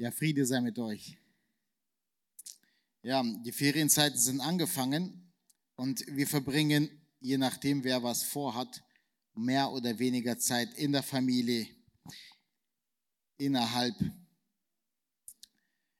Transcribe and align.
Ja, 0.00 0.10
Friede 0.10 0.46
sei 0.46 0.62
mit 0.62 0.78
euch. 0.78 1.18
Ja, 3.02 3.22
die 3.44 3.52
Ferienzeiten 3.52 4.18
sind 4.18 4.40
angefangen 4.40 5.30
und 5.76 6.02
wir 6.06 6.26
verbringen, 6.26 6.88
je 7.20 7.36
nachdem, 7.36 7.84
wer 7.84 8.02
was 8.02 8.22
vorhat, 8.22 8.82
mehr 9.34 9.70
oder 9.70 9.98
weniger 9.98 10.38
Zeit 10.38 10.72
in 10.78 10.92
der 10.92 11.02
Familie, 11.02 11.68
innerhalb, 13.36 13.94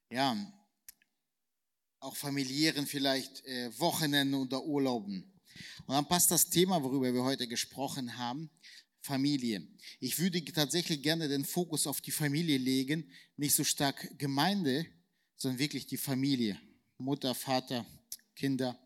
ja, 0.09 0.51
auch 1.99 2.15
familiären 2.15 2.87
vielleicht 2.87 3.45
äh, 3.45 3.69
Wochenenden 3.79 4.33
oder 4.33 4.65
Urlauben. 4.65 5.31
Und 5.85 5.93
dann 5.93 6.07
passt 6.07 6.31
das 6.31 6.49
Thema, 6.49 6.81
worüber 6.81 7.13
wir 7.13 7.23
heute 7.23 7.47
gesprochen 7.47 8.17
haben, 8.17 8.49
Familie. 9.01 9.67
Ich 9.99 10.19
würde 10.19 10.43
tatsächlich 10.45 11.01
gerne 11.01 11.27
den 11.27 11.43
Fokus 11.43 11.87
auf 11.87 12.01
die 12.01 12.11
Familie 12.11 12.57
legen, 12.57 13.11
nicht 13.35 13.55
so 13.55 13.63
stark 13.63 14.17
Gemeinde, 14.17 14.85
sondern 15.35 15.59
wirklich 15.59 15.87
die 15.87 15.97
Familie. 15.97 16.59
Mutter, 16.97 17.33
Vater, 17.33 17.85
Kinder, 18.35 18.79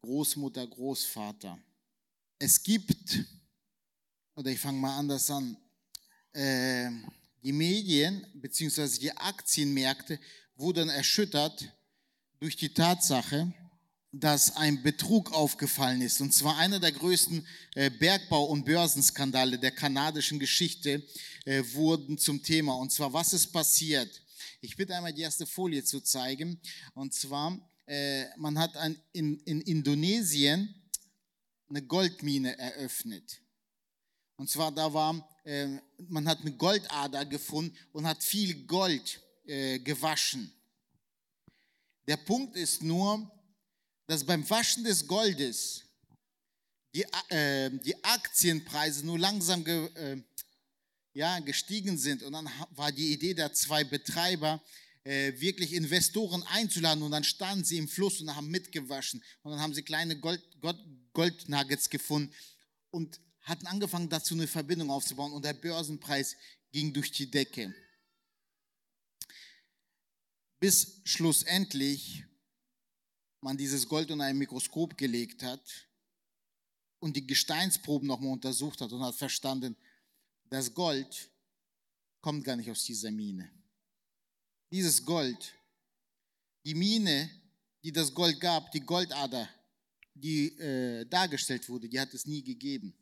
Großmutter, 0.00 0.66
Großvater. 0.66 1.58
Es 2.38 2.62
gibt, 2.62 3.24
oder 4.34 4.50
ich 4.50 4.58
fange 4.58 4.78
mal 4.78 4.98
anders 4.98 5.30
an, 5.30 5.56
äh, 6.32 6.90
die 7.42 7.52
Medien 7.52 8.26
bzw. 8.34 8.98
die 8.98 9.12
Aktienmärkte 9.12 10.18
wurden 10.56 10.88
erschüttert 10.88 11.70
durch 12.38 12.56
die 12.56 12.72
Tatsache, 12.72 13.52
dass 14.12 14.56
ein 14.56 14.82
Betrug 14.82 15.32
aufgefallen 15.32 16.02
ist. 16.02 16.20
Und 16.20 16.34
zwar 16.34 16.58
einer 16.58 16.80
der 16.80 16.92
größten 16.92 17.46
äh, 17.74 17.90
Bergbau- 17.90 18.46
und 18.46 18.64
Börsenskandale 18.64 19.58
der 19.58 19.70
kanadischen 19.70 20.40
Geschichte 20.40 21.02
äh, 21.44 21.62
wurden 21.72 22.18
zum 22.18 22.42
Thema. 22.42 22.74
Und 22.74 22.90
zwar, 22.90 23.12
was 23.12 23.32
ist 23.32 23.52
passiert? 23.52 24.22
Ich 24.60 24.76
bitte 24.76 24.96
einmal 24.96 25.12
die 25.12 25.22
erste 25.22 25.46
Folie 25.46 25.84
zu 25.84 26.00
zeigen. 26.00 26.60
Und 26.94 27.14
zwar, 27.14 27.58
äh, 27.86 28.24
man 28.36 28.58
hat 28.58 28.72
in, 29.12 29.38
in 29.40 29.60
Indonesien 29.60 30.74
eine 31.68 31.82
Goldmine 31.82 32.58
eröffnet. 32.58 33.40
Und 34.36 34.50
zwar, 34.50 34.72
da 34.72 34.92
war, 34.92 35.28
man 36.08 36.26
hat 36.26 36.40
eine 36.40 36.52
Goldader 36.52 37.26
gefunden 37.26 37.76
und 37.92 38.06
hat 38.06 38.24
viel 38.24 38.66
Gold 38.66 39.20
gewaschen. 39.44 40.50
Der 42.08 42.16
Punkt 42.16 42.56
ist 42.56 42.82
nur, 42.82 43.30
dass 44.10 44.24
beim 44.24 44.50
Waschen 44.50 44.82
des 44.82 45.06
Goldes 45.06 45.84
die, 46.92 47.04
äh, 47.28 47.70
die 47.70 47.94
Aktienpreise 48.02 49.06
nur 49.06 49.20
langsam 49.20 49.62
ge, 49.62 49.86
äh, 49.94 50.20
ja, 51.12 51.38
gestiegen 51.38 51.96
sind. 51.96 52.24
Und 52.24 52.32
dann 52.32 52.50
war 52.72 52.90
die 52.90 53.12
Idee 53.12 53.34
der 53.34 53.52
zwei 53.52 53.84
Betreiber, 53.84 54.60
äh, 55.04 55.32
wirklich 55.40 55.74
Investoren 55.74 56.42
einzuladen. 56.42 57.04
Und 57.04 57.12
dann 57.12 57.22
standen 57.22 57.62
sie 57.62 57.78
im 57.78 57.86
Fluss 57.86 58.20
und 58.20 58.34
haben 58.34 58.48
mitgewaschen. 58.48 59.22
Und 59.42 59.52
dann 59.52 59.60
haben 59.60 59.74
sie 59.74 59.82
kleine 59.82 60.18
Gold, 60.18 60.42
Gold, 60.60 60.80
Goldnuggets 61.12 61.88
gefunden 61.88 62.34
und 62.90 63.20
hatten 63.42 63.68
angefangen, 63.68 64.08
dazu 64.08 64.34
eine 64.34 64.48
Verbindung 64.48 64.90
aufzubauen. 64.90 65.30
Und 65.30 65.44
der 65.44 65.54
Börsenpreis 65.54 66.34
ging 66.72 66.92
durch 66.92 67.12
die 67.12 67.30
Decke. 67.30 67.72
Bis 70.58 71.00
schlussendlich 71.04 72.24
man 73.40 73.56
dieses 73.56 73.88
Gold 73.88 74.10
unter 74.10 74.24
ein 74.24 74.38
Mikroskop 74.38 74.96
gelegt 74.96 75.42
hat 75.42 75.88
und 76.98 77.16
die 77.16 77.26
Gesteinsproben 77.26 78.06
nochmal 78.06 78.32
untersucht 78.32 78.80
hat 78.80 78.92
und 78.92 79.02
hat 79.02 79.14
verstanden, 79.14 79.76
das 80.48 80.72
Gold 80.72 81.30
kommt 82.20 82.44
gar 82.44 82.56
nicht 82.56 82.70
aus 82.70 82.84
dieser 82.84 83.10
Mine. 83.10 83.50
Dieses 84.70 85.04
Gold, 85.04 85.54
die 86.64 86.74
Mine, 86.74 87.30
die 87.82 87.92
das 87.92 88.12
Gold 88.12 88.38
gab, 88.40 88.70
die 88.72 88.80
Goldader, 88.80 89.48
die 90.14 90.48
äh, 90.58 91.06
dargestellt 91.06 91.68
wurde, 91.68 91.88
die 91.88 91.98
hat 91.98 92.12
es 92.12 92.26
nie 92.26 92.42
gegeben. 92.42 92.94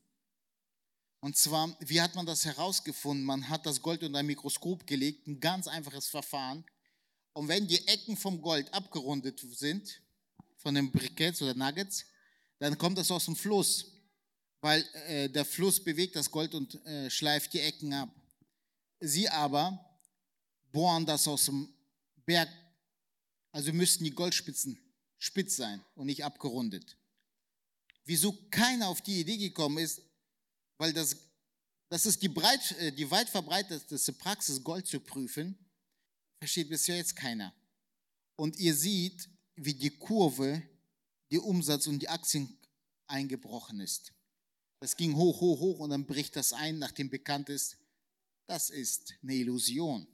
Und 1.20 1.36
zwar, 1.36 1.76
wie 1.80 2.00
hat 2.00 2.14
man 2.14 2.26
das 2.26 2.44
herausgefunden? 2.44 3.24
Man 3.24 3.48
hat 3.48 3.66
das 3.66 3.82
Gold 3.82 4.04
unter 4.04 4.20
ein 4.20 4.26
Mikroskop 4.26 4.86
gelegt, 4.86 5.26
ein 5.26 5.40
ganz 5.40 5.66
einfaches 5.66 6.06
Verfahren. 6.06 6.64
Und 7.32 7.48
wenn 7.48 7.66
die 7.66 7.86
Ecken 7.88 8.16
vom 8.16 8.40
Gold 8.40 8.72
abgerundet 8.72 9.40
sind, 9.40 10.00
von 10.68 10.74
den 10.74 10.92
Briketts 10.92 11.40
oder 11.40 11.54
Nuggets, 11.54 12.04
dann 12.58 12.76
kommt 12.76 12.98
das 12.98 13.10
aus 13.10 13.24
dem 13.24 13.34
Fluss, 13.34 13.86
weil 14.60 14.82
äh, 15.06 15.30
der 15.30 15.46
Fluss 15.46 15.82
bewegt 15.82 16.14
das 16.14 16.30
Gold 16.30 16.54
und 16.54 16.74
äh, 16.84 17.08
schleift 17.08 17.54
die 17.54 17.60
Ecken 17.60 17.90
ab. 17.94 18.14
Sie 19.00 19.26
aber 19.30 19.82
bohren 20.70 21.06
das 21.06 21.26
aus 21.26 21.46
dem 21.46 21.72
Berg, 22.26 22.50
also 23.50 23.72
müssten 23.72 24.04
die 24.04 24.10
Goldspitzen 24.10 24.78
spitz 25.16 25.56
sein 25.56 25.82
und 25.94 26.04
nicht 26.04 26.22
abgerundet. 26.22 26.98
Wieso 28.04 28.34
keiner 28.50 28.88
auf 28.88 29.00
die 29.00 29.20
Idee 29.20 29.38
gekommen 29.38 29.78
ist, 29.78 30.02
weil 30.76 30.92
das, 30.92 31.16
das 31.88 32.04
ist 32.04 32.20
die, 32.20 32.28
breit, 32.28 32.72
äh, 32.72 32.92
die 32.92 33.10
weit 33.10 33.30
verbreiteteste 33.30 34.12
Praxis, 34.12 34.62
Gold 34.62 34.86
zu 34.86 35.00
prüfen, 35.00 35.58
versteht 36.36 36.68
bisher 36.68 36.98
jetzt 36.98 37.16
keiner. 37.16 37.54
Und 38.36 38.58
ihr 38.58 38.74
seht, 38.74 39.30
wie 39.64 39.74
die 39.74 39.90
Kurve, 39.90 40.62
die 41.30 41.38
Umsatz 41.38 41.86
und 41.86 42.00
die 42.00 42.08
Aktien 42.08 42.58
eingebrochen 43.06 43.80
ist. 43.80 44.12
Das 44.80 44.96
ging 44.96 45.14
hoch, 45.16 45.40
hoch, 45.40 45.60
hoch 45.60 45.78
und 45.80 45.90
dann 45.90 46.06
bricht 46.06 46.36
das 46.36 46.52
ein, 46.52 46.78
nachdem 46.78 47.10
bekannt 47.10 47.48
ist, 47.48 47.76
das 48.46 48.70
ist 48.70 49.14
eine 49.22 49.34
Illusion. 49.34 50.06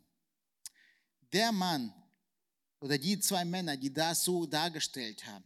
Der 1.33 1.53
Mann 1.53 1.93
oder 2.81 2.99
die 2.99 3.19
zwei 3.21 3.45
Männer, 3.45 3.77
die 3.77 3.93
das 3.93 4.25
so 4.25 4.47
dargestellt 4.47 5.27
haben, 5.27 5.45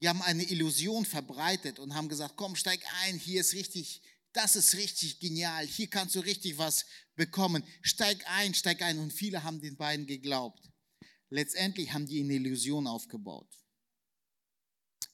die 0.00 0.08
haben 0.08 0.22
eine 0.22 0.44
Illusion 0.44 1.04
verbreitet 1.04 1.78
und 1.78 1.94
haben 1.94 2.08
gesagt, 2.08 2.34
komm, 2.36 2.54
steig 2.54 2.80
ein, 3.02 3.18
hier 3.18 3.40
ist 3.40 3.54
richtig, 3.54 4.02
das 4.32 4.54
ist 4.54 4.74
richtig 4.74 5.18
genial, 5.18 5.66
hier 5.66 5.88
kannst 5.88 6.14
du 6.14 6.20
richtig 6.20 6.58
was 6.58 6.84
bekommen. 7.16 7.64
Steig 7.82 8.22
ein, 8.28 8.54
steig 8.54 8.82
ein. 8.82 8.98
Und 8.98 9.12
viele 9.12 9.42
haben 9.42 9.60
den 9.60 9.76
beiden 9.76 10.06
geglaubt. 10.06 10.70
Letztendlich 11.30 11.92
haben 11.92 12.06
die 12.06 12.20
eine 12.20 12.34
Illusion 12.34 12.86
aufgebaut. 12.86 13.50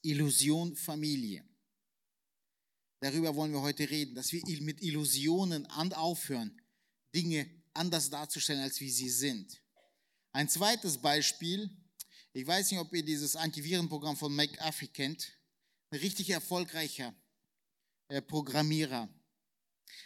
Illusion 0.03 0.77
Familie. 0.77 1.45
Darüber 3.01 3.35
wollen 3.35 3.53
wir 3.53 3.63
heute 3.63 3.89
reden, 3.89 4.15
dass 4.15 4.33
wir 4.33 4.43
mit 4.61 4.83
Illusionen 4.83 5.67
aufhören, 5.67 6.61
Dinge 7.15 7.51
anders 7.75 8.11
darzustellen, 8.11 8.63
als 8.63 8.81
wie 8.81 8.91
sie 8.91 9.09
sind. 9.09 9.61
Ein 10.33 10.49
zweites 10.49 10.99
Beispiel, 10.99 11.71
ich 12.33 12.47
weiß 12.47 12.71
nicht, 12.71 12.81
ob 12.81 12.93
ihr 12.95 13.05
dieses 13.05 13.37
Antivirenprogramm 13.37 14.17
von 14.17 14.35
McAfee 14.35 14.87
kennt, 14.89 15.37
ein 15.91 15.99
richtig 15.99 16.31
erfolgreicher 16.31 17.15
äh, 18.09 18.23
Programmierer. 18.23 19.09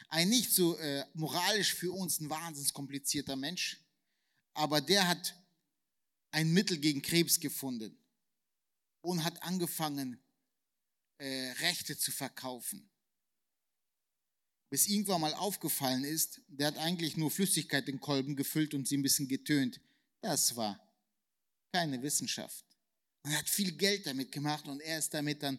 Ein 0.08 0.28
nicht 0.30 0.52
so 0.52 0.76
äh, 0.78 1.04
moralisch 1.14 1.74
für 1.74 1.92
uns 1.92 2.20
ein 2.20 2.30
wahnsinnig 2.30 2.72
komplizierter 2.72 3.36
Mensch, 3.36 3.84
aber 4.54 4.80
der 4.80 5.06
hat 5.06 5.34
ein 6.30 6.52
Mittel 6.52 6.78
gegen 6.78 7.02
Krebs 7.02 7.40
gefunden 7.40 7.98
und 9.00 9.24
hat 9.24 9.42
angefangen, 9.42 10.20
äh, 11.18 11.52
Rechte 11.60 11.96
zu 11.96 12.10
verkaufen. 12.10 12.90
Bis 14.68 14.88
irgendwann 14.88 15.20
mal 15.20 15.34
aufgefallen 15.34 16.04
ist, 16.04 16.42
der 16.48 16.68
hat 16.68 16.78
eigentlich 16.78 17.16
nur 17.16 17.30
Flüssigkeit 17.30 17.88
in 17.88 18.00
Kolben 18.00 18.36
gefüllt 18.36 18.74
und 18.74 18.86
sie 18.86 18.96
ein 18.96 19.02
bisschen 19.02 19.28
getönt. 19.28 19.80
Das 20.20 20.56
war 20.56 20.78
keine 21.72 22.02
Wissenschaft. 22.02 22.64
Und 23.22 23.30
er 23.30 23.38
hat 23.38 23.48
viel 23.48 23.72
Geld 23.72 24.06
damit 24.06 24.32
gemacht 24.32 24.66
und 24.66 24.80
er 24.80 24.98
ist 24.98 25.14
damit 25.14 25.42
dann 25.42 25.58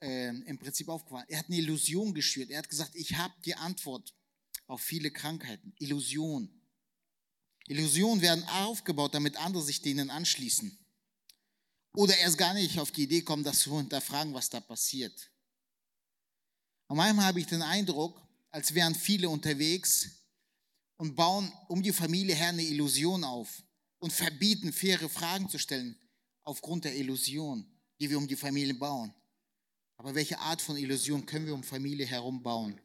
äh, 0.00 0.28
im 0.28 0.58
Prinzip 0.58 0.88
aufgefallen. 0.88 1.26
Er 1.28 1.38
hat 1.38 1.46
eine 1.46 1.56
Illusion 1.56 2.12
geschürt. 2.12 2.50
Er 2.50 2.58
hat 2.58 2.68
gesagt, 2.68 2.94
ich 2.94 3.14
habe 3.16 3.34
die 3.44 3.54
Antwort 3.54 4.14
auf 4.66 4.80
viele 4.80 5.10
Krankheiten. 5.10 5.74
Illusion. 5.78 6.48
Illusionen 7.66 8.20
werden 8.20 8.44
aufgebaut, 8.44 9.14
damit 9.14 9.36
andere 9.36 9.62
sich 9.62 9.80
denen 9.80 10.10
anschließen. 10.10 10.78
Oder 11.96 12.16
erst 12.18 12.38
gar 12.38 12.54
nicht 12.54 12.78
auf 12.78 12.90
die 12.90 13.04
Idee 13.04 13.22
kommen, 13.22 13.44
das 13.44 13.60
zu 13.60 13.76
hinterfragen, 13.76 14.34
was 14.34 14.50
da 14.50 14.60
passiert. 14.60 15.30
Und 16.88 16.96
manchmal 16.96 17.26
habe 17.26 17.40
ich 17.40 17.46
den 17.46 17.62
Eindruck, 17.62 18.20
als 18.50 18.74
wären 18.74 18.94
viele 18.94 19.28
unterwegs 19.28 20.10
und 20.96 21.14
bauen 21.14 21.52
um 21.68 21.82
die 21.82 21.92
Familie 21.92 22.34
her 22.34 22.48
eine 22.48 22.62
Illusion 22.62 23.24
auf 23.24 23.62
und 23.98 24.12
verbieten, 24.12 24.72
faire 24.72 25.08
Fragen 25.08 25.48
zu 25.48 25.58
stellen 25.58 25.96
aufgrund 26.42 26.84
der 26.84 26.96
Illusion, 26.96 27.66
die 28.00 28.10
wir 28.10 28.18
um 28.18 28.28
die 28.28 28.36
Familie 28.36 28.74
bauen. 28.74 29.14
Aber 29.96 30.14
welche 30.14 30.38
Art 30.38 30.60
von 30.60 30.76
Illusion 30.76 31.24
können 31.24 31.46
wir 31.46 31.54
um 31.54 31.62
Familie 31.62 32.06
herum 32.06 32.42
bauen? 32.42 32.78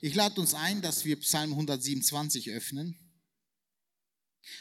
Ich 0.00 0.14
lade 0.14 0.40
uns 0.40 0.54
ein, 0.54 0.82
dass 0.82 1.04
wir 1.04 1.18
Psalm 1.20 1.52
127 1.52 2.50
öffnen. 2.50 2.98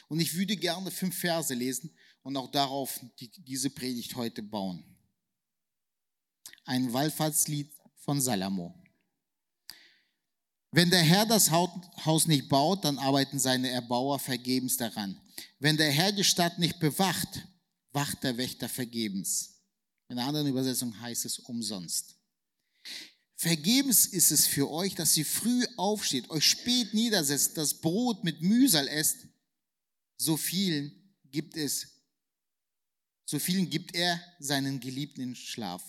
Und 0.07 0.19
ich 0.19 0.35
würde 0.35 0.55
gerne 0.55 0.91
fünf 0.91 1.17
Verse 1.17 1.53
lesen 1.53 1.91
und 2.23 2.35
auch 2.37 2.51
darauf 2.51 2.99
die, 3.19 3.29
diese 3.29 3.69
Predigt 3.69 4.15
heute 4.15 4.41
bauen. 4.41 4.83
Ein 6.65 6.91
Wallfahrtslied 6.91 7.71
von 7.97 8.21
Salomo. 8.21 8.73
Wenn 10.71 10.89
der 10.89 11.03
Herr 11.03 11.25
das 11.25 11.51
Haus 11.51 12.27
nicht 12.27 12.49
baut, 12.49 12.83
dann 12.83 12.97
arbeiten 12.97 13.39
seine 13.39 13.69
Erbauer 13.69 14.19
vergebens 14.19 14.75
daran. 14.75 15.19
Wenn 15.59 15.77
der 15.77 15.91
Herr 15.91 16.11
die 16.11 16.23
Stadt 16.23 16.59
nicht 16.59 16.79
bewacht, 16.79 17.47
wacht 17.93 18.23
der 18.23 18.37
Wächter 18.37 18.67
vergebens. 18.67 19.61
In 20.09 20.19
einer 20.19 20.27
anderen 20.27 20.47
Übersetzung 20.47 20.99
heißt 20.99 21.25
es 21.25 21.39
umsonst. 21.39 22.15
Vergebens 23.37 24.05
ist 24.05 24.31
es 24.31 24.47
für 24.47 24.69
euch, 24.69 24.95
dass 24.95 25.15
ihr 25.17 25.25
früh 25.25 25.65
aufsteht, 25.77 26.29
euch 26.29 26.45
spät 26.45 26.93
niedersetzt, 26.93 27.57
das 27.57 27.75
Brot 27.75 28.23
mit 28.23 28.41
Mühsal 28.41 28.87
esst. 28.87 29.27
So 30.17 30.37
vielen 30.37 30.91
gibt 31.31 31.57
es, 31.57 31.87
so 33.25 33.39
vielen 33.39 33.69
gibt 33.69 33.95
er 33.95 34.21
seinen 34.39 34.79
Geliebten 34.79 35.35
Schlaf. 35.35 35.83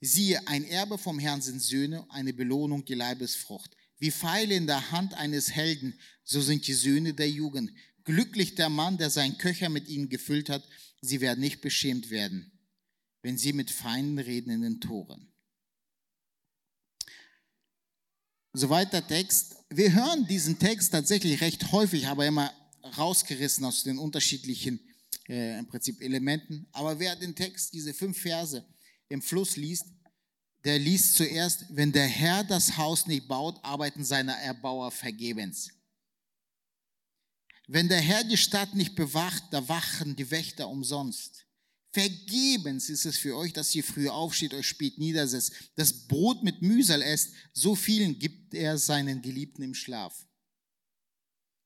Siehe, 0.00 0.46
ein 0.46 0.64
Erbe 0.64 0.96
vom 0.96 1.18
Herrn 1.18 1.42
sind 1.42 1.60
Söhne, 1.60 2.06
eine 2.10 2.32
Belohnung 2.32 2.84
die 2.84 2.94
Leibesfrucht. 2.94 3.76
Wie 3.98 4.12
Pfeile 4.12 4.54
in 4.54 4.66
der 4.66 4.92
Hand 4.92 5.14
eines 5.14 5.50
Helden, 5.50 5.98
so 6.24 6.40
sind 6.40 6.66
die 6.66 6.74
Söhne 6.74 7.14
der 7.14 7.28
Jugend. 7.28 7.72
Glücklich 8.04 8.54
der 8.54 8.68
Mann, 8.68 8.96
der 8.96 9.10
seinen 9.10 9.38
Köcher 9.38 9.68
mit 9.68 9.88
ihnen 9.88 10.08
gefüllt 10.08 10.48
hat, 10.48 10.66
sie 11.00 11.20
werden 11.20 11.40
nicht 11.40 11.60
beschämt 11.60 12.10
werden, 12.10 12.52
wenn 13.22 13.36
sie 13.36 13.52
mit 13.52 13.70
Feinden 13.70 14.18
reden 14.18 14.50
in 14.50 14.62
den 14.62 14.80
Toren. 14.80 15.28
Soweit 18.52 18.92
der 18.92 19.06
Text. 19.06 19.56
Wir 19.68 19.92
hören 19.92 20.26
diesen 20.26 20.58
Text 20.58 20.92
tatsächlich 20.92 21.40
recht 21.40 21.70
häufig, 21.72 22.06
aber 22.06 22.26
immer 22.26 22.52
rausgerissen 22.96 23.64
aus 23.64 23.82
den 23.82 23.98
unterschiedlichen 23.98 24.80
äh, 25.28 25.58
im 25.58 25.66
Prinzip 25.66 26.00
Elementen. 26.00 26.66
Aber 26.72 26.98
wer 26.98 27.16
den 27.16 27.34
Text, 27.34 27.72
diese 27.72 27.94
fünf 27.94 28.18
Verse 28.18 28.64
im 29.08 29.22
Fluss 29.22 29.56
liest, 29.56 29.86
der 30.64 30.78
liest 30.78 31.14
zuerst, 31.14 31.64
wenn 31.70 31.92
der 31.92 32.06
Herr 32.06 32.44
das 32.44 32.76
Haus 32.76 33.06
nicht 33.06 33.28
baut, 33.28 33.62
arbeiten 33.62 34.04
seine 34.04 34.36
Erbauer 34.42 34.90
vergebens. 34.90 35.70
Wenn 37.68 37.88
der 37.88 38.00
Herr 38.00 38.24
die 38.24 38.36
Stadt 38.36 38.74
nicht 38.74 38.94
bewacht, 38.94 39.44
da 39.50 39.68
wachen 39.68 40.16
die 40.16 40.30
Wächter 40.30 40.68
umsonst. 40.68 41.46
Vergebens 41.92 42.90
ist 42.90 43.06
es 43.06 43.18
für 43.18 43.36
euch, 43.36 43.52
dass 43.52 43.74
ihr 43.74 43.84
früh 43.84 44.08
aufsteht, 44.08 44.54
euch 44.54 44.66
spät 44.66 44.98
niedersetzt, 44.98 45.52
das 45.76 46.06
Brot 46.06 46.42
mit 46.42 46.60
Mühsal 46.60 47.02
esst, 47.02 47.32
so 47.52 47.74
vielen 47.74 48.18
gibt 48.18 48.54
er 48.54 48.78
seinen 48.78 49.22
Geliebten 49.22 49.62
im 49.62 49.74
Schlaf. 49.74 50.27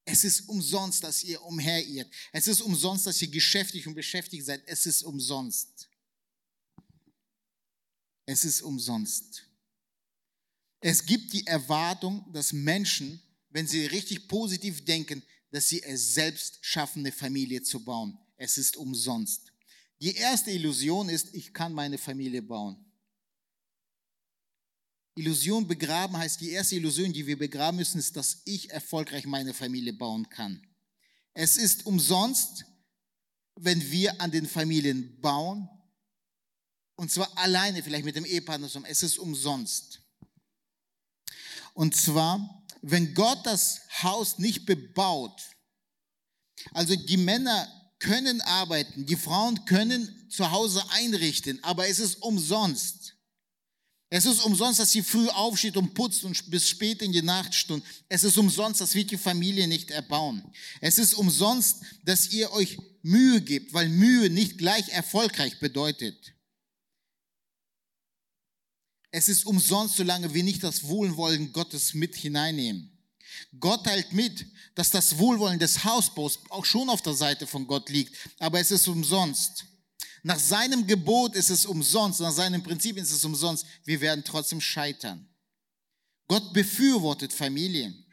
Es 0.05 0.25
ist 0.25 0.49
umsonst, 0.49 1.05
dass 1.05 1.23
ihr 1.23 1.43
umherirrt. 1.43 2.11
Es 2.33 2.49
ist 2.49 2.61
umsonst, 2.61 3.07
dass 3.07 3.23
ihr 3.23 3.29
geschäftig 3.29 3.87
und 3.87 3.95
beschäftigt 3.95 4.45
seid. 4.45 4.63
Es 4.67 4.87
ist 4.87 5.03
umsonst. 5.03 5.89
Es 8.27 8.45
ist 8.45 8.63
umsonst. 8.63 9.45
Es 10.81 11.07
gibt 11.07 11.33
die 11.33 11.47
Erwartung, 11.47 12.25
dass 12.33 12.53
Menschen, 12.53 13.23
wenn 13.51 13.69
sie 13.69 13.87
richtig 13.87 14.27
positiv 14.27 14.85
denken, 14.85 15.23
dass 15.51 15.69
sie 15.69 15.83
es 15.83 16.15
selbst 16.15 16.59
schaffen, 16.63 17.01
eine 17.01 17.13
Familie 17.13 17.63
zu 17.63 17.85
bauen. 17.85 18.19
Es 18.37 18.59
ist 18.59 18.77
umsonst. 18.77 19.53
Die 20.01 20.15
erste 20.17 20.51
Illusion 20.51 21.09
ist, 21.09 21.33
ich 21.35 21.55
kann 21.55 21.73
meine 21.73 21.99
Familie 21.99 22.43
bauen. 22.43 22.85
Illusion 25.15 25.67
begraben 25.67 26.17
heißt, 26.17 26.41
die 26.41 26.51
erste 26.51 26.77
Illusion, 26.77 27.13
die 27.13 27.27
wir 27.27 27.39
begraben 27.39 27.77
müssen, 27.77 27.99
ist, 27.99 28.17
dass 28.17 28.43
ich 28.45 28.71
erfolgreich 28.71 29.27
meine 29.27 29.53
Familie 29.53 29.93
bauen 29.93 30.29
kann. 30.29 30.67
Es 31.35 31.57
ist 31.57 31.87
umsonst, 31.87 32.65
wenn 33.57 33.91
wir 33.91 34.21
an 34.21 34.31
den 34.31 34.47
Familien 34.47 35.21
bauen, 35.21 35.69
und 36.97 37.11
zwar 37.11 37.37
alleine, 37.37 37.83
vielleicht 37.83 38.05
mit 38.05 38.17
dem 38.17 38.25
Ehepartner 38.25 38.69
zusammen. 38.69 38.87
Es 38.89 39.03
ist 39.03 39.19
umsonst. 39.19 40.01
Und 41.75 41.97
zwar, 41.97 42.65
wenn 42.81 43.15
Gott 43.15 43.45
das 43.45 43.81
Haus 44.03 44.39
nicht 44.39 44.67
bebaut, 44.67 45.43
also 46.73 46.95
die 46.95 47.17
Männer 47.17 47.69
können 47.99 48.41
arbeiten, 48.43 49.07
die 49.07 49.17
Frauen 49.17 49.65
können 49.65 50.29
zu 50.31 50.51
Hause 50.51 50.83
einrichten, 50.91 51.63
aber 51.65 51.89
es 51.89 51.99
ist 51.99 52.23
umsonst. 52.23 53.02
Es 54.15 54.27
ist 54.27 54.45
umsonst, 54.45 54.79
dass 54.79 54.93
sie 54.93 55.03
früh 55.03 55.27
aufsteht 55.29 55.79
und 55.79 55.95
putzt 55.95 56.23
und 56.25 56.51
bis 56.51 56.69
spät 56.69 57.01
in 57.01 57.13
die 57.13 57.23
Nachtstunden. 57.23 57.89
Es 58.11 58.25
ist 58.25 58.37
umsonst, 58.37 58.83
dass 58.83 58.95
wir 58.95 59.07
die 59.07 59.17
Familie 59.17 59.67
nicht 59.67 59.91
erbauen. 59.91 60.45
Es 60.83 60.99
ist 60.99 61.15
umsonst, 61.15 61.79
dass 62.05 62.31
ihr 62.31 62.53
euch 62.53 62.77
Mühe 63.01 63.41
gebt, 63.41 63.73
weil 63.73 63.89
Mühe 63.89 64.29
nicht 64.29 64.59
gleich 64.59 64.87
erfolgreich 64.91 65.61
bedeutet. 65.61 66.35
Es 69.13 69.31
ist 69.31 69.47
umsonst, 69.47 69.97
solange 69.97 70.35
wir 70.35 70.45
nicht 70.45 70.63
das 70.63 70.85
Wohlwollen 70.85 71.51
Gottes 71.55 71.95
mit 71.95 72.15
hineinnehmen. 72.15 72.93
Gott 73.61 73.85
teilt 73.85 74.13
mit, 74.13 74.45
dass 74.75 74.91
das 74.91 75.17
Wohlwollen 75.17 75.59
des 75.59 75.85
Hausbaus 75.85 76.39
auch 76.51 76.67
schon 76.67 76.91
auf 76.91 77.01
der 77.01 77.15
Seite 77.15 77.47
von 77.47 77.67
Gott 77.67 77.89
liegt, 77.89 78.15
aber 78.39 78.61
es 78.61 78.73
ist 78.73 78.89
umsonst. 78.89 79.72
Nach 80.23 80.39
seinem 80.39 80.87
Gebot 80.87 81.35
ist 81.35 81.51
es 81.51 81.67
umsonst, 81.67 82.21
nach 82.21 82.33
seinem 82.33 82.63
Prinzip 82.63 82.97
ist 82.97 83.11
es 83.11 83.25
umsonst. 83.25 83.67
Wir 83.85 84.01
werden 84.01 84.23
trotzdem 84.25 84.61
scheitern. 84.61 85.29
Gott 86.29 86.53
befürwortet 86.53 87.33
Familien, 87.33 88.07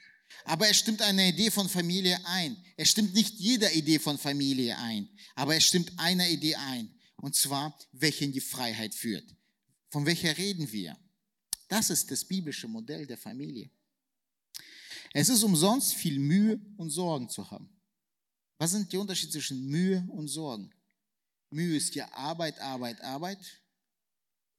aber 0.44 0.68
er 0.68 0.74
stimmt 0.74 1.02
eine 1.02 1.30
Idee 1.30 1.52
von 1.52 1.70
Familie 1.70 2.20
ein. 2.26 2.58
Er 2.76 2.86
stimmt 2.86 3.14
nicht 3.14 3.36
jeder 3.36 3.72
Idee 3.74 4.00
von 4.00 4.18
Familie 4.18 4.78
ein, 4.78 5.08
aber 5.36 5.54
er 5.54 5.62
stimmt 5.62 5.92
einer 5.98 6.28
Idee 6.28 6.56
ein, 6.56 6.94
und 7.18 7.36
zwar, 7.36 7.78
welche 7.92 8.26
in 8.26 8.32
die 8.32 8.42
Freiheit 8.42 8.96
führt. 8.96 9.36
Von 9.90 10.06
welcher 10.06 10.36
reden 10.38 10.72
wir? 10.72 10.98
Das 11.68 11.92
ist 11.92 12.10
das 12.10 12.26
biblische 12.26 12.68
Modell 12.68 13.06
der 13.06 13.18
Familie. 13.18 13.70
Es 15.14 15.30
ist 15.30 15.44
umsonst, 15.44 15.94
viel 15.94 16.20
Mühe 16.20 16.60
und 16.78 16.90
Sorgen 16.90 17.30
zu 17.30 17.50
haben. 17.50 17.70
Was 18.58 18.72
sind 18.72 18.92
die 18.92 18.98
Unterschiede 18.98 19.32
zwischen 19.32 19.68
Mühe 19.68 20.06
und 20.10 20.28
Sorgen? 20.28 20.74
Mühe 21.52 21.78
ist 21.78 21.96
ja 21.96 22.12
Arbeit, 22.14 22.60
Arbeit, 22.60 23.02
Arbeit. 23.02 23.40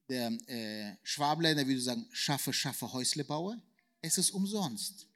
Der 0.09 0.27
äh, 0.47 0.97
Schwabländer 1.03 1.65
würde 1.65 1.81
sagen, 1.81 2.07
schaffe, 2.11 2.51
schaffe, 2.51 2.91
Häusle 2.91 3.23
baue. 3.23 3.61
Es 4.01 4.17
ist 4.17 4.31
umsonst. 4.31 5.07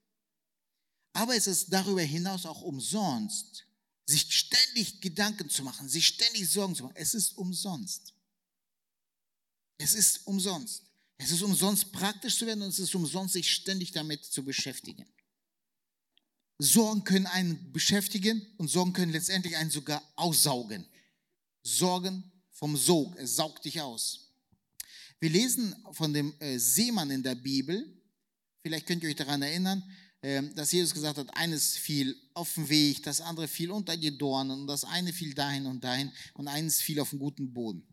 Aber 1.14 1.36
es 1.36 1.48
ist 1.48 1.72
darüber 1.72 2.02
hinaus 2.02 2.46
auch 2.46 2.62
umsonst, 2.62 3.66
sich 4.06 4.32
ständig 4.32 5.02
Gedanken 5.02 5.50
zu 5.50 5.64
machen, 5.64 5.90
sich 5.90 6.08
ständig 6.08 6.50
Sorgen 6.50 6.76
zu 6.76 6.84
machen. 6.84 6.96
Es 6.96 7.14
ist 7.14 7.38
umsonst. 7.38 8.14
Es 9.78 9.94
ist 9.94 10.28
umsonst. 10.28 10.84
Es 11.18 11.32
ist 11.32 11.42
umsonst 11.42 11.92
praktisch 11.92 12.38
zu 12.38 12.46
werden 12.46 12.62
und 12.62 12.70
es 12.70 12.80
ist 12.80 12.94
umsonst, 12.94 13.34
sich 13.34 13.52
ständig 13.52 13.92
damit 13.92 14.24
zu 14.24 14.44
beschäftigen. 14.44 15.06
Sorgen 16.58 17.04
können 17.04 17.26
einen 17.28 17.72
beschäftigen 17.72 18.46
und 18.58 18.70
Sorgen 18.70 18.94
können 18.94 19.12
letztendlich 19.12 19.56
einen 19.58 19.72
sogar 19.72 20.02
aussaugen. 20.16 20.86
Sorgen 21.68 22.32
vom 22.52 22.78
Sog, 22.78 23.16
es 23.18 23.36
saugt 23.36 23.66
dich 23.66 23.82
aus. 23.82 24.34
Wir 25.20 25.30
lesen 25.30 25.76
von 25.92 26.14
dem 26.14 26.34
äh, 26.40 26.58
Seemann 26.58 27.10
in 27.12 27.24
der 27.24 27.36
Bibel, 27.36 27.86
vielleicht 28.62 28.86
könnt 28.86 29.04
ihr 29.04 29.10
euch 29.10 29.16
daran 29.16 29.42
erinnern, 29.42 29.84
ähm, 30.22 30.54
dass 30.56 30.72
Jesus 30.72 30.94
gesagt 30.94 31.18
hat, 31.18 31.36
eines 31.36 31.76
fiel 31.76 32.16
auf 32.34 32.54
den 32.54 32.70
Weg, 32.70 33.04
das 33.04 33.22
andere 33.22 33.48
fiel 33.48 33.72
unter 33.72 33.98
die 33.98 34.18
Dornen 34.18 34.62
und 34.62 34.68
das 34.68 34.84
eine 34.84 35.12
fiel 35.12 35.34
dahin 35.34 35.66
und 35.66 35.84
dahin 35.84 36.12
und 36.34 36.48
eines 36.48 36.82
fiel 36.82 37.00
auf 37.00 37.10
den 37.10 37.20
guten 37.20 37.52
Boden. 37.54 37.88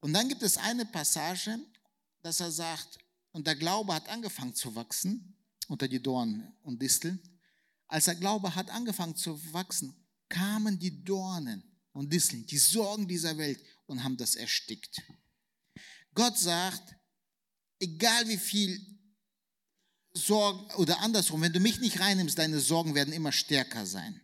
Und 0.00 0.12
dann 0.12 0.28
gibt 0.28 0.42
es 0.42 0.56
eine 0.56 0.84
Passage, 0.84 1.58
dass 2.22 2.40
er 2.40 2.50
sagt, 2.50 2.98
und 3.32 3.46
der 3.46 3.56
Glaube 3.56 3.94
hat 3.94 4.08
angefangen 4.08 4.54
zu 4.54 4.74
wachsen 4.74 5.36
unter 5.68 5.88
die 5.88 6.02
Dornen 6.02 6.52
und 6.62 6.80
Disteln 6.80 7.20
als 7.88 8.06
der 8.06 8.16
Glaube 8.16 8.54
hat 8.54 8.70
angefangen 8.70 9.16
zu 9.16 9.40
wachsen, 9.52 9.94
kamen 10.28 10.78
die 10.78 11.04
Dornen 11.04 11.62
und 11.96 12.12
Disteln, 12.12 12.44
die 12.46 12.58
Sorgen 12.58 13.08
dieser 13.08 13.38
Welt 13.38 13.62
und 13.86 14.04
haben 14.04 14.18
das 14.18 14.36
erstickt. 14.36 15.02
Gott 16.14 16.38
sagt, 16.38 16.94
egal 17.78 18.28
wie 18.28 18.36
viel 18.36 18.78
Sorgen 20.12 20.70
oder 20.74 21.00
andersrum, 21.00 21.40
wenn 21.40 21.52
du 21.52 21.60
mich 21.60 21.80
nicht 21.80 21.98
reinnimmst, 22.00 22.38
deine 22.38 22.60
Sorgen 22.60 22.94
werden 22.94 23.14
immer 23.14 23.32
stärker 23.32 23.86
sein. 23.86 24.20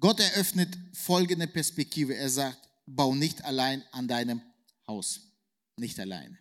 Gott 0.00 0.20
eröffnet 0.20 0.76
folgende 0.92 1.46
Perspektive. 1.46 2.16
Er 2.16 2.28
sagt, 2.28 2.68
bau 2.86 3.14
nicht 3.14 3.44
allein 3.44 3.84
an 3.92 4.08
deinem 4.08 4.42
Haus. 4.86 5.20
Nicht 5.76 5.98
alleine. 6.00 6.38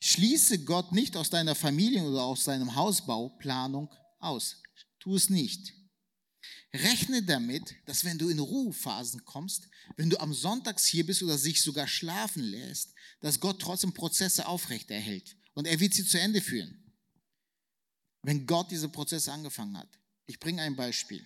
Schließe 0.00 0.64
Gott 0.64 0.92
nicht 0.92 1.16
aus 1.16 1.30
deiner 1.30 1.54
Familie 1.54 2.02
oder 2.04 2.22
aus 2.22 2.44
deinem 2.44 2.74
Hausbauplanung 2.74 3.92
aus. 4.18 4.62
Tu 4.98 5.14
es 5.14 5.30
nicht. 5.30 5.72
Rechne 6.74 7.22
damit, 7.22 7.76
dass 7.86 8.04
wenn 8.04 8.18
du 8.18 8.28
in 8.28 8.40
Ruhephasen 8.40 9.24
kommst, 9.24 9.68
wenn 9.96 10.10
du 10.10 10.18
am 10.18 10.34
Sonntags 10.34 10.84
hier 10.84 11.06
bist 11.06 11.22
oder 11.22 11.38
sich 11.38 11.62
sogar 11.62 11.86
schlafen 11.86 12.42
lässt, 12.42 12.94
dass 13.20 13.38
Gott 13.38 13.60
trotzdem 13.60 13.92
Prozesse 13.92 14.46
aufrechterhält 14.46 15.36
und 15.54 15.68
er 15.68 15.78
wird 15.78 15.94
sie 15.94 16.04
zu 16.04 16.18
Ende 16.18 16.40
führen. 16.40 16.76
Wenn 18.22 18.44
Gott 18.44 18.72
diese 18.72 18.88
Prozesse 18.88 19.32
angefangen 19.32 19.78
hat. 19.78 19.88
Ich 20.26 20.40
bringe 20.40 20.62
ein 20.62 20.74
Beispiel. 20.74 21.24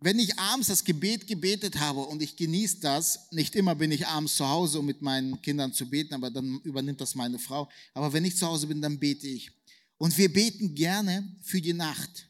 wenn 0.00 0.18
ich 0.18 0.36
abends 0.38 0.68
das 0.68 0.82
Gebet 0.82 1.26
gebetet 1.28 1.78
habe 1.78 2.00
und 2.00 2.22
ich 2.22 2.34
genieße 2.34 2.80
das, 2.80 3.30
nicht 3.30 3.54
immer 3.54 3.74
bin 3.74 3.92
ich 3.92 4.06
abends 4.06 4.34
zu 4.34 4.48
Hause, 4.48 4.80
um 4.80 4.86
mit 4.86 5.00
meinen 5.00 5.40
Kindern 5.42 5.72
zu 5.72 5.88
beten, 5.88 6.14
aber 6.14 6.28
dann 6.30 6.60
übernimmt 6.62 7.00
das 7.00 7.14
meine 7.14 7.38
Frau. 7.38 7.68
Aber 7.94 8.12
wenn 8.12 8.24
ich 8.24 8.36
zu 8.36 8.46
Hause 8.46 8.66
bin, 8.66 8.82
dann 8.82 8.98
bete 8.98 9.28
ich. 9.28 9.52
Und 9.98 10.16
wir 10.18 10.32
beten 10.32 10.74
gerne 10.74 11.36
für 11.42 11.60
die 11.60 11.74
Nacht. 11.74 12.28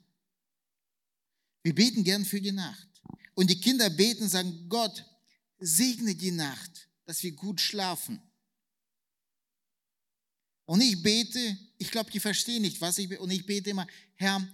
Wir 1.62 1.74
beten 1.74 2.04
gerne 2.04 2.24
für 2.24 2.40
die 2.40 2.52
Nacht. 2.52 2.88
Und 3.34 3.48
die 3.50 3.60
Kinder 3.60 3.88
beten 3.90 4.28
sagen, 4.28 4.68
Gott, 4.68 5.04
segne 5.58 6.14
die 6.14 6.32
Nacht, 6.32 6.88
dass 7.04 7.22
wir 7.22 7.32
gut 7.32 7.60
schlafen. 7.60 8.20
Und 10.64 10.80
ich 10.80 11.02
bete, 11.02 11.58
ich 11.78 11.90
glaube, 11.90 12.10
die 12.10 12.20
verstehen 12.20 12.62
nicht, 12.62 12.80
was 12.80 12.98
ich 12.98 13.08
bete. 13.08 13.20
Und 13.20 13.30
ich 13.30 13.46
bete 13.46 13.70
immer, 13.70 13.86
Herr, 14.14 14.46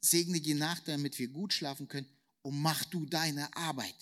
segne 0.00 0.40
die 0.40 0.54
Nacht, 0.54 0.88
damit 0.88 1.18
wir 1.18 1.28
gut 1.28 1.52
schlafen 1.52 1.88
können 1.88 2.08
und 2.42 2.60
mach 2.60 2.84
du 2.84 3.06
deine 3.06 3.54
Arbeit. 3.56 3.94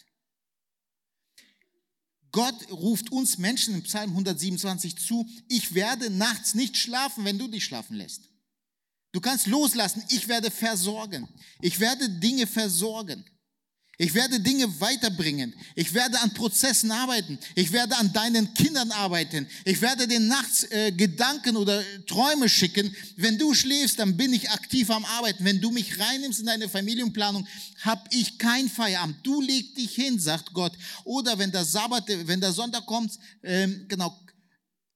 Gott 2.32 2.70
ruft 2.70 3.10
uns 3.10 3.38
Menschen 3.38 3.74
im 3.74 3.82
Psalm 3.82 4.10
127 4.10 4.96
zu, 4.96 5.28
ich 5.48 5.74
werde 5.74 6.10
nachts 6.10 6.54
nicht 6.54 6.76
schlafen, 6.76 7.24
wenn 7.24 7.38
du 7.38 7.48
dich 7.48 7.64
schlafen 7.64 7.96
lässt. 7.96 8.29
Du 9.12 9.20
kannst 9.20 9.46
loslassen, 9.46 10.02
ich 10.08 10.28
werde 10.28 10.50
versorgen. 10.50 11.28
Ich 11.60 11.80
werde 11.80 12.08
Dinge 12.08 12.46
versorgen. 12.46 13.24
Ich 13.98 14.14
werde 14.14 14.40
Dinge 14.40 14.80
weiterbringen. 14.80 15.54
Ich 15.74 15.92
werde 15.92 16.18
an 16.20 16.32
Prozessen 16.32 16.90
arbeiten. 16.90 17.38
Ich 17.54 17.70
werde 17.70 17.94
an 17.98 18.10
deinen 18.14 18.54
Kindern 18.54 18.90
arbeiten. 18.92 19.46
Ich 19.66 19.82
werde 19.82 20.08
dir 20.08 20.20
nachts 20.20 20.64
äh, 20.70 20.90
Gedanken 20.90 21.54
oder 21.54 21.84
Träume 22.06 22.48
schicken. 22.48 22.96
Wenn 23.16 23.36
du 23.36 23.52
schläfst, 23.52 23.98
dann 23.98 24.16
bin 24.16 24.32
ich 24.32 24.48
aktiv 24.48 24.88
am 24.88 25.04
Arbeiten. 25.04 25.44
Wenn 25.44 25.60
du 25.60 25.70
mich 25.70 25.98
reinnimmst 25.98 26.40
in 26.40 26.46
deine 26.46 26.70
Familienplanung, 26.70 27.46
habe 27.80 28.02
ich 28.10 28.38
kein 28.38 28.70
Feierabend. 28.70 29.18
Du 29.22 29.42
leg 29.42 29.74
dich 29.74 29.96
hin, 29.96 30.18
sagt 30.18 30.54
Gott. 30.54 30.72
Oder 31.04 31.36
wenn 31.38 31.52
der 31.52 31.66
Sabbat, 31.66 32.04
wenn 32.26 32.40
der 32.40 32.52
Sonntag 32.52 32.86
kommt, 32.86 33.12
ähm, 33.42 33.84
genau, 33.86 34.18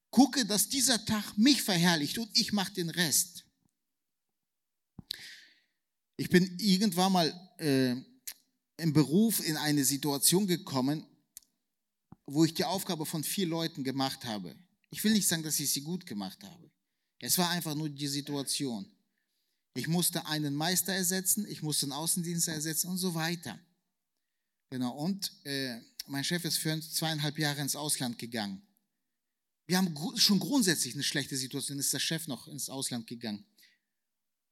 gucke, 0.08 0.46
dass 0.46 0.68
dieser 0.68 1.04
Tag 1.04 1.36
mich 1.36 1.60
verherrlicht 1.60 2.16
und 2.16 2.30
ich 2.32 2.52
mache 2.52 2.72
den 2.72 2.88
Rest. 2.88 3.33
Ich 6.16 6.28
bin 6.28 6.58
irgendwann 6.58 7.12
mal 7.12 7.50
äh, 7.58 7.96
im 8.76 8.92
Beruf 8.92 9.44
in 9.44 9.56
eine 9.56 9.84
Situation 9.84 10.46
gekommen, 10.46 11.04
wo 12.26 12.44
ich 12.44 12.54
die 12.54 12.64
Aufgabe 12.64 13.04
von 13.04 13.24
vier 13.24 13.46
Leuten 13.46 13.84
gemacht 13.84 14.24
habe. 14.24 14.54
Ich 14.90 15.02
will 15.02 15.12
nicht 15.12 15.26
sagen, 15.26 15.42
dass 15.42 15.58
ich 15.58 15.70
sie 15.70 15.82
gut 15.82 16.06
gemacht 16.06 16.42
habe. 16.42 16.70
Es 17.18 17.38
war 17.38 17.50
einfach 17.50 17.74
nur 17.74 17.88
die 17.88 18.06
Situation. 18.06 18.86
Ich 19.74 19.88
musste 19.88 20.24
einen 20.26 20.54
Meister 20.54 20.92
ersetzen, 20.92 21.46
ich 21.48 21.62
musste 21.62 21.86
einen 21.86 21.92
Außendienst 21.92 22.48
ersetzen 22.48 22.88
und 22.88 22.98
so 22.98 23.14
weiter. 23.14 23.58
Genau, 24.70 24.96
und 24.96 25.32
äh, 25.44 25.80
mein 26.06 26.22
Chef 26.22 26.44
ist 26.44 26.58
für 26.58 26.78
zweieinhalb 26.80 27.38
Jahre 27.38 27.60
ins 27.60 27.74
Ausland 27.74 28.18
gegangen. 28.18 28.62
Wir 29.66 29.78
haben 29.78 29.96
schon 30.16 30.38
grundsätzlich 30.38 30.94
eine 30.94 31.02
schlechte 31.02 31.36
Situation, 31.36 31.78
ist 31.78 31.92
der 31.92 31.98
Chef 31.98 32.28
noch 32.28 32.46
ins 32.46 32.68
Ausland 32.68 33.06
gegangen. 33.06 33.44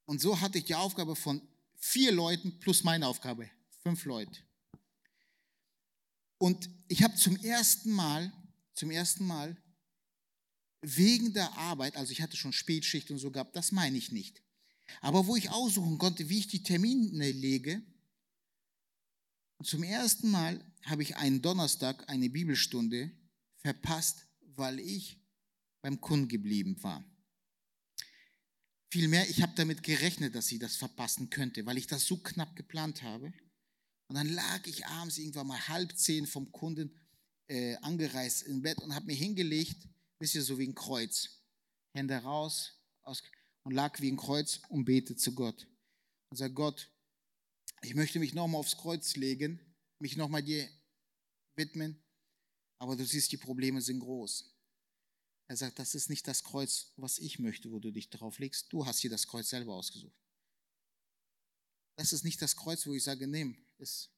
Und 0.06 0.20
so 0.20 0.40
hatte 0.40 0.58
ich 0.58 0.64
die 0.64 0.74
Aufgabe 0.74 1.14
von 1.14 1.40
vier 1.82 2.12
Leuten 2.12 2.58
plus 2.60 2.84
meine 2.84 3.06
Aufgabe, 3.06 3.50
fünf 3.82 4.04
Leute. 4.04 4.40
Und 6.38 6.70
ich 6.88 7.02
habe 7.02 7.14
zum 7.16 7.36
ersten 7.36 7.90
Mal, 7.90 8.32
zum 8.74 8.90
ersten 8.90 9.26
Mal 9.26 9.56
wegen 10.80 11.34
der 11.34 11.52
Arbeit, 11.58 11.96
also 11.96 12.12
ich 12.12 12.22
hatte 12.22 12.36
schon 12.36 12.52
Spätschicht 12.52 13.10
und 13.10 13.18
so 13.18 13.30
gehabt, 13.30 13.56
das 13.56 13.72
meine 13.72 13.98
ich 13.98 14.12
nicht. 14.12 14.42
Aber 15.00 15.26
wo 15.26 15.36
ich 15.36 15.50
aussuchen 15.50 15.98
konnte, 15.98 16.28
wie 16.28 16.38
ich 16.38 16.48
die 16.48 16.62
Termine 16.62 17.30
lege, 17.32 17.82
zum 19.62 19.82
ersten 19.82 20.30
Mal 20.30 20.64
habe 20.84 21.02
ich 21.02 21.16
einen 21.16 21.42
Donnerstag 21.42 22.08
eine 22.08 22.28
Bibelstunde 22.28 23.10
verpasst, 23.58 24.26
weil 24.56 24.80
ich 24.80 25.20
beim 25.80 26.00
Kunden 26.00 26.28
geblieben 26.28 26.80
war. 26.82 27.04
Vielmehr, 28.92 29.26
ich 29.30 29.40
habe 29.40 29.54
damit 29.56 29.82
gerechnet, 29.82 30.34
dass 30.34 30.52
ich 30.52 30.58
das 30.58 30.76
verpassen 30.76 31.30
könnte, 31.30 31.64
weil 31.64 31.78
ich 31.78 31.86
das 31.86 32.04
so 32.04 32.18
knapp 32.18 32.54
geplant 32.56 33.02
habe. 33.02 33.32
Und 34.08 34.16
dann 34.16 34.28
lag 34.28 34.66
ich 34.66 34.84
abends 34.84 35.16
irgendwann 35.16 35.46
mal 35.46 35.66
halb 35.68 35.96
zehn 35.96 36.26
vom 36.26 36.52
Kunden 36.52 37.00
äh, 37.46 37.74
angereist 37.76 38.42
im 38.42 38.60
Bett 38.60 38.76
und 38.82 38.94
habe 38.94 39.06
mir 39.06 39.14
hingelegt, 39.14 39.88
wisst 40.18 40.34
ihr, 40.34 40.42
so 40.42 40.58
wie 40.58 40.68
ein 40.68 40.74
Kreuz. 40.74 41.42
Hände 41.94 42.18
raus 42.18 42.82
aus, 43.00 43.22
und 43.62 43.72
lag 43.72 43.98
wie 44.02 44.12
ein 44.12 44.18
Kreuz 44.18 44.60
und 44.68 44.84
bete 44.84 45.16
zu 45.16 45.34
Gott. 45.34 45.66
Und 46.28 46.36
sag 46.36 46.54
Gott, 46.54 46.92
ich 47.80 47.94
möchte 47.94 48.18
mich 48.18 48.34
nochmal 48.34 48.58
aufs 48.58 48.76
Kreuz 48.76 49.16
legen, 49.16 49.58
mich 50.00 50.18
nochmal 50.18 50.42
dir 50.42 50.68
widmen, 51.56 51.98
aber 52.78 52.94
du 52.94 53.06
siehst, 53.06 53.32
die 53.32 53.38
Probleme 53.38 53.80
sind 53.80 54.00
groß. 54.00 54.51
Er 55.52 55.56
sagt, 55.56 55.78
das 55.78 55.94
ist 55.94 56.08
nicht 56.08 56.26
das 56.26 56.44
Kreuz, 56.44 56.94
was 56.96 57.18
ich 57.18 57.38
möchte, 57.38 57.70
wo 57.70 57.78
du 57.78 57.90
dich 57.90 58.08
drauf 58.08 58.38
legst. 58.38 58.72
Du 58.72 58.86
hast 58.86 59.02
dir 59.02 59.10
das 59.10 59.26
Kreuz 59.26 59.50
selber 59.50 59.74
ausgesucht. 59.74 60.16
Das 61.94 62.14
ist 62.14 62.24
nicht 62.24 62.40
das 62.40 62.56
Kreuz, 62.56 62.86
wo 62.86 62.94
ich 62.94 63.04
sage, 63.04 63.26
nimm, 63.26 63.62
ist, 63.76 64.10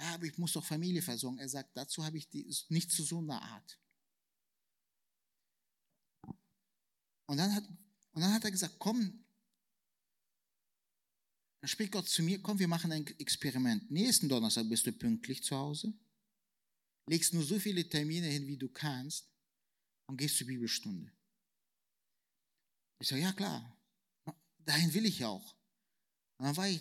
ja, 0.00 0.14
aber 0.14 0.24
ich 0.24 0.38
muss 0.38 0.54
doch 0.54 0.64
Familie 0.64 1.02
versorgen. 1.02 1.36
Er 1.36 1.50
sagt, 1.50 1.76
dazu 1.76 2.02
habe 2.02 2.16
ich 2.16 2.30
die, 2.30 2.50
nicht 2.70 2.90
zu 2.90 3.02
so 3.02 3.18
einer 3.18 3.42
Art. 3.42 3.78
Und 7.26 7.36
dann, 7.36 7.54
hat, 7.54 7.68
und 8.12 8.22
dann 8.22 8.32
hat 8.32 8.44
er 8.44 8.50
gesagt, 8.50 8.76
komm, 8.78 9.26
dann 11.60 11.68
spricht 11.68 11.92
Gott 11.92 12.08
zu 12.08 12.22
mir, 12.22 12.40
komm, 12.40 12.58
wir 12.58 12.68
machen 12.68 12.92
ein 12.92 13.06
Experiment. 13.18 13.90
Nächsten 13.90 14.26
Donnerstag 14.26 14.66
bist 14.70 14.86
du 14.86 14.92
pünktlich 14.94 15.44
zu 15.44 15.54
Hause, 15.54 15.92
legst 17.04 17.34
nur 17.34 17.44
so 17.44 17.58
viele 17.58 17.86
Termine 17.86 18.28
hin, 18.28 18.46
wie 18.46 18.56
du 18.56 18.70
kannst 18.70 19.35
und 20.06 20.16
gehst 20.16 20.38
zur 20.38 20.46
Bibelstunde. 20.46 21.10
Ich 22.98 23.08
sage, 23.08 23.22
ja 23.22 23.32
klar, 23.32 23.76
dahin 24.64 24.92
will 24.94 25.04
ich 25.04 25.24
auch. 25.24 25.54
Und 26.38 26.46
dann 26.46 26.56
war 26.56 26.68
ich 26.68 26.80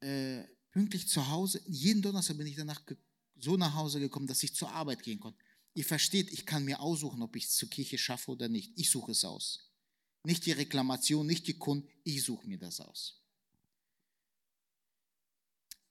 äh, 0.00 0.44
pünktlich 0.70 1.08
zu 1.08 1.28
Hause. 1.28 1.60
Jeden 1.66 2.02
Donnerstag 2.02 2.36
bin 2.36 2.46
ich 2.46 2.56
danach 2.56 2.82
so 3.36 3.56
nach 3.56 3.74
Hause 3.74 4.00
gekommen, 4.00 4.26
dass 4.26 4.42
ich 4.42 4.54
zur 4.54 4.70
Arbeit 4.70 5.02
gehen 5.02 5.20
konnte. 5.20 5.38
Ihr 5.74 5.84
versteht, 5.84 6.30
ich 6.32 6.44
kann 6.44 6.64
mir 6.64 6.80
aussuchen, 6.80 7.22
ob 7.22 7.34
ich 7.36 7.44
es 7.44 7.56
zur 7.56 7.68
Kirche 7.68 7.98
schaffe 7.98 8.30
oder 8.30 8.48
nicht. 8.48 8.72
Ich 8.76 8.90
suche 8.90 9.12
es 9.12 9.24
aus. 9.24 9.70
Nicht 10.24 10.46
die 10.46 10.52
Reklamation, 10.52 11.26
nicht 11.26 11.46
die 11.46 11.58
Kunden, 11.58 11.88
ich 12.04 12.22
suche 12.22 12.46
mir 12.46 12.58
das 12.58 12.80
aus. 12.80 13.21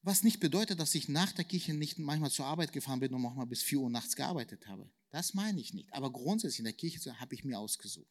Was 0.03 0.24
nicht 0.24 0.39
bedeutet, 0.39 0.79
dass 0.79 0.96
ich 0.96 1.10
nach 1.10 1.31
der 1.31 1.46
Kirche 1.46 1.74
nicht 1.74 2.00
manchmal 2.00 2.31
zur 2.31 2.46
Arbeit 2.46 2.72
gefahren 2.72 3.00
bin 3.00 3.13
und 3.13 3.25
auch 3.25 3.36
mal 3.36 3.46
bis 3.46 3.62
4 3.62 3.79
Uhr 3.79 3.89
nachts 3.89 4.15
gearbeitet 4.15 4.67
habe. 4.67 4.89
Das 5.12 5.34
meine 5.34 5.60
ich 5.60 5.74
nicht. 5.74 5.93
Aber 5.93 6.12
grundsätzlich 6.12 6.60
in 6.60 6.65
der 6.65 6.74
Kirche 6.74 7.20
habe 7.20 7.36
ich 7.36 7.43
mir 7.43 7.60
ausgesucht. 7.60 8.10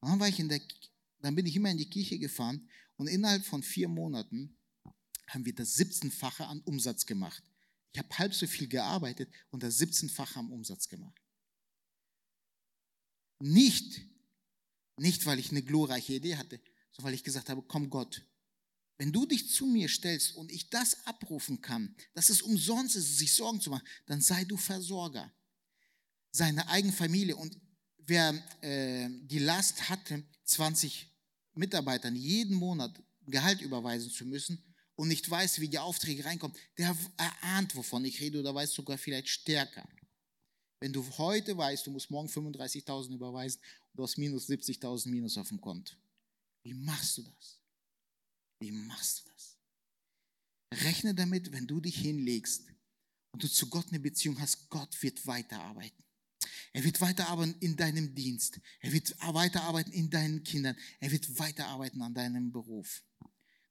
Und 0.00 0.10
dann, 0.10 0.20
war 0.20 0.28
ich 0.28 0.38
in 0.38 0.48
der, 0.48 0.60
dann 1.20 1.34
bin 1.34 1.46
ich 1.46 1.56
immer 1.56 1.70
in 1.70 1.78
die 1.78 1.88
Kirche 1.88 2.18
gefahren 2.18 2.68
und 2.96 3.06
innerhalb 3.06 3.44
von 3.44 3.62
vier 3.62 3.88
Monaten 3.88 4.56
haben 5.28 5.46
wir 5.46 5.54
das 5.54 5.78
17-fache 5.78 6.44
an 6.44 6.60
Umsatz 6.62 7.06
gemacht. 7.06 7.42
Ich 7.92 7.98
habe 7.98 8.18
halb 8.18 8.34
so 8.34 8.46
viel 8.46 8.68
gearbeitet 8.68 9.32
und 9.50 9.62
das 9.62 9.80
17-fache 9.80 10.36
am 10.36 10.52
Umsatz 10.52 10.88
gemacht. 10.88 11.20
Nicht, 13.38 14.02
nicht 14.96 15.24
weil 15.24 15.38
ich 15.38 15.50
eine 15.50 15.62
glorreiche 15.62 16.14
Idee 16.14 16.36
hatte, 16.36 16.60
sondern 16.90 17.06
weil 17.06 17.14
ich 17.14 17.24
gesagt 17.24 17.48
habe, 17.48 17.62
komm 17.62 17.88
Gott, 17.88 18.22
wenn 19.00 19.12
du 19.12 19.24
dich 19.24 19.48
zu 19.48 19.64
mir 19.64 19.88
stellst 19.88 20.34
und 20.36 20.52
ich 20.52 20.68
das 20.68 21.06
abrufen 21.06 21.62
kann, 21.62 21.96
dass 22.12 22.28
es 22.28 22.42
umsonst 22.42 22.96
ist, 22.96 23.16
sich 23.16 23.32
Sorgen 23.32 23.58
zu 23.58 23.70
machen, 23.70 23.88
dann 24.04 24.20
sei 24.20 24.44
du 24.44 24.58
Versorger. 24.58 25.32
Seine 26.32 26.68
eigene 26.68 26.92
Familie. 26.92 27.34
Und 27.34 27.58
wer 27.96 28.34
äh, 28.60 29.08
die 29.22 29.38
Last 29.38 29.88
hatte, 29.88 30.22
20 30.44 31.08
Mitarbeitern 31.54 32.14
jeden 32.14 32.54
Monat 32.54 33.02
Gehalt 33.24 33.62
überweisen 33.62 34.10
zu 34.10 34.26
müssen, 34.26 34.62
und 34.96 35.08
nicht 35.08 35.30
weiß, 35.30 35.60
wie 35.60 35.68
die 35.68 35.78
Aufträge 35.78 36.26
reinkommen, 36.26 36.54
der 36.76 36.94
erahnt, 37.16 37.74
wovon 37.74 38.04
ich 38.04 38.20
rede 38.20 38.38
oder 38.38 38.54
weiß 38.54 38.74
sogar 38.74 38.98
vielleicht 38.98 39.30
stärker. 39.30 39.88
Wenn 40.78 40.92
du 40.92 41.02
heute 41.16 41.56
weißt, 41.56 41.86
du 41.86 41.90
musst 41.90 42.10
morgen 42.10 42.28
35.000 42.28 43.14
überweisen 43.14 43.62
und 43.92 43.96
du 43.96 44.02
hast 44.02 44.18
minus 44.18 44.46
70.000 44.50 45.08
minus 45.08 45.38
auf 45.38 45.48
dem 45.48 45.58
Konto. 45.58 45.94
Wie 46.62 46.74
machst 46.74 47.16
du 47.16 47.22
das? 47.22 47.59
Wie 48.60 48.70
machst 48.70 49.20
du 49.20 49.30
das? 49.32 49.56
Rechne 50.84 51.14
damit, 51.14 51.50
wenn 51.50 51.66
du 51.66 51.80
dich 51.80 51.96
hinlegst 51.96 52.66
und 53.32 53.42
du 53.42 53.48
zu 53.48 53.68
Gott 53.68 53.88
eine 53.88 53.98
Beziehung 53.98 54.38
hast, 54.38 54.68
Gott 54.68 55.02
wird 55.02 55.26
weiterarbeiten. 55.26 56.04
Er 56.72 56.84
wird 56.84 57.00
weiterarbeiten 57.00 57.56
in 57.60 57.76
deinem 57.76 58.14
Dienst. 58.14 58.60
Er 58.80 58.92
wird 58.92 59.16
weiterarbeiten 59.20 59.92
in 59.92 60.08
deinen 60.08 60.44
Kindern. 60.44 60.76
Er 61.00 61.10
wird 61.10 61.38
weiterarbeiten 61.38 62.00
an 62.02 62.14
deinem 62.14 62.52
Beruf. 62.52 63.02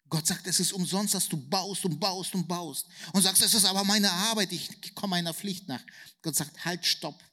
Gott 0.10 0.26
sagt, 0.26 0.48
es 0.48 0.60
ist 0.60 0.74
umsonst, 0.74 1.14
dass 1.14 1.30
du 1.30 1.38
baust 1.38 1.86
und 1.86 2.00
baust 2.00 2.34
und 2.34 2.48
baust. 2.48 2.88
Und 3.14 3.22
sagst, 3.22 3.44
es 3.44 3.54
ist 3.54 3.66
aber 3.66 3.84
meine 3.84 4.12
Arbeit, 4.12 4.52
ich 4.52 4.96
komme 4.96 5.12
meiner 5.12 5.34
Pflicht 5.34 5.68
nach. 5.68 5.86
Gott 6.22 6.36
sagt, 6.36 6.66
halt, 6.66 6.86
stopp. 6.86 7.24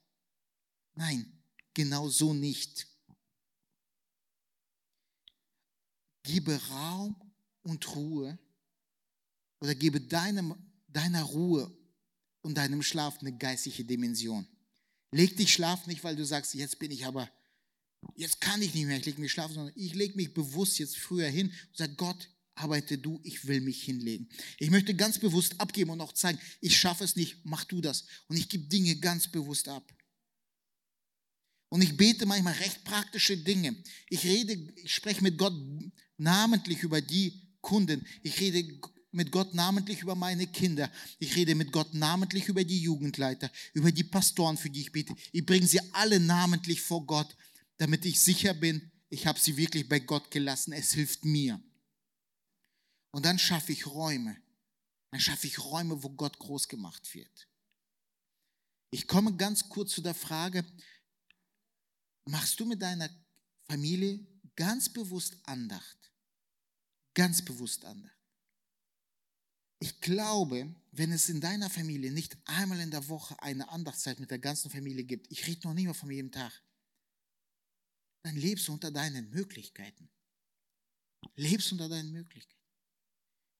Nein, 0.94 1.42
genau 1.74 2.08
so 2.08 2.34
nicht. 2.34 2.86
Gebe 6.22 6.60
Raum 6.68 7.25
und 7.66 7.94
Ruhe 7.94 8.38
oder 9.60 9.74
gebe 9.74 10.00
deinem, 10.00 10.54
deiner 10.88 11.22
Ruhe 11.22 11.76
und 12.42 12.54
deinem 12.54 12.82
Schlaf 12.82 13.18
eine 13.20 13.36
geistliche 13.36 13.84
Dimension. 13.84 14.46
Leg 15.10 15.36
dich 15.36 15.52
schlaf 15.52 15.86
nicht, 15.86 16.04
weil 16.04 16.16
du 16.16 16.24
sagst, 16.24 16.54
jetzt 16.54 16.78
bin 16.78 16.90
ich 16.90 17.06
aber, 17.06 17.30
jetzt 18.14 18.40
kann 18.40 18.62
ich 18.62 18.74
nicht 18.74 18.86
mehr, 18.86 18.98
ich 18.98 19.06
lege 19.06 19.20
mich 19.20 19.32
schlafen, 19.32 19.54
sondern 19.54 19.74
ich 19.76 19.94
lege 19.94 20.16
mich 20.16 20.32
bewusst 20.32 20.78
jetzt 20.78 20.96
früher 20.96 21.28
hin 21.28 21.48
und 21.48 21.76
sage, 21.76 21.94
Gott, 21.96 22.30
arbeite 22.54 22.98
du, 22.98 23.20
ich 23.24 23.46
will 23.46 23.60
mich 23.60 23.82
hinlegen. 23.82 24.28
Ich 24.58 24.70
möchte 24.70 24.94
ganz 24.94 25.18
bewusst 25.18 25.60
abgeben 25.60 25.90
und 25.90 26.00
auch 26.00 26.12
zeigen, 26.12 26.38
ich 26.60 26.76
schaffe 26.76 27.04
es 27.04 27.16
nicht, 27.16 27.44
mach 27.44 27.64
du 27.64 27.80
das. 27.80 28.04
Und 28.28 28.36
ich 28.36 28.48
gebe 28.48 28.64
Dinge 28.64 28.96
ganz 28.96 29.30
bewusst 29.30 29.68
ab. 29.68 29.92
Und 31.68 31.82
ich 31.82 31.96
bete 31.96 32.26
manchmal 32.26 32.54
recht 32.54 32.84
praktische 32.84 33.36
Dinge. 33.36 33.76
Ich 34.08 34.24
rede, 34.24 34.52
ich 34.76 34.94
spreche 34.94 35.22
mit 35.22 35.36
Gott 35.36 35.52
namentlich 36.16 36.82
über 36.82 37.00
die 37.00 37.45
Kunden. 37.66 38.06
Ich 38.22 38.38
rede 38.38 38.80
mit 39.10 39.32
Gott 39.32 39.52
namentlich 39.52 40.00
über 40.00 40.14
meine 40.14 40.46
Kinder. 40.46 40.88
Ich 41.18 41.34
rede 41.34 41.56
mit 41.56 41.72
Gott 41.72 41.92
namentlich 41.94 42.46
über 42.46 42.62
die 42.62 42.80
Jugendleiter, 42.80 43.50
über 43.72 43.90
die 43.90 44.04
Pastoren, 44.04 44.56
für 44.56 44.70
die 44.70 44.82
ich 44.82 44.92
bete. 44.92 45.16
Ich 45.32 45.44
bringe 45.44 45.66
sie 45.66 45.80
alle 45.92 46.20
namentlich 46.20 46.80
vor 46.80 47.04
Gott, 47.04 47.36
damit 47.78 48.04
ich 48.06 48.20
sicher 48.20 48.54
bin, 48.54 48.92
ich 49.08 49.26
habe 49.26 49.40
sie 49.40 49.56
wirklich 49.56 49.88
bei 49.88 49.98
Gott 49.98 50.30
gelassen. 50.30 50.72
Es 50.72 50.92
hilft 50.92 51.24
mir. 51.24 51.60
Und 53.10 53.24
dann 53.24 53.38
schaffe 53.38 53.72
ich 53.72 53.84
Räume. 53.86 54.36
Dann 55.10 55.20
schaffe 55.20 55.48
ich 55.48 55.58
Räume, 55.58 56.00
wo 56.04 56.10
Gott 56.10 56.38
groß 56.38 56.68
gemacht 56.68 57.14
wird. 57.14 57.48
Ich 58.90 59.08
komme 59.08 59.36
ganz 59.36 59.68
kurz 59.68 59.92
zu 59.92 60.02
der 60.02 60.14
Frage, 60.14 60.64
machst 62.26 62.60
du 62.60 62.64
mit 62.64 62.80
deiner 62.80 63.10
Familie 63.68 64.24
ganz 64.54 64.88
bewusst 64.88 65.36
Andacht? 65.44 66.05
Ganz 67.16 67.42
bewusst 67.42 67.82
Andacht. 67.86 68.12
Ich 69.80 70.00
glaube, 70.00 70.74
wenn 70.92 71.12
es 71.12 71.30
in 71.30 71.40
deiner 71.40 71.70
Familie 71.70 72.12
nicht 72.12 72.36
einmal 72.44 72.78
in 72.80 72.90
der 72.90 73.08
Woche 73.08 73.42
eine 73.42 73.68
Andachtszeit 73.70 74.20
mit 74.20 74.30
der 74.30 74.38
ganzen 74.38 74.70
Familie 74.70 75.02
gibt, 75.02 75.32
ich 75.32 75.46
rede 75.46 75.66
noch 75.66 75.72
nicht 75.72 75.86
mal 75.86 75.94
von 75.94 76.10
jedem 76.10 76.30
Tag, 76.30 76.52
dann 78.22 78.36
lebst 78.36 78.68
du 78.68 78.74
unter 78.74 78.90
deinen 78.90 79.30
Möglichkeiten. 79.30 80.10
Lebst 81.36 81.72
unter 81.72 81.88
deinen 81.88 82.12
Möglichkeiten. 82.12 82.60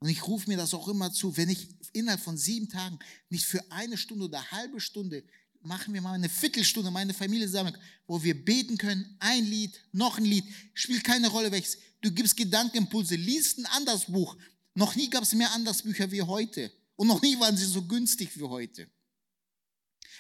Und 0.01 0.11
ich 0.11 0.27
rufe 0.27 0.49
mir 0.51 0.59
das 0.59 0.75
auch 0.75 0.89
immer 0.89 1.11
zu, 1.11 1.35
wenn 1.39 1.49
ich 1.49 1.69
innerhalb 1.95 2.21
von 2.21 2.37
sieben 2.37 2.69
Tagen 2.69 2.99
nicht 3.31 3.47
für 3.47 3.73
eine 3.73 3.97
Stunde 3.97 4.27
oder 4.27 4.41
eine 4.41 4.51
halbe 4.51 4.81
Stunde, 4.81 5.25
machen 5.63 5.95
wir 5.95 6.03
mal 6.03 6.13
eine 6.13 6.29
Viertelstunde 6.29 6.91
meine 6.91 7.15
Familie 7.15 7.47
zusammen, 7.47 7.77
wo 8.07 8.23
wir 8.23 8.45
beten 8.45 8.77
können, 8.77 9.17
ein 9.19 9.47
Lied, 9.47 9.81
noch 9.93 10.19
ein 10.19 10.27
Lied, 10.27 10.45
spielt 10.75 11.05
keine 11.05 11.29
Rolle 11.29 11.51
welches. 11.51 11.79
Du 12.07 12.13
gibst 12.13 12.37
Gedankenimpulse, 12.37 13.17
liest 13.17 13.59
ein 13.59 13.67
anderes 13.67 14.05
Buch. 14.05 14.37
Noch 14.75 14.95
nie 14.95 15.11
gab 15.11 15.25
es 15.25 15.33
mehr 15.33 15.51
Andersbücher 15.51 16.09
wie 16.13 16.23
heute. 16.23 16.73
Und 16.95 17.09
noch 17.09 17.21
nie 17.21 17.37
waren 17.41 17.57
sie 17.57 17.65
so 17.65 17.83
günstig 17.83 18.39
wie 18.39 18.45
heute. 18.45 18.89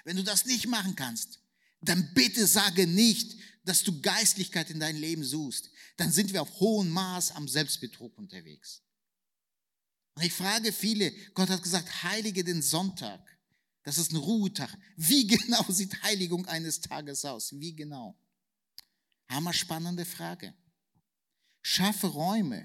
Wenn 0.02 0.16
du 0.16 0.24
das 0.24 0.46
nicht 0.46 0.66
machen 0.66 0.96
kannst, 0.96 1.38
dann 1.80 2.12
bitte 2.12 2.44
sage 2.48 2.88
nicht, 2.88 3.36
dass 3.64 3.84
du 3.84 4.00
Geistlichkeit 4.00 4.68
in 4.70 4.80
dein 4.80 4.96
Leben 4.96 5.22
suchst. 5.22 5.70
Dann 5.96 6.10
sind 6.10 6.32
wir 6.32 6.42
auf 6.42 6.58
hohem 6.58 6.90
Maß 6.90 7.30
am 7.36 7.46
Selbstbetrug 7.46 8.18
unterwegs. 8.18 8.82
Und 10.14 10.24
ich 10.24 10.32
frage 10.32 10.72
viele, 10.72 11.12
Gott 11.34 11.50
hat 11.50 11.62
gesagt, 11.62 12.02
heilige 12.02 12.42
den 12.42 12.62
Sonntag. 12.62 13.24
Das 13.84 13.96
ist 13.96 14.10
ein 14.10 14.16
Ruhetag. 14.16 14.76
Wie 14.96 15.24
genau 15.28 15.64
sieht 15.68 16.02
Heiligung 16.02 16.46
eines 16.46 16.80
Tages 16.80 17.24
aus? 17.24 17.52
Wie 17.52 17.76
genau? 17.76 18.18
Hammer 19.28 19.52
spannende 19.52 20.04
Frage. 20.04 20.52
Schaffe 21.68 22.06
Räume, 22.06 22.64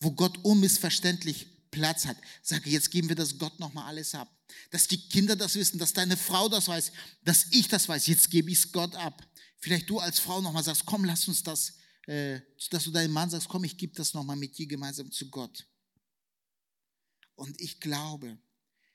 wo 0.00 0.10
Gott 0.12 0.38
unmissverständlich 0.42 1.70
Platz 1.70 2.06
hat. 2.06 2.16
Sage, 2.40 2.70
jetzt 2.70 2.90
geben 2.90 3.10
wir 3.10 3.14
das 3.14 3.36
Gott 3.36 3.60
nochmal 3.60 3.84
alles 3.84 4.14
ab. 4.14 4.26
Dass 4.70 4.88
die 4.88 5.06
Kinder 5.10 5.36
das 5.36 5.54
wissen, 5.54 5.78
dass 5.78 5.92
deine 5.92 6.16
Frau 6.16 6.48
das 6.48 6.66
weiß, 6.66 6.92
dass 7.24 7.48
ich 7.50 7.68
das 7.68 7.90
weiß. 7.90 8.06
Jetzt 8.06 8.30
gebe 8.30 8.50
ich 8.50 8.56
es 8.56 8.72
Gott 8.72 8.94
ab. 8.94 9.22
Vielleicht 9.58 9.90
du 9.90 9.98
als 9.98 10.18
Frau 10.18 10.40
nochmal 10.40 10.64
sagst, 10.64 10.86
komm, 10.86 11.04
lass 11.04 11.28
uns 11.28 11.42
das, 11.42 11.74
äh, 12.06 12.40
dass 12.70 12.84
du 12.84 12.90
deinem 12.90 13.12
Mann 13.12 13.28
sagst, 13.28 13.50
komm, 13.50 13.64
ich 13.64 13.76
gebe 13.76 13.94
das 13.94 14.14
nochmal 14.14 14.36
mit 14.36 14.56
dir 14.56 14.66
gemeinsam 14.66 15.12
zu 15.12 15.28
Gott. 15.28 15.66
Und 17.34 17.60
ich 17.60 17.80
glaube, 17.80 18.38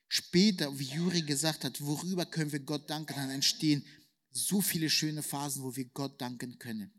später, 0.08 0.80
wie 0.80 0.96
Juri 0.96 1.22
gesagt 1.22 1.64
hat, 1.64 1.80
worüber 1.80 2.26
können 2.26 2.52
wir 2.52 2.62
Gott 2.62 2.90
danken, 2.90 3.14
dann 3.14 3.30
entstehen 3.30 3.86
so 4.32 4.62
viele 4.62 4.90
schöne 4.90 5.22
Phasen, 5.22 5.62
wo 5.62 5.76
wir 5.76 5.86
Gott 5.86 6.20
danken 6.20 6.58
können. 6.58 6.97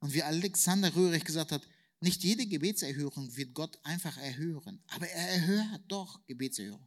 Und 0.00 0.12
wie 0.12 0.22
Alexander 0.22 0.94
Röhrig 0.94 1.24
gesagt 1.24 1.52
hat, 1.52 1.66
nicht 2.00 2.22
jede 2.22 2.46
Gebetserhörung 2.46 3.34
wird 3.36 3.54
Gott 3.54 3.78
einfach 3.82 4.16
erhören, 4.18 4.80
aber 4.86 5.08
er 5.08 5.30
erhört 5.30 5.82
doch 5.88 6.24
Gebetserhörung. 6.26 6.86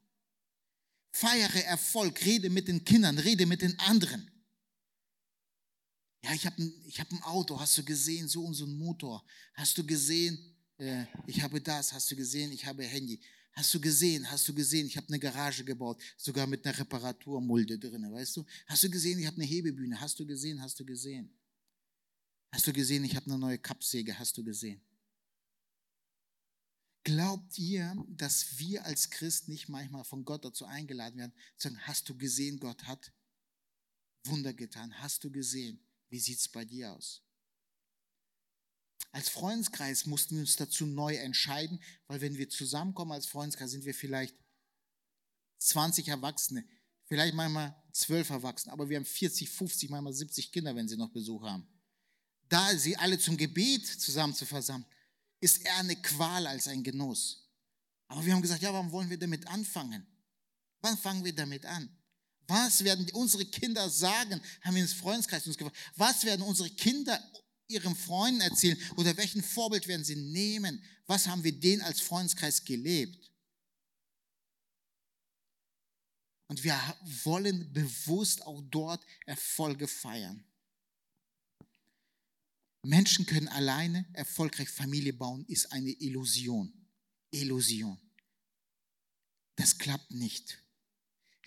Feiere 1.11 1.65
Erfolg, 1.65 2.23
rede 2.25 2.49
mit 2.49 2.69
den 2.69 2.85
Kindern, 2.85 3.17
rede 3.17 3.45
mit 3.45 3.61
den 3.61 3.77
anderen. 3.79 4.31
Ja, 6.23 6.33
ich 6.33 6.45
habe 6.45 6.61
ein, 6.61 6.73
hab 6.97 7.11
ein 7.11 7.21
Auto, 7.23 7.59
hast 7.59 7.77
du 7.77 7.83
gesehen, 7.83 8.27
so 8.29 8.45
und 8.45 8.53
so 8.53 8.65
ein 8.65 8.77
Motor. 8.77 9.25
Hast 9.55 9.77
du 9.77 9.85
gesehen, 9.85 10.37
äh, 10.77 11.05
ich 11.27 11.41
habe 11.41 11.59
das, 11.59 11.91
hast 11.91 12.09
du 12.11 12.15
gesehen, 12.15 12.51
ich 12.51 12.65
habe 12.65 12.83
Handy. 12.83 13.19
Hast 13.53 13.73
du 13.73 13.81
gesehen, 13.81 14.29
hast 14.31 14.47
du 14.47 14.53
gesehen, 14.53 14.87
ich 14.87 14.95
habe 14.95 15.07
eine 15.09 15.19
Garage 15.19 15.65
gebaut, 15.65 16.01
sogar 16.15 16.47
mit 16.47 16.65
einer 16.65 16.77
Reparaturmulde 16.77 17.77
drin, 17.77 18.09
weißt 18.09 18.37
du? 18.37 18.45
Hast 18.67 18.83
du 18.83 18.89
gesehen, 18.89 19.19
ich 19.19 19.25
habe 19.25 19.35
eine 19.35 19.45
Hebebühne, 19.45 19.99
hast 19.99 20.17
du 20.17 20.25
gesehen, 20.25 20.61
hast 20.61 20.79
du 20.79 20.85
gesehen? 20.85 21.29
Hast 22.51 22.67
du 22.67 22.73
gesehen, 22.73 23.03
ich 23.05 23.15
habe 23.15 23.27
eine 23.27 23.37
neue 23.37 23.57
Kappsäge, 23.57 24.17
hast 24.19 24.37
du 24.37 24.43
gesehen? 24.43 24.81
Glaubt 27.03 27.57
ihr, 27.57 27.95
dass 28.09 28.59
wir 28.59 28.85
als 28.85 29.09
Christ 29.09 29.47
nicht 29.47 29.69
manchmal 29.69 30.03
von 30.03 30.23
Gott 30.23 30.45
dazu 30.45 30.65
eingeladen 30.65 31.17
werden, 31.17 31.33
zu 31.57 31.69
sagen, 31.69 31.81
hast 31.87 32.07
du 32.09 32.17
gesehen, 32.17 32.59
Gott 32.59 32.83
hat 32.83 33.11
Wunder 34.25 34.53
getan, 34.53 34.93
hast 35.01 35.23
du 35.23 35.31
gesehen, 35.31 35.83
wie 36.09 36.19
sieht 36.19 36.39
es 36.39 36.47
bei 36.47 36.63
dir 36.63 36.91
aus? 36.91 37.23
Als 39.11 39.29
Freundeskreis 39.29 40.05
mussten 40.05 40.35
wir 40.35 40.41
uns 40.41 40.57
dazu 40.57 40.85
neu 40.85 41.15
entscheiden, 41.15 41.81
weil 42.07 42.21
wenn 42.21 42.37
wir 42.37 42.49
zusammenkommen 42.49 43.13
als 43.13 43.25
Freundeskreis, 43.25 43.71
sind 43.71 43.85
wir 43.85 43.95
vielleicht 43.95 44.35
20 45.57 46.07
Erwachsene, 46.07 46.67
vielleicht 47.05 47.33
manchmal 47.33 47.75
12 47.93 48.29
Erwachsene, 48.29 48.73
aber 48.73 48.89
wir 48.89 48.97
haben 48.97 49.05
40, 49.05 49.49
50, 49.49 49.89
manchmal 49.89 50.13
70 50.13 50.51
Kinder, 50.51 50.75
wenn 50.75 50.87
sie 50.87 50.97
noch 50.97 51.11
Besuch 51.11 51.43
haben. 51.43 51.67
Da 52.51 52.77
sie 52.77 52.97
alle 52.97 53.17
zum 53.17 53.37
Gebet 53.37 53.87
zusammen 53.87 54.35
zu 54.35 54.45
versammeln, 54.45 54.85
ist 55.39 55.65
eher 55.65 55.77
eine 55.77 55.95
Qual 55.95 56.45
als 56.45 56.67
ein 56.67 56.83
Genuss. 56.83 57.49
Aber 58.09 58.25
wir 58.25 58.33
haben 58.33 58.41
gesagt, 58.41 58.61
ja, 58.61 58.73
warum 58.73 58.91
wollen 58.91 59.09
wir 59.09 59.17
damit 59.17 59.47
anfangen? 59.47 60.05
Wann 60.81 60.97
fangen 60.97 61.23
wir 61.23 61.33
damit 61.33 61.65
an? 61.65 61.89
Was 62.47 62.83
werden 62.83 63.09
unsere 63.13 63.45
Kinder 63.45 63.89
sagen? 63.89 64.41
Haben 64.59 64.75
wir 64.75 64.81
ins 64.81 64.91
Freundeskreis 64.91 65.47
uns 65.47 65.57
gefragt. 65.57 65.77
Was 65.95 66.25
werden 66.25 66.41
unsere 66.41 66.69
Kinder 66.69 67.23
ihren 67.69 67.95
Freunden 67.95 68.41
erzählen 68.41 68.77
oder 68.97 69.15
welchen 69.15 69.41
Vorbild 69.41 69.87
werden 69.87 70.03
sie 70.03 70.17
nehmen? 70.17 70.83
Was 71.05 71.27
haben 71.27 71.45
wir 71.45 71.57
denen 71.57 71.81
als 71.81 72.01
Freundeskreis 72.01 72.65
gelebt? 72.65 73.31
Und 76.47 76.61
wir 76.65 76.77
wollen 77.23 77.71
bewusst 77.71 78.45
auch 78.45 78.61
dort 78.69 79.05
Erfolge 79.25 79.87
feiern. 79.87 80.43
Menschen 82.83 83.25
können 83.25 83.47
alleine 83.47 84.07
erfolgreich 84.13 84.69
Familie 84.69 85.13
bauen, 85.13 85.45
ist 85.47 85.71
eine 85.71 85.91
Illusion. 85.91 86.73
Illusion. 87.31 87.99
Das 89.55 89.77
klappt 89.77 90.11
nicht. 90.11 90.63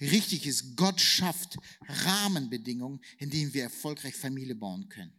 Richtig 0.01 0.47
ist, 0.47 0.77
Gott 0.77 1.01
schafft 1.01 1.57
Rahmenbedingungen, 1.89 3.01
in 3.19 3.31
denen 3.31 3.55
wir 3.55 3.65
erfolgreich 3.65 4.15
Familie 4.15 4.55
bauen 4.55 4.89
können. 4.89 5.13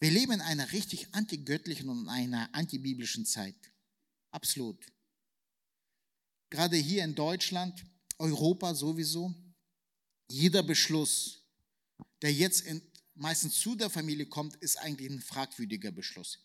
Wir 0.00 0.10
leben 0.10 0.32
in 0.32 0.40
einer 0.40 0.72
richtig 0.72 1.14
antigöttlichen 1.14 1.88
und 1.88 2.08
einer 2.08 2.52
antibiblischen 2.54 3.24
Zeit. 3.24 3.72
Absolut. 4.30 4.84
Gerade 6.50 6.76
hier 6.76 7.04
in 7.04 7.14
Deutschland, 7.14 7.84
Europa 8.18 8.74
sowieso, 8.74 9.34
jeder 10.28 10.62
Beschluss, 10.62 11.44
der 12.20 12.32
jetzt 12.32 12.62
in, 12.62 12.82
meistens 13.14 13.60
zu 13.60 13.74
der 13.74 13.90
Familie 13.90 14.26
kommt, 14.26 14.56
ist 14.56 14.76
eigentlich 14.78 15.10
ein 15.10 15.20
fragwürdiger 15.20 15.92
Beschluss. 15.92 16.38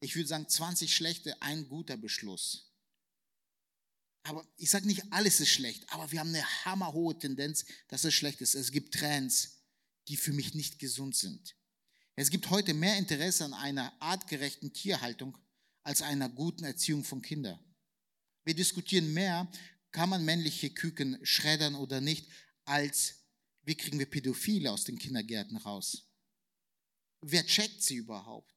Ich 0.00 0.16
würde 0.16 0.28
sagen, 0.28 0.48
20 0.48 0.94
schlechte, 0.94 1.40
ein 1.42 1.68
guter 1.68 1.96
Beschluss. 1.96 2.72
Aber 4.24 4.46
ich 4.56 4.70
sage 4.70 4.86
nicht, 4.86 5.12
alles 5.12 5.40
ist 5.40 5.50
schlecht, 5.50 5.90
aber 5.92 6.10
wir 6.12 6.20
haben 6.20 6.28
eine 6.28 6.64
hammerhohe 6.64 7.18
Tendenz, 7.18 7.64
dass 7.88 8.04
es 8.04 8.14
schlecht 8.14 8.40
ist. 8.40 8.54
Es 8.54 8.70
gibt 8.70 8.94
Trends, 8.94 9.62
die 10.08 10.16
für 10.16 10.32
mich 10.32 10.54
nicht 10.54 10.78
gesund 10.78 11.16
sind. 11.16 11.56
Es 12.14 12.30
gibt 12.30 12.50
heute 12.50 12.74
mehr 12.74 12.98
Interesse 12.98 13.44
an 13.44 13.54
einer 13.54 13.92
artgerechten 14.00 14.72
Tierhaltung 14.72 15.36
als 15.82 16.02
einer 16.02 16.28
guten 16.28 16.64
Erziehung 16.64 17.04
von 17.04 17.22
Kindern. 17.22 17.58
Wir 18.44 18.54
diskutieren 18.54 19.12
mehr, 19.12 19.50
kann 19.90 20.08
man 20.08 20.24
männliche 20.24 20.70
Küken 20.70 21.18
schreddern 21.24 21.74
oder 21.74 22.00
nicht, 22.00 22.28
als 22.64 23.14
wie 23.62 23.76
kriegen 23.76 23.98
wir 23.98 24.06
Pädophile 24.06 24.70
aus 24.70 24.84
den 24.84 24.98
Kindergärten 24.98 25.56
raus. 25.56 26.11
Wer 27.22 27.46
checkt 27.46 27.82
sie 27.82 27.96
überhaupt? 27.96 28.52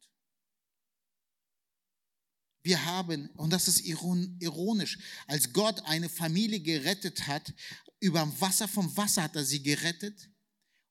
Wir 2.63 2.84
haben, 2.84 3.30
und 3.38 3.54
das 3.54 3.67
ist 3.67 3.82
ironisch, 3.82 4.97
als 5.28 5.54
Gott 5.54 5.82
eine 5.86 6.10
Familie 6.10 6.60
gerettet 6.60 7.28
hat, 7.28 7.54
über 7.99 8.28
Wasser 8.41 8.67
vom 8.67 8.95
Wasser 8.97 9.23
hat 9.23 9.36
er 9.36 9.45
sie 9.45 9.62
gerettet 9.62 10.30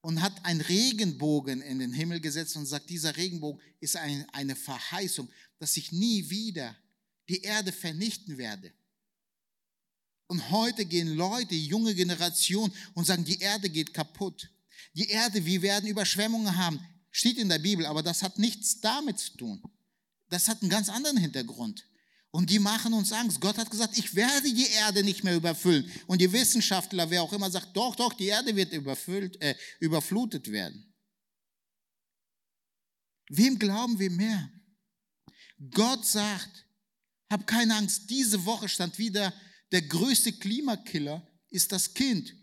und 0.01 0.23
hat 0.23 0.45
einen 0.45 0.61
Regenbogen 0.61 1.63
in 1.63 1.81
den 1.81 1.93
Himmel 1.93 2.21
gesetzt 2.21 2.57
und 2.57 2.67
sagt, 2.67 2.91
dieser 2.91 3.17
Regenbogen 3.17 3.61
ist 3.81 3.97
ein, 3.97 4.29
eine 4.31 4.55
Verheißung, 4.55 5.29
dass 5.59 5.77
ich 5.77 5.91
nie 5.91 6.31
wieder 6.31 6.77
die 7.29 7.43
Erde 7.43 7.73
vernichten 7.73 8.39
werde. 8.39 8.73
Und 10.29 10.51
heute 10.51 10.85
gehen 10.85 11.17
Leute, 11.17 11.55
junge 11.55 11.95
Generation, 11.95 12.73
und 12.95 13.05
sagen, 13.05 13.25
die 13.25 13.41
Erde 13.41 13.69
geht 13.69 13.93
kaputt. 13.93 14.49
Die 14.95 15.09
Erde, 15.09 15.45
wir 15.45 15.61
werden 15.63 15.89
Überschwemmungen 15.89 16.57
haben. 16.57 16.79
Steht 17.17 17.39
in 17.39 17.49
der 17.49 17.61
Bibel, 17.61 17.87
aber 17.87 18.03
das 18.03 18.25
hat 18.25 18.41
nichts 18.41 18.81
damit 18.81 19.21
zu 19.21 19.37
tun. 19.37 19.63
Das 20.31 20.49
hat 20.49 20.63
einen 20.63 20.71
ganz 20.71 20.89
anderen 20.89 21.17
Hintergrund. 21.17 21.87
Und 22.33 22.51
die 22.51 22.59
machen 22.59 22.93
uns 22.93 23.13
Angst. 23.13 23.41
Gott 23.41 23.57
hat 23.57 23.71
gesagt, 23.71 23.97
ich 23.97 24.17
werde 24.17 24.53
die 24.53 24.67
Erde 24.67 25.05
nicht 25.05 25.23
mehr 25.23 25.37
überfüllen. 25.37 25.89
Und 26.09 26.21
die 26.21 26.33
Wissenschaftler, 26.33 27.09
wer 27.11 27.23
auch 27.23 27.33
immer, 27.33 27.49
sagt, 27.49 27.77
doch, 27.77 27.95
doch, 27.95 28.13
die 28.15 28.27
Erde 28.27 28.57
wird 28.57 28.73
überfüllt, 28.73 29.41
äh, 29.41 29.55
überflutet 29.79 30.51
werden. 30.51 30.93
Wem 33.29 33.61
glauben 33.61 33.97
wir 33.97 34.11
mehr? 34.11 34.51
Gott 35.71 36.05
sagt, 36.05 36.67
hab 37.31 37.47
keine 37.47 37.77
Angst. 37.77 38.11
Diese 38.11 38.45
Woche 38.45 38.69
stand 38.69 38.99
wieder, 38.99 39.33
der 39.71 39.83
größte 39.83 40.33
Klimakiller 40.33 41.25
ist 41.49 41.71
das 41.71 41.95
Kind. 41.95 42.35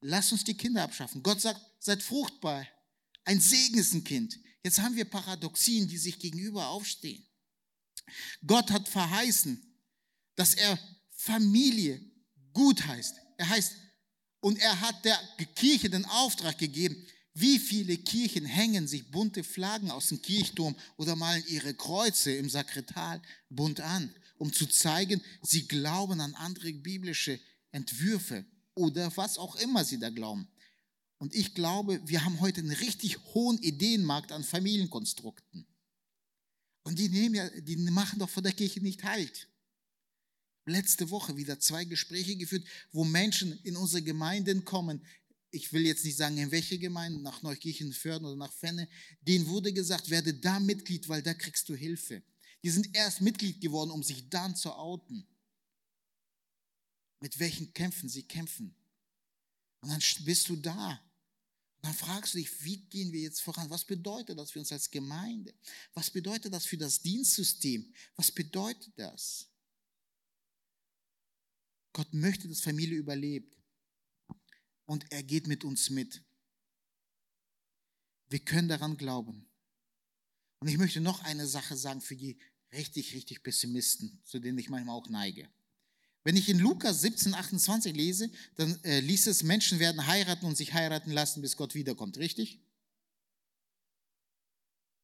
Lass 0.00 0.32
uns 0.32 0.42
die 0.42 0.56
Kinder 0.56 0.84
abschaffen. 0.84 1.22
Gott 1.22 1.42
sagt, 1.42 1.60
seid 1.80 2.02
fruchtbar. 2.02 2.66
Ein 3.24 3.40
Segen 3.40 3.78
ist 3.78 3.94
ein 3.94 4.04
Kind. 4.04 4.38
Jetzt 4.62 4.80
haben 4.80 4.96
wir 4.96 5.04
Paradoxien, 5.04 5.88
die 5.88 5.98
sich 5.98 6.18
gegenüber 6.18 6.68
aufstehen. 6.68 7.26
Gott 8.46 8.70
hat 8.70 8.88
verheißen, 8.88 9.62
dass 10.34 10.54
er 10.54 10.78
Familie 11.10 12.00
gut 12.52 12.86
heißt. 12.86 13.16
Er 13.38 13.48
heißt, 13.48 13.72
und 14.40 14.58
er 14.58 14.80
hat 14.80 15.04
der 15.04 15.18
Kirche 15.54 15.90
den 15.90 16.04
Auftrag 16.06 16.58
gegeben, 16.58 17.06
wie 17.34 17.58
viele 17.58 17.96
Kirchen 17.98 18.44
hängen 18.44 18.88
sich 18.88 19.10
bunte 19.10 19.44
Flaggen 19.44 19.90
aus 19.90 20.08
dem 20.08 20.20
Kirchturm 20.20 20.74
oder 20.96 21.14
malen 21.14 21.44
ihre 21.46 21.74
Kreuze 21.74 22.32
im 22.32 22.50
Sakrital 22.50 23.22
bunt 23.48 23.80
an, 23.80 24.14
um 24.38 24.52
zu 24.52 24.66
zeigen, 24.66 25.22
sie 25.42 25.68
glauben 25.68 26.20
an 26.20 26.34
andere 26.34 26.72
biblische 26.72 27.38
Entwürfe 27.70 28.44
oder 28.74 29.14
was 29.16 29.38
auch 29.38 29.56
immer 29.56 29.84
sie 29.84 29.98
da 29.98 30.10
glauben. 30.10 30.48
Und 31.20 31.34
ich 31.34 31.54
glaube, 31.54 32.00
wir 32.08 32.24
haben 32.24 32.40
heute 32.40 32.60
einen 32.62 32.70
richtig 32.70 33.18
hohen 33.34 33.58
Ideenmarkt 33.58 34.32
an 34.32 34.42
Familienkonstrukten. 34.42 35.66
Und 36.82 36.98
die, 36.98 37.10
nehmen 37.10 37.34
ja, 37.34 37.48
die 37.60 37.76
machen 37.76 38.18
doch 38.18 38.30
von 38.30 38.42
der 38.42 38.54
Kirche 38.54 38.80
nicht 38.80 39.04
halt. 39.04 39.46
Letzte 40.64 41.10
Woche 41.10 41.36
wieder 41.36 41.60
zwei 41.60 41.84
Gespräche 41.84 42.36
geführt, 42.36 42.66
wo 42.90 43.04
Menschen 43.04 43.52
in 43.64 43.76
unsere 43.76 44.02
Gemeinden 44.02 44.64
kommen. 44.64 45.04
Ich 45.50 45.74
will 45.74 45.84
jetzt 45.84 46.06
nicht 46.06 46.16
sagen, 46.16 46.38
in 46.38 46.50
welche 46.52 46.78
Gemeinden, 46.78 47.20
nach 47.20 47.42
Neukirchenförden 47.42 48.26
oder 48.26 48.36
nach 48.36 48.52
Fenne. 48.54 48.88
Denen 49.20 49.46
wurde 49.46 49.74
gesagt, 49.74 50.08
werde 50.08 50.32
da 50.32 50.58
Mitglied, 50.58 51.06
weil 51.10 51.22
da 51.22 51.34
kriegst 51.34 51.68
du 51.68 51.74
Hilfe. 51.74 52.22
Die 52.62 52.70
sind 52.70 52.96
erst 52.96 53.20
Mitglied 53.20 53.60
geworden, 53.60 53.90
um 53.90 54.02
sich 54.02 54.30
dann 54.30 54.56
zu 54.56 54.72
outen. 54.72 55.26
Mit 57.20 57.38
welchen 57.38 57.74
Kämpfen 57.74 58.08
sie 58.08 58.22
kämpfen. 58.22 58.74
Und 59.82 59.90
dann 59.90 60.00
bist 60.24 60.48
du 60.48 60.56
da 60.56 60.98
dann 61.82 61.94
fragst 61.94 62.34
du 62.34 62.38
dich, 62.38 62.64
wie 62.64 62.76
gehen 62.76 63.12
wir 63.12 63.20
jetzt 63.20 63.40
voran? 63.40 63.70
Was 63.70 63.84
bedeutet 63.84 64.38
das 64.38 64.50
für 64.50 64.58
uns 64.58 64.70
als 64.70 64.90
Gemeinde? 64.90 65.54
Was 65.94 66.10
bedeutet 66.10 66.52
das 66.52 66.66
für 66.66 66.76
das 66.76 67.00
Dienstsystem? 67.00 67.92
Was 68.16 68.30
bedeutet 68.30 68.92
das? 68.96 69.48
Gott 71.92 72.12
möchte, 72.12 72.48
dass 72.48 72.60
Familie 72.60 72.98
überlebt. 72.98 73.56
Und 74.84 75.10
er 75.10 75.22
geht 75.22 75.46
mit 75.46 75.64
uns 75.64 75.88
mit. 75.88 76.22
Wir 78.28 78.40
können 78.40 78.68
daran 78.68 78.96
glauben. 78.96 79.48
Und 80.60 80.68
ich 80.68 80.76
möchte 80.76 81.00
noch 81.00 81.22
eine 81.24 81.46
Sache 81.46 81.76
sagen 81.76 82.00
für 82.00 82.16
die 82.16 82.38
richtig, 82.72 83.14
richtig 83.14 83.42
Pessimisten, 83.42 84.20
zu 84.24 84.38
denen 84.38 84.58
ich 84.58 84.68
manchmal 84.68 84.96
auch 84.96 85.08
neige. 85.08 85.48
Wenn 86.22 86.36
ich 86.36 86.48
in 86.48 86.58
Lukas 86.58 87.00
17, 87.00 87.34
28 87.34 87.94
lese, 87.94 88.30
dann 88.56 88.78
äh, 88.84 89.00
liest 89.00 89.26
es, 89.26 89.42
Menschen 89.42 89.78
werden 89.78 90.06
heiraten 90.06 90.46
und 90.46 90.56
sich 90.56 90.74
heiraten 90.74 91.12
lassen, 91.12 91.40
bis 91.40 91.56
Gott 91.56 91.74
wiederkommt, 91.74 92.18
richtig? 92.18 92.60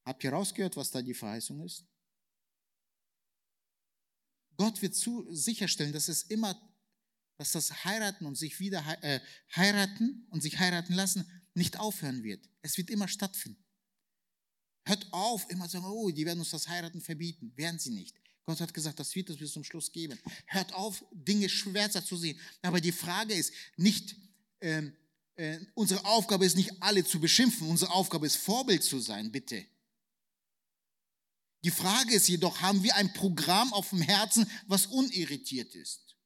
Habt 0.05 0.23
ihr 0.23 0.33
rausgehört, 0.33 0.77
was 0.77 0.91
da 0.91 1.01
die 1.01 1.15
Verheißung 1.15 1.65
ist? 1.65 1.85
Gott 4.57 4.81
wird 4.83 4.95
zu 4.95 5.27
sicherstellen, 5.35 5.93
dass 5.93 6.09
es 6.09 6.23
immer, 6.23 6.61
dass 7.39 7.53
das 7.53 7.85
Heiraten 7.85 8.27
und 8.27 8.37
sich 8.37 8.61
wieder 8.61 8.83
äh, 9.03 9.21
heiraten 9.55 10.27
und 10.31 10.43
sich 10.43 10.59
heiraten 10.59 10.95
lassen 10.95 11.27
nicht 11.55 11.79
aufhören 11.79 12.23
wird. 12.23 12.49
Es 12.63 12.77
wird 12.77 12.91
immer 12.91 13.09
stattfinden. 13.09 13.65
Hört 14.85 15.13
auf, 15.13 15.49
immer 15.51 15.65
zu 15.65 15.73
sagen, 15.73 15.87
oh, 15.87 16.11
die 16.11 16.25
werden 16.25 16.39
uns 16.39 16.51
das 16.51 16.69
Heiraten 16.69 17.01
verbieten. 17.01 17.53
Werden 17.57 17.79
sie 17.79 17.91
nicht. 17.91 18.17
Gott 18.47 18.61
hat 18.61 18.73
gesagt, 18.73 19.01
das 19.01 19.15
wird 19.17 19.29
es 19.29 19.37
bis 19.37 19.53
zum 19.53 19.65
Schluss 19.65 19.91
geben. 19.91 20.19
Hört 20.47 20.73
auf, 20.73 21.05
Dinge 21.13 21.49
schwärzer 21.49 22.05
zu 22.05 22.17
sehen. 22.17 22.39
Aber 22.63 22.81
die 22.81 22.93
Frage 22.93 23.35
ist 23.35 23.53
nicht, 23.77 24.15
äh, 24.61 24.85
äh, 25.35 25.59
unsere 25.75 26.05
Aufgabe 26.05 26.47
ist 26.47 26.57
nicht 26.57 26.81
alle 26.81 27.05
zu 27.05 27.19
beschimpfen. 27.19 27.69
Unsere 27.69 27.91
Aufgabe 27.91 28.25
ist 28.25 28.37
Vorbild 28.37 28.85
zu 28.85 29.01
sein, 29.01 29.33
bitte. 29.33 29.67
Die 31.65 31.73
Frage 31.73 32.15
ist 32.15 32.29
jedoch, 32.29 32.61
haben 32.63 32.85
wir 32.85 32.95
ein 32.95 33.13
Programm 33.13 33.73
auf 33.73 33.91
dem 33.91 34.01
Herzen, 34.01 34.49
was 34.69 34.87
unirritiert 34.87 35.75
ist? 35.75 36.17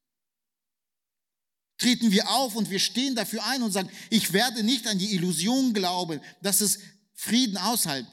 Treten 1.79 2.13
wir 2.13 2.29
auf 2.29 2.55
und 2.55 2.69
wir 2.69 2.79
stehen 2.79 3.15
dafür 3.15 3.43
ein 3.47 3.63
und 3.63 3.73
sagen, 3.73 3.91
ich 4.11 4.35
werde 4.35 4.63
nicht 4.63 4.87
an 4.87 4.99
die 4.99 5.15
Illusion 5.15 5.73
glauben, 5.73 6.21
dass 6.43 6.61
es 6.61 6.81
Frieden 7.15 7.57
außerhalb 7.57 8.07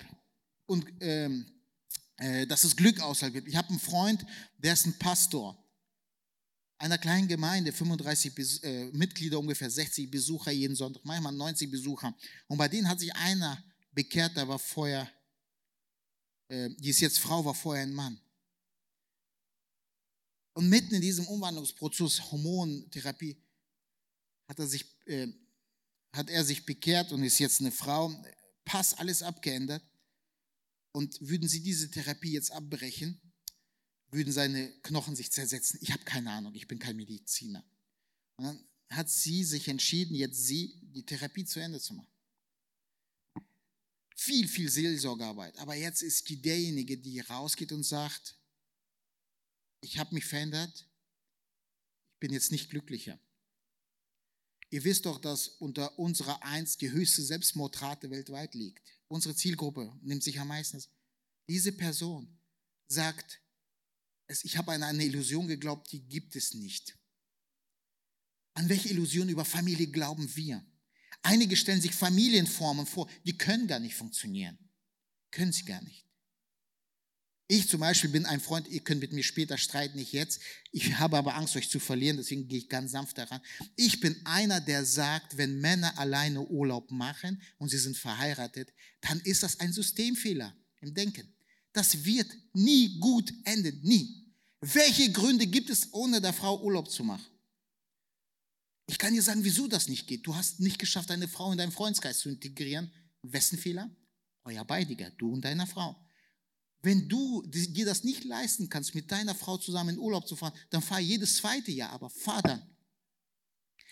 und 0.66 0.86
ähm, 1.02 1.46
äh, 1.46 1.57
dass 2.48 2.64
es 2.64 2.76
Glück 2.76 3.00
außerhalb 3.00 3.34
gibt. 3.34 3.48
Ich 3.48 3.56
habe 3.56 3.70
einen 3.70 3.80
Freund, 3.80 4.26
der 4.58 4.74
ist 4.74 4.88
ein 4.88 4.98
Pastor 4.98 5.56
einer 6.80 6.98
kleinen 6.98 7.28
Gemeinde, 7.28 7.74
35 7.74 8.64
äh, 8.64 8.86
Mitglieder, 8.92 9.40
ungefähr 9.40 9.70
60 9.70 10.10
Besucher 10.12 10.52
jeden 10.52 10.76
Sonntag, 10.76 11.04
manchmal 11.04 11.34
90 11.34 11.72
Besucher. 11.72 12.16
Und 12.48 12.58
bei 12.58 12.68
denen 12.68 12.88
hat 12.88 13.00
sich 13.00 13.14
einer 13.16 13.64
bekehrt, 13.92 14.38
der 14.38 14.48
war 14.48 14.60
vorher, 14.60 15.12
äh, 16.50 16.70
die 16.78 16.90
ist 16.90 17.00
jetzt 17.00 17.20
Frau, 17.20 17.44
war 17.44 17.56
vorher 17.56 17.84
ein 17.84 17.94
Mann. 17.94 18.20
Und 20.54 20.70
mitten 20.70 20.96
in 20.96 21.02
diesem 21.02 21.28
Umwandlungsprozess, 21.28 22.32
Hormontherapie, 22.32 23.38
hat 24.48 24.60
er 24.60 24.68
sich, 24.68 24.86
äh, 25.06 25.28
hat 26.14 26.30
er 26.30 26.44
sich 26.44 26.66
bekehrt 26.66 27.12
und 27.12 27.24
ist 27.24 27.40
jetzt 27.40 27.60
eine 27.60 27.72
Frau. 27.72 28.12
Pass, 28.66 28.94
alles 28.94 29.24
abgeändert. 29.24 29.84
Und 30.98 31.22
würden 31.22 31.48
sie 31.48 31.62
diese 31.62 31.92
Therapie 31.92 32.32
jetzt 32.32 32.52
abbrechen, 32.52 33.22
würden 34.10 34.34
seine 34.34 34.72
Knochen 34.82 35.16
sich 35.16 35.32
zersetzen. 35.32 35.78
Ich 35.84 35.92
habe 35.92 36.04
keine 36.06 36.32
Ahnung, 36.32 36.56
ich 36.56 36.68
bin 36.68 36.80
kein 36.80 36.96
Mediziner. 36.96 37.64
Und 38.38 38.46
dann 38.46 38.68
hat 38.90 39.08
sie 39.08 39.44
sich 39.44 39.68
entschieden, 39.68 40.16
jetzt 40.16 40.44
sie 40.44 40.74
die 40.82 41.06
Therapie 41.06 41.46
zu 41.46 41.60
Ende 41.60 41.80
zu 41.80 41.94
machen. 41.94 42.12
Viel, 44.16 44.48
viel 44.48 44.72
Seelsorgearbeit. 44.72 45.60
Aber 45.60 45.76
jetzt 45.76 46.02
ist 46.02 46.28
die 46.30 46.42
derjenige, 46.42 46.98
die 46.98 47.20
rausgeht 47.20 47.72
und 47.74 47.84
sagt, 47.84 48.36
ich 49.82 50.00
habe 50.00 50.16
mich 50.16 50.26
verändert, 50.26 50.90
ich 52.14 52.20
bin 52.22 52.34
jetzt 52.34 52.52
nicht 52.52 52.72
glücklicher. 52.72 53.20
Ihr 54.72 54.84
wisst 54.84 55.06
doch, 55.06 55.22
dass 55.22 55.48
unter 55.48 56.00
unserer 56.00 56.42
Eins 56.42 56.76
die 56.76 56.90
höchste 56.90 57.22
Selbstmordrate 57.22 58.10
weltweit 58.10 58.56
liegt 58.56 58.97
unsere 59.08 59.36
Zielgruppe 59.36 59.94
nimmt 60.02 60.24
sich 60.24 60.40
am 60.40 60.50
meisten. 60.50 60.84
Diese 61.48 61.72
Person 61.72 62.40
sagt, 62.88 63.42
ich 64.44 64.58
habe 64.58 64.74
an 64.74 64.84
eine 64.84 65.06
Illusion 65.06 65.48
geglaubt, 65.48 65.92
die 65.92 66.02
gibt 66.02 66.36
es 66.36 66.54
nicht. 66.54 66.98
An 68.54 68.70
welche 68.70 68.90
Illusion 68.90 69.30
über 69.30 69.46
Familie 69.46 69.88
glauben 69.88 70.36
wir? 70.36 70.66
Einige 71.22 71.56
stellen 71.56 71.82
sich 71.82 71.94
Familienformen 71.94 72.86
vor, 72.86 73.10
die 73.26 73.38
können 73.38 73.68
gar 73.68 73.80
nicht 73.80 73.96
funktionieren. 73.96 74.58
Können 75.32 75.54
sie 75.54 75.66
gar 75.66 75.82
nicht. 75.82 76.07
Ich 77.50 77.70
zum 77.70 77.80
Beispiel 77.80 78.10
bin 78.10 78.26
ein 78.26 78.42
Freund, 78.42 78.68
ihr 78.68 78.82
könnt 78.82 79.00
mit 79.00 79.14
mir 79.14 79.24
später 79.24 79.58
streiten, 79.58 79.98
nicht 79.98 80.12
jetzt. 80.12 80.42
Ich 80.72 81.00
habe 81.00 81.18
aber 81.18 81.36
Angst, 81.36 81.56
euch 81.56 81.70
zu 81.70 81.80
verlieren, 81.80 82.18
deswegen 82.18 82.48
gehe 82.48 82.60
ich 82.60 82.68
ganz 82.68 82.92
sanft 82.92 83.18
daran. 83.18 83.42
Ich 83.78 84.02
bin 84.02 84.20
einer, 84.26 84.60
der 84.60 84.84
sagt, 84.84 85.38
wenn 85.38 85.62
Männer 85.62 85.98
alleine 85.98 86.42
Urlaub 86.42 86.92
machen 86.92 87.42
und 87.58 87.70
sie 87.70 87.78
sind 87.78 87.96
verheiratet, 87.96 88.74
dann 89.00 89.22
ist 89.22 89.44
das 89.44 89.62
ein 89.62 89.72
Systemfehler 89.72 90.54
im 90.82 90.94
Denken. 90.94 91.34
Das 91.72 92.04
wird 92.04 92.28
nie 92.54 93.00
gut 93.00 93.34
enden, 93.46 93.80
nie. 93.82 94.26
Welche 94.60 95.10
Gründe 95.12 95.48
gibt 95.48 95.70
es, 95.70 95.94
ohne 95.94 96.20
der 96.20 96.34
Frau 96.34 96.62
Urlaub 96.62 96.92
zu 96.92 97.06
machen? 97.06 97.26
Ich 98.88 98.98
kann 98.98 99.14
dir 99.14 99.22
sagen, 99.22 99.44
wieso 99.44 99.68
das 99.68 99.88
nicht 99.88 100.08
geht. 100.08 100.26
Du 100.28 100.36
hast 100.36 100.60
nicht 100.60 100.80
geschafft, 100.80 101.12
eine 101.12 101.28
Frau 101.28 101.52
in 101.52 101.58
deinen 101.58 101.72
Freundeskreis 101.72 102.20
zu 102.20 102.30
integrieren. 102.30 102.92
Wessen 103.22 103.58
Fehler? 103.58 103.90
Euer 104.44 104.66
Beidiger, 104.66 105.12
du 105.12 105.32
und 105.32 105.46
deine 105.46 105.68
Frau. 105.68 105.96
Wenn 106.82 107.10
du 107.10 107.44
dir 107.48 107.86
das 107.86 108.04
nicht 108.04 108.24
leisten 108.24 108.70
kannst, 108.70 108.96
mit 108.96 109.12
deiner 109.12 109.36
Frau 109.36 109.58
zusammen 109.58 109.96
in 109.96 110.00
Urlaub 110.00 110.28
zu 110.28 110.36
fahren, 110.36 110.54
dann 110.70 110.82
fahr 110.82 111.00
jedes 111.00 111.38
zweite 111.38 111.72
Jahr, 111.72 111.92
aber 111.92 112.10
fahr 112.10 112.42
dann. 112.44 112.62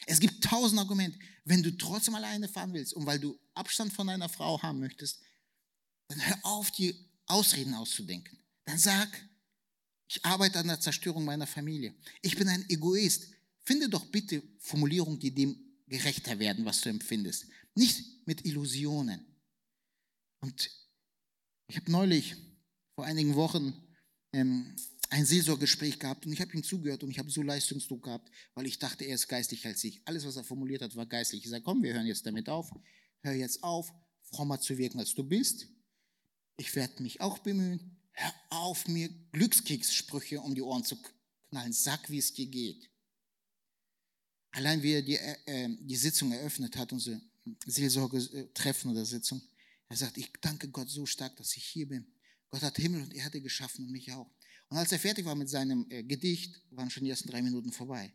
Es 0.05 0.19
gibt 0.19 0.43
tausend 0.43 0.79
Argumente. 0.79 1.17
Wenn 1.45 1.63
du 1.63 1.75
trotzdem 1.75 2.15
alleine 2.15 2.47
fahren 2.47 2.73
willst 2.73 2.93
und 2.93 3.05
weil 3.05 3.19
du 3.19 3.39
Abstand 3.53 3.91
von 3.91 4.07
deiner 4.07 4.29
Frau 4.29 4.61
haben 4.61 4.79
möchtest, 4.79 5.19
dann 6.07 6.23
hör 6.25 6.39
auf, 6.43 6.71
dir 6.71 6.93
Ausreden 7.25 7.73
auszudenken. 7.73 8.37
Dann 8.65 8.77
sag, 8.77 9.09
ich 10.07 10.23
arbeite 10.23 10.59
an 10.59 10.67
der 10.67 10.79
Zerstörung 10.79 11.25
meiner 11.25 11.47
Familie. 11.47 11.95
Ich 12.21 12.35
bin 12.35 12.47
ein 12.47 12.69
Egoist. 12.69 13.27
Finde 13.63 13.89
doch 13.89 14.05
bitte 14.05 14.43
Formulierungen, 14.59 15.19
die 15.19 15.33
dem 15.33 15.57
gerechter 15.87 16.37
werden, 16.37 16.65
was 16.65 16.81
du 16.81 16.89
empfindest. 16.89 17.47
Nicht 17.73 18.27
mit 18.27 18.45
Illusionen. 18.45 19.25
Und 20.41 20.69
ich 21.67 21.75
habe 21.77 21.91
neulich, 21.91 22.35
vor 22.95 23.05
einigen 23.05 23.35
Wochen, 23.35 23.73
ähm, 24.33 24.75
ein 25.09 25.25
Seelsorgegespräch 25.25 25.99
gehabt 25.99 26.25
und 26.25 26.33
ich 26.33 26.41
habe 26.41 26.51
ihm 26.53 26.63
zugehört 26.63 27.03
und 27.03 27.11
ich 27.11 27.19
habe 27.19 27.29
so 27.29 27.41
Leistungsdruck 27.41 28.03
gehabt, 28.03 28.31
weil 28.55 28.65
ich 28.65 28.79
dachte, 28.79 29.05
er 29.05 29.15
ist 29.15 29.27
geistig 29.27 29.65
als 29.65 29.83
ich. 29.83 30.01
Alles, 30.05 30.25
was 30.25 30.35
er 30.35 30.43
formuliert 30.43 30.81
hat, 30.81 30.95
war 30.95 31.05
geistlich. 31.05 31.43
Ich 31.43 31.49
sage, 31.49 31.63
komm, 31.63 31.83
wir 31.83 31.93
hören 31.93 32.07
jetzt 32.07 32.25
damit 32.25 32.49
auf. 32.49 32.71
Hör 33.21 33.33
jetzt 33.33 33.63
auf, 33.63 33.93
frommer 34.31 34.59
zu 34.59 34.77
wirken, 34.77 34.99
als 34.99 35.13
du 35.13 35.23
bist. 35.23 35.67
Ich 36.57 36.75
werde 36.75 37.03
mich 37.03 37.21
auch 37.21 37.37
bemühen. 37.39 37.97
Hör 38.13 38.33
auf, 38.49 38.87
mir 38.87 39.09
Glückskekssprüche 39.31 40.39
um 40.41 40.55
die 40.55 40.61
Ohren 40.61 40.83
zu 40.83 40.97
knallen. 41.49 41.73
Sag, 41.73 42.09
wie 42.09 42.17
es 42.17 42.33
dir 42.33 42.47
geht. 42.47 42.89
Allein 44.51 44.81
wie 44.81 44.93
er 44.93 45.01
die, 45.01 45.17
äh, 45.17 45.37
äh 45.45 45.77
die 45.81 45.97
Sitzung 45.97 46.31
eröffnet 46.31 46.77
hat, 46.77 46.93
unsere 46.93 47.21
Seelsorge-Treffen 47.65 48.91
oder 48.91 49.05
Sitzung, 49.05 49.41
er 49.89 49.97
sagt, 49.97 50.17
ich 50.17 50.31
danke 50.41 50.69
Gott 50.69 50.89
so 50.89 51.05
stark, 51.05 51.35
dass 51.35 51.55
ich 51.55 51.63
hier 51.63 51.87
bin. 51.87 52.14
Gott 52.55 52.63
hat 52.63 52.77
Himmel 52.77 53.01
und 53.01 53.13
Erde 53.13 53.41
geschaffen 53.41 53.83
und 53.83 53.91
mich 53.91 54.09
auch. 54.13 54.31
Und 54.69 54.77
als 54.77 54.89
er 54.93 54.97
fertig 54.97 55.25
war 55.25 55.35
mit 55.35 55.49
seinem 55.49 55.85
äh, 55.89 56.03
Gedicht, 56.03 56.61
waren 56.71 56.89
schon 56.89 57.03
die 57.03 57.09
ersten 57.09 57.27
drei 57.27 57.41
Minuten 57.41 57.69
vorbei. 57.69 58.13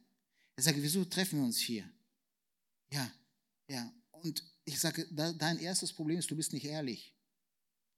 Er 0.56 0.62
sagte, 0.62 0.82
wieso 0.82 1.04
treffen 1.04 1.40
wir 1.40 1.44
uns 1.44 1.58
hier? 1.58 1.84
Ja, 2.90 3.12
ja. 3.68 3.92
Und 4.12 4.42
ich 4.64 4.80
sage, 4.80 5.06
dein 5.10 5.58
erstes 5.58 5.92
Problem 5.92 6.18
ist, 6.18 6.30
du 6.30 6.36
bist 6.36 6.54
nicht 6.54 6.64
ehrlich. 6.64 7.14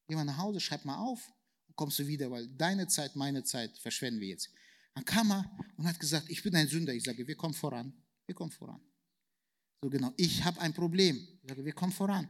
Geh 0.08 0.16
mal 0.16 0.24
nach 0.24 0.36
Hause, 0.36 0.58
schreib 0.58 0.84
mal 0.84 0.96
auf 0.96 1.32
und 1.68 1.76
kommst 1.76 2.00
du 2.00 2.08
wieder, 2.08 2.28
weil 2.28 2.48
deine 2.48 2.88
Zeit, 2.88 3.14
meine 3.14 3.44
Zeit 3.44 3.78
verschwenden 3.78 4.18
wir 4.18 4.28
jetzt. 4.30 4.50
Dann 4.96 5.04
kam 5.04 5.30
er 5.30 5.48
und 5.76 5.86
hat 5.86 6.00
gesagt, 6.00 6.28
ich 6.28 6.42
bin 6.42 6.56
ein 6.56 6.66
Sünder. 6.66 6.92
Ich 6.92 7.04
sage, 7.04 7.24
wir 7.24 7.36
kommen 7.36 7.54
voran. 7.54 7.92
Wir 8.26 8.34
kommen 8.34 8.50
voran. 8.50 8.80
So 9.80 9.88
genau, 9.88 10.12
ich 10.16 10.42
habe 10.42 10.60
ein 10.60 10.74
Problem. 10.74 11.24
Ich 11.40 11.48
sage, 11.48 11.64
wir 11.64 11.72
kommen 11.72 11.92
voran. 11.92 12.28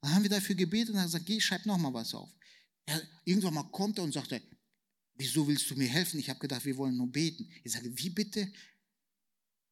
Dann 0.00 0.12
haben 0.12 0.24
wir 0.24 0.30
dafür 0.30 0.56
gebetet 0.56 0.88
und 0.88 0.96
er 0.96 1.02
hat 1.02 1.06
gesagt, 1.06 1.26
geh, 1.26 1.40
schreib 1.40 1.64
noch 1.66 1.78
mal 1.78 1.94
was 1.94 2.12
auf. 2.14 2.34
Er, 2.86 3.02
irgendwann 3.24 3.54
mal 3.54 3.70
kommt 3.70 3.98
er 3.98 4.04
und 4.04 4.12
sagt, 4.12 4.32
wieso 5.14 5.46
willst 5.46 5.70
du 5.70 5.76
mir 5.76 5.88
helfen? 5.88 6.18
Ich 6.18 6.28
habe 6.28 6.40
gedacht, 6.40 6.64
wir 6.64 6.76
wollen 6.76 6.96
nur 6.96 7.10
beten. 7.10 7.50
Ich 7.62 7.72
sage, 7.72 7.96
wie 7.98 8.10
bitte? 8.10 8.52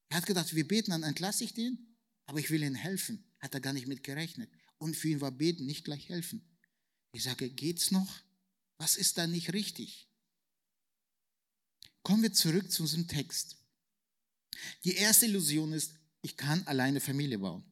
Er 0.09 0.17
hat 0.17 0.27
gedacht, 0.27 0.55
wir 0.55 0.67
beten, 0.67 0.91
dann 0.91 1.03
entlasse 1.03 1.45
ich 1.45 1.55
den, 1.55 1.97
aber 2.27 2.39
ich 2.39 2.51
will 2.51 2.63
ihm 2.63 2.75
helfen. 2.75 3.25
Hat 3.39 3.55
er 3.55 3.61
gar 3.61 3.73
nicht 3.73 3.87
mit 3.87 4.05
gerechnet. 4.05 4.51
Und 4.79 4.97
für 4.97 5.09
ihn 5.09 5.21
war 5.21 5.31
beten 5.31 5.67
nicht 5.67 5.85
gleich 5.85 6.09
helfen. 6.09 6.43
Ich 7.13 7.23
sage, 7.23 7.51
geht's 7.51 7.91
noch? 7.91 8.21
Was 8.79 8.97
ist 8.97 9.19
da 9.19 9.27
nicht 9.27 9.53
richtig? 9.53 10.09
Kommen 12.03 12.23
wir 12.23 12.33
zurück 12.33 12.71
zu 12.71 12.83
unserem 12.83 13.07
Text. 13.07 13.57
Die 14.85 14.95
erste 14.95 15.27
Illusion 15.27 15.73
ist, 15.73 15.95
ich 16.23 16.37
kann 16.37 16.67
alleine 16.67 17.01
Familie 17.01 17.39
bauen. 17.39 17.65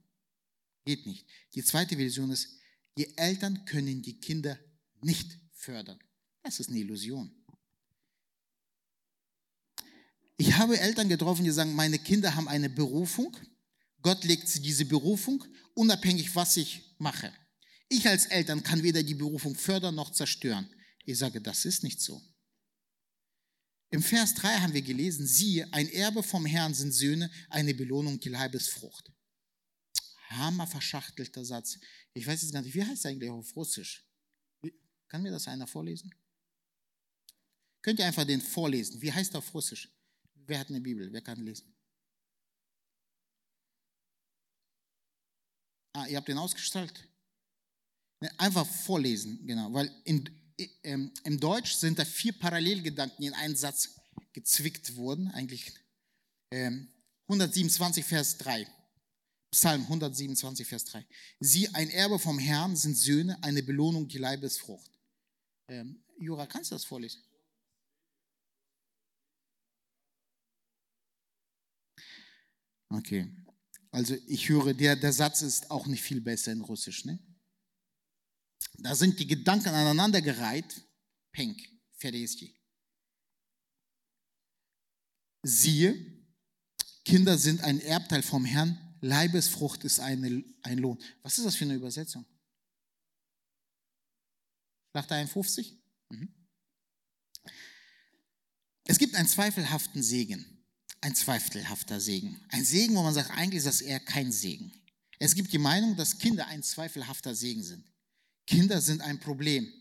Geht 0.84 1.06
nicht. 1.06 1.26
Die 1.54 1.64
zweite 1.64 1.94
Illusion 1.94 2.30
ist, 2.30 2.48
die 2.96 3.16
Eltern 3.16 3.64
können 3.64 4.02
die 4.02 4.20
Kinder 4.20 4.58
nicht 5.02 5.38
fördern. 5.52 5.98
Das 6.42 6.60
ist 6.60 6.68
eine 6.68 6.78
Illusion. 6.78 7.34
Ich 10.36 10.54
habe 10.54 10.80
Eltern 10.80 11.08
getroffen, 11.08 11.44
die 11.44 11.50
sagen, 11.50 11.74
meine 11.74 11.98
Kinder 11.98 12.34
haben 12.34 12.48
eine 12.48 12.70
Berufung. 12.70 13.36
Gott 14.00 14.24
legt 14.24 14.48
sie 14.48 14.60
diese 14.62 14.86
Berufung, 14.86 15.44
unabhängig 15.74 16.34
was 16.34 16.56
ich 16.56 16.94
mache. 16.98 17.30
Ich 17.90 18.08
als 18.08 18.26
Eltern 18.26 18.62
kann 18.62 18.82
weder 18.82 19.02
die 19.02 19.14
Berufung 19.14 19.54
fördern 19.54 19.94
noch 19.94 20.12
zerstören. 20.12 20.72
Ich 21.04 21.18
sage, 21.18 21.40
das 21.40 21.64
ist 21.64 21.82
nicht 21.82 22.00
so. 22.00 22.22
Im 23.90 24.02
Vers 24.02 24.34
3 24.34 24.60
haben 24.60 24.72
wir 24.72 24.82
gelesen, 24.82 25.26
siehe, 25.26 25.70
ein 25.72 25.88
Erbe 25.88 26.22
vom 26.22 26.46
Herrn 26.46 26.72
sind 26.72 26.92
Söhne, 26.92 27.30
eine 27.48 27.74
Belohnung 27.74 28.20
die 28.20 28.28
Leibesfrucht. 28.28 29.12
Hammer 30.28 30.66
verschachtelter 30.66 31.44
Satz. 31.44 31.78
Ich 32.14 32.26
weiß 32.26 32.42
jetzt 32.42 32.52
gar 32.52 32.62
nicht, 32.62 32.74
wie 32.74 32.84
heißt 32.84 33.04
es 33.04 33.06
eigentlich 33.06 33.30
auf 33.30 33.54
Russisch? 33.56 34.09
Kann 35.10 35.22
mir 35.22 35.32
das 35.32 35.48
einer 35.48 35.66
vorlesen? 35.66 36.14
Könnt 37.82 37.98
ihr 37.98 38.06
einfach 38.06 38.24
den 38.24 38.40
vorlesen? 38.40 39.02
Wie 39.02 39.12
heißt 39.12 39.34
er 39.34 39.38
auf 39.38 39.52
Russisch? 39.52 39.88
Wer 40.34 40.60
hat 40.60 40.68
eine 40.68 40.80
Bibel? 40.80 41.12
Wer 41.12 41.20
kann 41.20 41.44
lesen? 41.44 41.74
Ah, 45.92 46.06
ihr 46.06 46.16
habt 46.16 46.28
den 46.28 46.38
ausgestrahlt? 46.38 47.08
Ne, 48.20 48.30
einfach 48.38 48.66
vorlesen, 48.66 49.44
genau. 49.44 49.72
Weil 49.72 49.90
in, 50.04 50.30
ähm, 50.84 51.12
im 51.24 51.40
Deutsch 51.40 51.74
sind 51.74 51.98
da 51.98 52.04
vier 52.04 52.32
Parallelgedanken 52.32 53.24
in 53.24 53.34
einen 53.34 53.56
Satz 53.56 53.96
gezwickt 54.32 54.94
worden. 54.94 55.28
Eigentlich 55.32 55.72
ähm, 56.52 56.88
127, 57.26 58.04
Vers 58.04 58.38
3. 58.38 58.68
Psalm 59.50 59.82
127, 59.82 60.68
Vers 60.68 60.84
3. 60.84 61.04
Sie, 61.40 61.68
ein 61.74 61.90
Erbe 61.90 62.20
vom 62.20 62.38
Herrn, 62.38 62.76
sind 62.76 62.96
Söhne, 62.96 63.42
eine 63.42 63.64
Belohnung, 63.64 64.06
die 64.06 64.18
Leibesfrucht. 64.18 64.99
Ähm, 65.70 66.02
Jura, 66.18 66.46
kannst 66.46 66.72
du 66.72 66.74
das 66.74 66.84
vorlesen? 66.84 67.22
Okay. 72.88 73.32
Also 73.92 74.16
ich 74.26 74.48
höre, 74.48 74.74
der, 74.74 74.96
der 74.96 75.12
Satz 75.12 75.42
ist 75.42 75.70
auch 75.70 75.86
nicht 75.86 76.02
viel 76.02 76.20
besser 76.20 76.50
in 76.50 76.60
Russisch. 76.60 77.04
Ne? 77.04 77.20
Da 78.78 78.96
sind 78.96 79.20
die 79.20 79.28
Gedanken 79.28 79.68
aneinandergereiht. 79.68 80.84
Penk, 81.30 81.56
Ferdiski. 81.94 82.56
Siehe, 85.44 85.94
Kinder 87.04 87.38
sind 87.38 87.60
ein 87.60 87.80
Erbteil 87.80 88.22
vom 88.22 88.44
Herrn, 88.44 88.76
Leibesfrucht 89.00 89.84
ist 89.84 90.00
eine, 90.00 90.44
ein 90.62 90.78
Lohn. 90.78 91.00
Was 91.22 91.38
ist 91.38 91.44
das 91.44 91.54
für 91.54 91.64
eine 91.64 91.74
Übersetzung? 91.74 92.26
Schlachter 94.90 95.16
51? 95.16 95.78
Mhm. 96.10 96.28
Es 98.84 98.98
gibt 98.98 99.14
einen 99.14 99.28
zweifelhaften 99.28 100.02
Segen 100.02 100.60
ein 101.00 101.14
zweifelhafter 101.14 102.00
Segen. 102.00 102.40
Ein 102.48 102.64
Segen, 102.64 102.94
wo 102.94 103.02
man 103.02 103.14
sagt, 103.14 103.30
eigentlich 103.30 103.58
ist 103.58 103.66
das 103.66 103.80
eher 103.80 104.00
kein 104.00 104.32
Segen. 104.32 104.72
Es 105.18 105.34
gibt 105.34 105.52
die 105.52 105.58
Meinung, 105.58 105.96
dass 105.96 106.18
Kinder 106.18 106.46
ein 106.46 106.62
zweifelhafter 106.62 107.34
Segen 107.34 107.62
sind. 107.62 107.84
Kinder 108.46 108.80
sind 108.80 109.00
ein 109.00 109.18
Problem. 109.18 109.72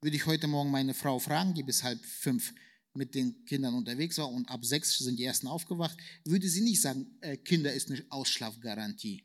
Würde 0.00 0.16
ich 0.16 0.26
heute 0.26 0.46
Morgen 0.46 0.70
meine 0.70 0.94
Frau 0.94 1.18
fragen, 1.18 1.54
die 1.54 1.62
bis 1.62 1.82
halb 1.82 2.04
fünf 2.04 2.52
mit 2.92 3.14
den 3.14 3.44
Kindern 3.46 3.74
unterwegs 3.74 4.18
war 4.18 4.30
und 4.30 4.48
ab 4.48 4.64
sechs 4.64 4.96
sind 4.98 5.18
die 5.18 5.24
ersten 5.24 5.48
aufgewacht, 5.48 5.98
würde 6.24 6.48
sie 6.48 6.60
nicht 6.60 6.80
sagen, 6.80 7.06
äh, 7.22 7.36
Kinder 7.36 7.72
ist 7.72 7.90
eine 7.90 8.04
Ausschlafgarantie. 8.08 9.24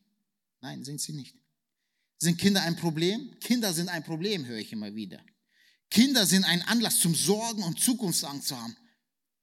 Nein, 0.62 0.84
sind 0.84 1.00
sie 1.00 1.13
nicht. 1.13 1.36
Sind 2.21 2.38
Kinder 2.38 2.62
ein 2.63 2.75
Problem? 2.75 3.34
Kinder 3.39 3.73
sind 3.73 3.88
ein 3.88 4.03
Problem, 4.03 4.45
höre 4.45 4.58
ich 4.58 4.73
immer 4.73 4.93
wieder. 4.93 5.23
Kinder 5.89 6.25
sind 6.25 6.43
ein 6.43 6.62
Anlass 6.63 6.99
zum 6.99 7.15
Sorgen 7.15 7.63
und 7.63 7.79
Zukunftsangst 7.79 8.49
zu 8.49 8.62
haben. 8.62 8.75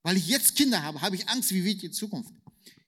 Weil 0.03 0.19
ich 0.19 0.29
jetzt 0.29 0.55
Kinder 0.55 0.83
habe, 0.83 1.01
habe 1.01 1.17
ich 1.17 1.27
Angst, 1.29 1.53
wie 1.53 1.65
wird 1.65 1.81
die 1.81 1.91
Zukunft? 1.91 2.33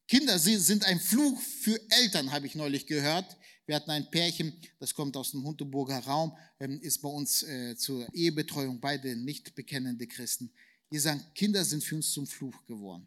Kinder 0.06 0.38
sind 0.38 0.84
ein 0.84 1.00
Fluch 1.00 1.40
für 1.40 1.80
Eltern, 1.90 2.30
habe 2.30 2.46
ich 2.46 2.54
neulich 2.54 2.86
gehört. 2.86 3.36
Wir 3.66 3.76
hatten 3.76 3.90
ein 3.90 4.10
Pärchen, 4.10 4.52
das 4.78 4.94
kommt 4.94 5.16
aus 5.16 5.32
dem 5.32 5.42
Hunteburger 5.42 5.98
Raum, 5.98 6.36
ähm, 6.60 6.80
ist 6.80 7.02
bei 7.02 7.08
uns 7.08 7.42
äh, 7.42 7.76
zur 7.76 8.08
Ehebetreuung, 8.14 8.80
beide 8.80 9.16
nicht 9.16 9.54
bekennende 9.54 10.06
Christen. 10.06 10.50
Die 10.90 10.98
sagen, 10.98 11.22
Kinder 11.34 11.64
sind 11.64 11.82
für 11.82 11.96
uns 11.96 12.10
zum 12.12 12.26
Fluch 12.26 12.64
geworden. 12.66 13.06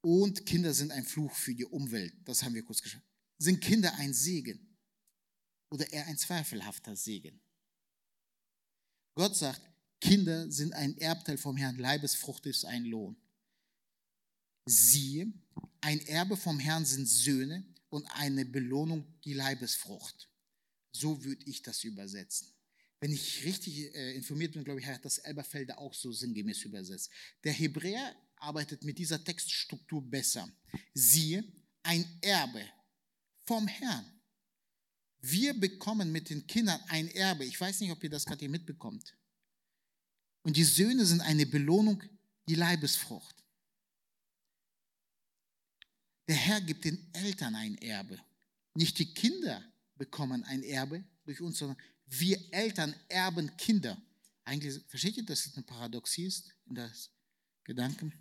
Und 0.00 0.46
Kinder 0.46 0.72
sind 0.72 0.92
ein 0.92 1.04
Fluch 1.04 1.34
für 1.34 1.54
die 1.54 1.64
Umwelt. 1.64 2.14
Das 2.24 2.42
haben 2.42 2.54
wir 2.54 2.62
kurz 2.62 2.80
geschaut. 2.80 3.02
Sind 3.38 3.60
Kinder 3.60 3.92
ein 3.96 4.14
Segen 4.14 4.67
oder 5.70 5.90
eher 5.92 6.06
ein 6.06 6.18
zweifelhafter 6.18 6.96
Segen? 6.96 7.40
Gott 9.14 9.36
sagt, 9.36 9.60
Kinder 10.00 10.50
sind 10.50 10.72
ein 10.74 10.96
Erbteil 10.98 11.38
vom 11.38 11.56
Herrn, 11.56 11.76
Leibesfrucht 11.76 12.46
ist 12.46 12.64
ein 12.64 12.84
Lohn. 12.84 13.16
Siehe, 14.64 15.32
ein 15.80 16.00
Erbe 16.06 16.36
vom 16.36 16.58
Herrn 16.58 16.84
sind 16.84 17.06
Söhne 17.06 17.64
und 17.88 18.06
eine 18.12 18.44
Belohnung 18.44 19.04
die 19.24 19.32
Leibesfrucht. 19.32 20.28
So 20.92 21.24
würde 21.24 21.44
ich 21.46 21.62
das 21.62 21.84
übersetzen. 21.84 22.48
Wenn 23.00 23.12
ich 23.12 23.44
richtig 23.44 23.94
äh, 23.94 24.14
informiert 24.14 24.52
bin, 24.52 24.64
glaube 24.64 24.80
ich, 24.80 24.86
hat 24.86 25.04
das 25.04 25.18
Elberfelder 25.18 25.78
auch 25.78 25.94
so 25.94 26.12
sinngemäß 26.12 26.64
übersetzt. 26.64 27.10
Der 27.44 27.52
Hebräer 27.52 28.14
arbeitet 28.36 28.84
mit 28.84 28.98
dieser 28.98 29.22
Textstruktur 29.22 30.02
besser. 30.02 30.48
Siehe, 30.94 31.44
ein 31.82 32.04
Erbe 32.20 32.68
vom 33.44 33.66
Herrn. 33.66 34.17
Wir 35.20 35.58
bekommen 35.58 36.12
mit 36.12 36.30
den 36.30 36.46
Kindern 36.46 36.80
ein 36.88 37.08
Erbe. 37.08 37.44
Ich 37.44 37.60
weiß 37.60 37.80
nicht, 37.80 37.90
ob 37.90 38.02
ihr 38.04 38.10
das 38.10 38.24
gerade 38.24 38.40
hier 38.40 38.48
mitbekommt. 38.48 39.16
Und 40.42 40.56
die 40.56 40.64
Söhne 40.64 41.04
sind 41.04 41.20
eine 41.20 41.46
Belohnung, 41.46 42.02
die 42.48 42.54
Leibesfrucht. 42.54 43.34
Der 46.28 46.36
Herr 46.36 46.60
gibt 46.60 46.84
den 46.84 47.12
Eltern 47.14 47.54
ein 47.54 47.76
Erbe. 47.78 48.18
Nicht 48.74 48.98
die 48.98 49.12
Kinder 49.12 49.64
bekommen 49.96 50.44
ein 50.44 50.62
Erbe 50.62 51.04
durch 51.24 51.40
uns, 51.40 51.58
sondern 51.58 51.78
wir 52.06 52.38
Eltern 52.52 52.94
erben 53.08 53.54
Kinder. 53.56 54.00
Eigentlich, 54.44 54.82
versteht 54.86 55.16
ihr, 55.16 55.26
dass 55.26 55.46
es 55.46 55.54
eine 55.54 55.64
Paradoxie 55.64 56.26
ist 56.26 56.54
in 56.66 56.74
das 56.74 57.10
Gedanken? 57.64 58.12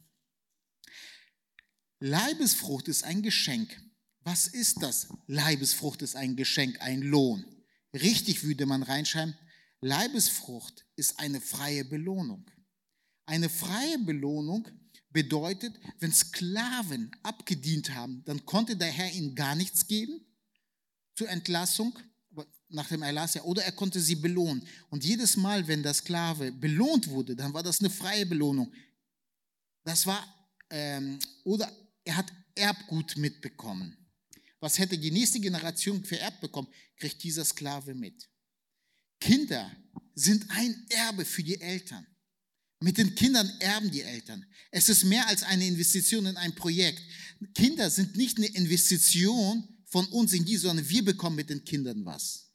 Leibesfrucht 2.00 2.88
ist 2.88 3.04
ein 3.04 3.22
Geschenk. 3.22 3.80
Was 4.28 4.46
ist 4.46 4.84
das? 4.84 5.08
Leibesfrucht 5.28 6.02
ist 6.02 6.18
ein 6.18 6.36
Geschenk, 6.36 6.82
ein 6.82 7.02
Lohn. 7.02 7.46
Richtig 7.94 8.44
würde 8.44 8.66
man 8.66 8.84
reinschreiben, 8.84 9.34
Leibesfrucht 9.80 10.86
ist 10.98 11.18
eine 11.18 11.40
freie 11.40 11.86
Belohnung. 11.86 12.46
Eine 13.26 13.48
freie 13.48 13.98
Belohnung 14.00 14.68
bedeutet, 15.12 15.74
wenn 16.00 16.12
Sklaven 16.12 17.10
abgedient 17.24 17.96
haben, 17.96 18.22
dann 18.26 18.46
konnte 18.46 18.76
der 18.76 18.92
Herr 18.92 19.10
ihnen 19.13 19.34
gar 19.34 19.56
nichts 19.56 19.88
geben 19.88 20.20
zur 21.16 21.30
Entlassung 21.30 21.98
nach 22.68 22.90
dem 22.90 23.04
Erlass, 23.04 23.36
ja, 23.36 23.44
oder 23.44 23.63
er 23.63 23.72
konnte 23.72 24.02
sie 24.02 24.16
belohnen. 24.16 24.68
Und 24.90 25.06
jedes 25.06 25.38
Mal, 25.38 25.66
wenn 25.70 25.84
der 25.84 25.94
Sklave 25.94 26.52
belohnt 26.52 27.08
wurde, 27.08 27.34
dann 27.34 27.54
war 27.54 27.63
das 27.63 27.80
eine 27.80 27.90
freie 27.90 28.26
Belohnung. 28.26 28.74
Das 29.86 30.06
war, 30.06 30.22
ähm, 30.70 31.18
oder 31.46 31.72
er 32.04 32.18
hat 32.18 32.34
Erbgut 32.56 33.16
mitbekommen. 33.16 33.96
Was 34.60 34.80
hätte 34.80 34.98
die 34.98 35.12
nächste 35.12 35.39
Generation 35.39 36.04
vererbt 36.04 36.41
bekommen, 36.41 36.67
kriegt 36.98 37.22
dieser 37.24 37.46
Sklave 37.46 37.93
mit. 37.93 38.28
Kinder 39.20 39.72
sind 40.15 40.46
ein 40.50 40.86
Erbe 40.89 41.26
für 41.26 41.43
die 41.43 41.60
Eltern. 41.60 42.06
Mit 42.80 42.98
den 42.98 43.15
Kindern 43.15 43.52
erben 43.60 43.89
die 43.89 44.02
Eltern. 44.02 44.46
Es 44.72 44.88
ist 44.89 45.04
mehr 45.04 45.28
als 45.28 45.43
eine 45.43 45.65
Investition 45.65 46.28
in 46.28 46.38
ein 46.38 46.54
Projekt. 46.54 47.02
Kinder 47.56 47.89
sind 47.89 48.15
nicht 48.15 48.38
eine 48.38 48.48
Investition 48.48 49.67
von 49.86 50.06
uns 50.08 50.34
in 50.34 50.46
die, 50.46 50.58
sondern 50.58 50.88
wir 50.88 51.04
bekommen 51.04 51.38
mit 51.38 51.50
den 51.50 51.63
Kindern 51.63 52.06
was. 52.06 52.52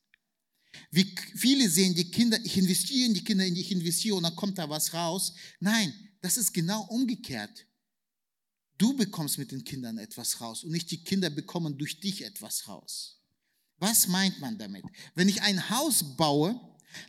Wie 0.91 1.15
viele 1.37 1.69
sehen 1.69 1.95
die 1.95 2.11
Kinder, 2.11 2.39
ich 2.45 2.57
investiere 2.57 3.07
in 3.07 3.15
die 3.15 3.25
Kinder, 3.25 3.45
ich 3.45 3.73
investiere 3.73 4.17
und 4.17 4.23
dann 4.23 4.37
kommt 4.37 4.59
da 4.59 4.69
was 4.69 4.95
raus. 4.95 5.35
Nein, 5.59 5.93
das 6.21 6.37
ist 6.37 6.53
genau 6.53 6.85
umgekehrt. 6.85 7.67
Du 8.83 8.97
bekommst 8.97 9.39
mit 9.39 9.53
den 9.53 9.63
Kindern 9.63 9.97
etwas 9.97 10.41
raus 10.41 10.65
und 10.65 10.73
nicht 10.73 10.91
die 10.91 11.05
Kinder 11.05 11.31
bekommen 11.31 11.79
durch 11.79 12.01
dich 12.01 12.25
etwas 12.25 12.67
raus. 12.67 13.21
Was 13.79 14.09
meint 14.09 14.41
man 14.41 14.59
damit? 14.59 14.85
Wenn 15.15 15.29
ich 15.29 15.41
ein 15.41 15.71
Haus 15.71 16.17
baue, 16.17 16.61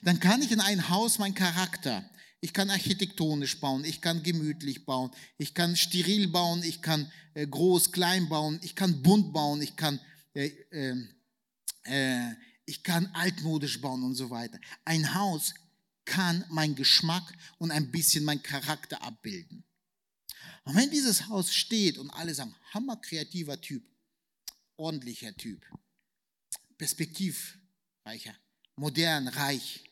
dann 0.03 0.19
kann 0.19 0.43
ich 0.43 0.51
in 0.51 0.59
ein 0.59 0.89
Haus 0.89 1.17
meinen 1.17 1.33
Charakter, 1.33 2.07
ich 2.41 2.53
kann 2.53 2.69
architektonisch 2.69 3.59
bauen, 3.59 3.85
ich 3.85 4.01
kann 4.01 4.21
gemütlich 4.21 4.85
bauen, 4.85 5.09
ich 5.39 5.55
kann 5.55 5.75
steril 5.75 6.27
bauen, 6.27 6.61
ich 6.61 6.83
kann 6.83 7.11
äh, 7.33 7.47
groß, 7.47 7.91
klein 7.91 8.29
bauen, 8.29 8.59
ich 8.61 8.75
kann 8.75 9.01
bunt 9.01 9.33
bauen, 9.33 9.59
ich 9.59 9.75
kann, 9.75 9.99
äh, 10.35 10.51
ähm, 10.69 11.09
äh, 11.85 12.33
ich 12.65 12.83
kann 12.83 13.07
altmodisch 13.13 13.81
bauen 13.81 14.03
und 14.03 14.13
so 14.13 14.29
weiter. 14.29 14.59
Ein 14.85 15.15
Haus 15.15 15.55
kann 16.05 16.45
mein 16.49 16.75
Geschmack 16.75 17.33
und 17.57 17.71
ein 17.71 17.89
bisschen 17.89 18.25
mein 18.25 18.43
Charakter 18.43 19.01
abbilden. 19.01 19.63
Und 20.63 20.75
wenn 20.75 20.89
dieses 20.89 21.27
Haus 21.27 21.53
steht 21.53 21.97
und 21.97 22.09
alle 22.11 22.33
sagen, 22.33 22.55
hammer 22.73 22.97
kreativer 22.97 23.59
Typ, 23.59 23.83
ordentlicher 24.77 25.35
Typ, 25.35 25.65
perspektivreicher, 26.77 28.35
modern, 28.75 29.27
reich, 29.27 29.83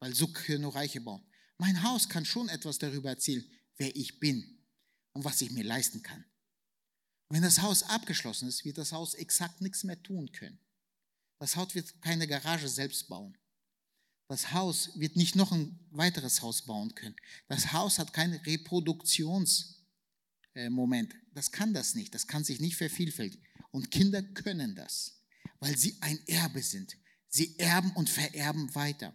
weil 0.00 0.14
so 0.14 0.28
können 0.28 0.62
nur 0.62 0.74
Reiche 0.74 1.00
bauen 1.00 1.24
mein 1.58 1.82
Haus 1.82 2.08
kann 2.08 2.24
schon 2.24 2.48
etwas 2.48 2.78
darüber 2.78 3.10
erzählen, 3.10 3.44
wer 3.76 3.94
ich 3.96 4.20
bin 4.20 4.58
und 5.12 5.24
was 5.24 5.40
ich 5.42 5.50
mir 5.50 5.64
leisten 5.64 6.02
kann. 6.02 6.24
wenn 7.30 7.42
das 7.42 7.62
Haus 7.62 7.82
abgeschlossen 7.84 8.48
ist, 8.48 8.64
wird 8.64 8.78
das 8.78 8.92
Haus 8.92 9.14
exakt 9.14 9.60
nichts 9.60 9.82
mehr 9.82 10.00
tun 10.02 10.30
können. 10.30 10.58
Das 11.38 11.56
Haus 11.56 11.74
wird 11.74 12.00
keine 12.00 12.28
Garage 12.28 12.68
selbst 12.68 13.08
bauen. 13.08 13.36
Das 14.28 14.52
Haus 14.52 14.90
wird 14.98 15.16
nicht 15.16 15.36
noch 15.36 15.52
ein 15.52 15.78
weiteres 15.90 16.42
Haus 16.42 16.62
bauen 16.62 16.94
können. 16.94 17.16
Das 17.48 17.72
Haus 17.72 17.98
hat 17.98 18.12
keinen 18.12 18.40
Reproduktionsmoment. 20.54 21.14
Das 21.34 21.50
kann 21.50 21.74
das 21.74 21.94
nicht. 21.94 22.14
Das 22.14 22.26
kann 22.26 22.44
sich 22.44 22.60
nicht 22.60 22.76
vervielfältigen. 22.76 23.44
Und 23.70 23.90
Kinder 23.90 24.22
können 24.22 24.74
das, 24.74 25.20
weil 25.60 25.76
sie 25.76 25.96
ein 26.00 26.18
Erbe 26.26 26.62
sind. 26.62 26.96
Sie 27.28 27.58
erben 27.58 27.90
und 27.92 28.08
vererben 28.08 28.72
weiter. 28.74 29.12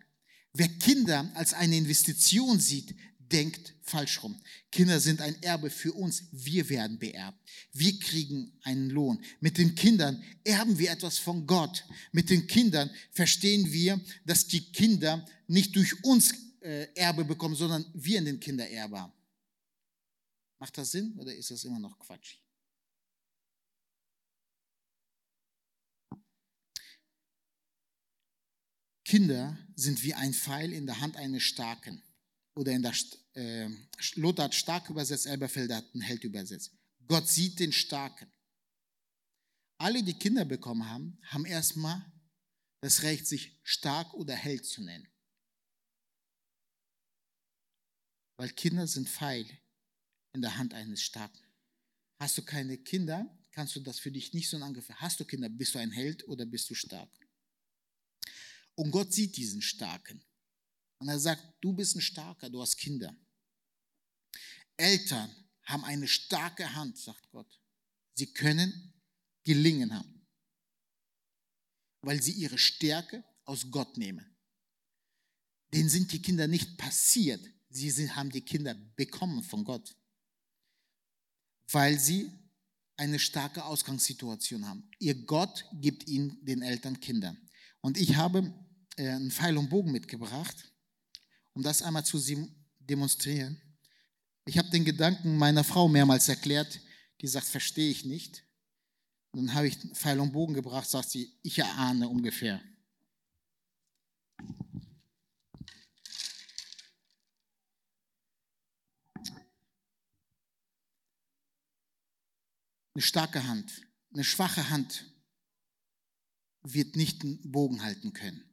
Wer 0.54 0.68
Kinder 0.68 1.32
als 1.36 1.54
eine 1.54 1.78
Investition 1.78 2.60
sieht, 2.60 2.96
denkt 3.32 3.76
falsch 3.84 4.24
rum. 4.24 4.42
Kinder 4.72 5.00
sind 5.00 5.22
ein 5.22 5.42
Erbe 5.44 5.70
für 5.70 5.94
uns. 5.94 6.24
Wir 6.32 6.68
werden 6.68 6.98
beerbt. 6.98 7.38
Wir 7.72 7.98
kriegen 8.00 8.52
einen 8.64 8.90
Lohn. 8.90 9.24
Mit 9.40 9.58
den 9.58 9.76
Kindern 9.76 10.22
erben 10.44 10.78
wir 10.80 10.92
etwas 10.92 11.20
von 11.20 11.46
Gott. 11.46 11.86
Mit 12.12 12.30
den 12.30 12.48
Kindern 12.48 12.90
verstehen 13.12 13.72
wir, 13.72 14.02
dass 14.26 14.48
die 14.48 14.72
Kinder 14.72 15.26
nicht 15.48 15.76
durch 15.76 16.04
uns 16.04 16.34
äh, 16.62 16.88
Erbe 16.96 17.24
bekommen, 17.24 17.56
sondern 17.56 17.86
wir 17.94 18.18
in 18.18 18.26
den 18.26 18.40
Kindererbe 18.40 19.00
haben. 19.00 19.14
Macht 20.60 20.78
das 20.78 20.92
Sinn 20.92 21.18
oder 21.18 21.34
ist 21.34 21.52
das 21.52 21.64
immer 21.64 21.80
noch 21.80 21.98
Quatsch? 21.98 22.38
Kinder 29.06 29.58
sind 29.76 30.04
wie 30.04 30.14
ein 30.14 30.34
Pfeil 30.34 30.72
in 30.72 30.86
der 30.86 31.00
Hand 31.00 31.16
eines 31.16 31.42
Starken. 31.42 32.04
Oder 32.56 32.74
in 32.74 32.84
der 32.84 32.94
äh, 33.34 33.70
Lothar 34.16 34.46
hat 34.46 34.54
stark 34.54 34.90
übersetzt, 34.90 35.26
Elberfelder 35.26 35.78
hat 35.78 35.94
einen 35.94 36.02
Held 36.02 36.24
übersetzt. 36.26 36.78
Gott 37.08 37.28
sieht 37.28 37.60
den 37.60 37.72
Starken. 37.72 38.32
Alle, 39.80 40.04
die 40.04 40.14
Kinder 40.14 40.46
bekommen 40.46 40.88
haben, 40.88 41.18
haben 41.24 41.46
erstmal 41.46 42.06
das 42.82 43.02
Recht, 43.02 43.26
sich 43.26 43.58
stark 43.64 44.14
oder 44.14 44.36
Held 44.36 44.66
zu 44.66 44.84
nennen. 44.84 45.08
Weil 48.38 48.50
Kinder 48.50 48.86
sind 48.88 49.10
Pfeil 49.10 49.48
in 50.34 50.42
der 50.42 50.58
Hand 50.58 50.74
eines 50.74 51.02
Starken. 51.02 51.44
Hast 52.20 52.38
du 52.38 52.42
keine 52.42 52.78
Kinder, 52.78 53.28
kannst 53.52 53.76
du 53.76 53.80
das 53.80 54.00
für 54.00 54.12
dich 54.12 54.34
nicht 54.34 54.50
so 54.50 54.58
in 54.58 54.64
Angriff. 54.64 54.90
Hast 54.90 55.20
du 55.20 55.26
Kinder, 55.26 55.50
bist 55.50 55.76
du 55.76 55.80
ein 55.80 55.92
Held 55.92 56.28
oder 56.28 56.46
bist 56.46 56.70
du 56.70 56.76
stark? 56.76 57.10
Und 58.76 58.92
Gott 58.92 59.14
sieht 59.14 59.36
diesen 59.38 59.62
Starken. 59.62 60.24
Und 61.00 61.08
er 61.10 61.20
sagt, 61.20 61.44
du 61.62 61.74
bist 61.74 61.96
ein 61.96 62.02
Starker, 62.02 62.50
du 62.50 62.62
hast 62.62 62.78
Kinder. 62.78 63.16
Eltern 64.78 65.34
haben 65.64 65.84
eine 65.84 66.08
starke 66.08 66.74
Hand, 66.74 66.98
sagt 66.98 67.30
Gott. 67.32 67.60
Sie 68.16 68.34
können 68.34 68.94
gelingen 69.44 69.94
haben, 69.94 70.28
weil 72.02 72.22
sie 72.22 72.34
ihre 72.34 72.58
Stärke 72.58 73.24
aus 73.46 73.70
Gott 73.72 73.98
nehmen. 73.98 74.38
Denen 75.74 75.90
sind 75.90 76.12
die 76.12 76.22
Kinder 76.22 76.48
nicht 76.48 76.78
passiert, 76.78 77.46
sie 77.70 78.12
haben 78.12 78.32
die 78.32 78.42
Kinder 78.42 78.74
bekommen 78.96 79.44
von 79.44 79.64
Gott, 79.64 79.96
weil 81.72 82.00
sie 82.00 82.32
eine 82.98 83.20
starke 83.20 83.64
Ausgangssituation 83.64 84.68
haben. 84.68 84.90
Ihr 85.00 85.16
Gott 85.26 85.66
gibt 85.74 86.08
ihnen 86.08 86.44
den 86.44 86.62
Eltern 86.62 87.00
Kinder. 87.00 87.36
Und 87.82 87.98
ich 87.98 88.16
habe 88.16 88.54
äh, 88.98 89.08
einen 89.10 89.32
Pfeil 89.32 89.58
und 89.58 89.70
Bogen 89.70 89.92
mitgebracht, 89.92 90.56
um 91.54 91.64
das 91.64 91.82
einmal 91.82 92.06
zu 92.06 92.20
demonstrieren. 92.80 93.62
Ich 94.46 94.58
habe 94.58 94.70
den 94.70 94.84
Gedanken 94.84 95.38
meiner 95.38 95.64
Frau 95.64 95.88
mehrmals 95.88 96.28
erklärt, 96.28 96.82
die 97.22 97.28
sagt, 97.28 97.48
verstehe 97.48 97.92
ich 97.92 98.04
nicht. 98.06 98.44
Und 99.32 99.46
dann 99.46 99.54
habe 99.56 99.68
ich 99.68 99.78
Pfeil 99.94 100.20
und 100.20 100.34
Bogen 100.34 100.54
gebracht, 100.54 100.90
sagt 100.90 101.10
sie, 101.10 101.38
ich 101.44 101.60
erahne 101.60 102.10
ungefähr. 102.10 102.62
Eine 113.00 113.06
starke 113.06 113.48
Hand, 113.48 113.82
eine 114.12 114.26
schwache 114.26 114.70
Hand 114.70 115.06
wird 116.64 116.98
nicht 116.98 117.24
einen 117.24 117.50
Bogen 117.50 117.82
halten 117.82 118.12
können. 118.12 118.44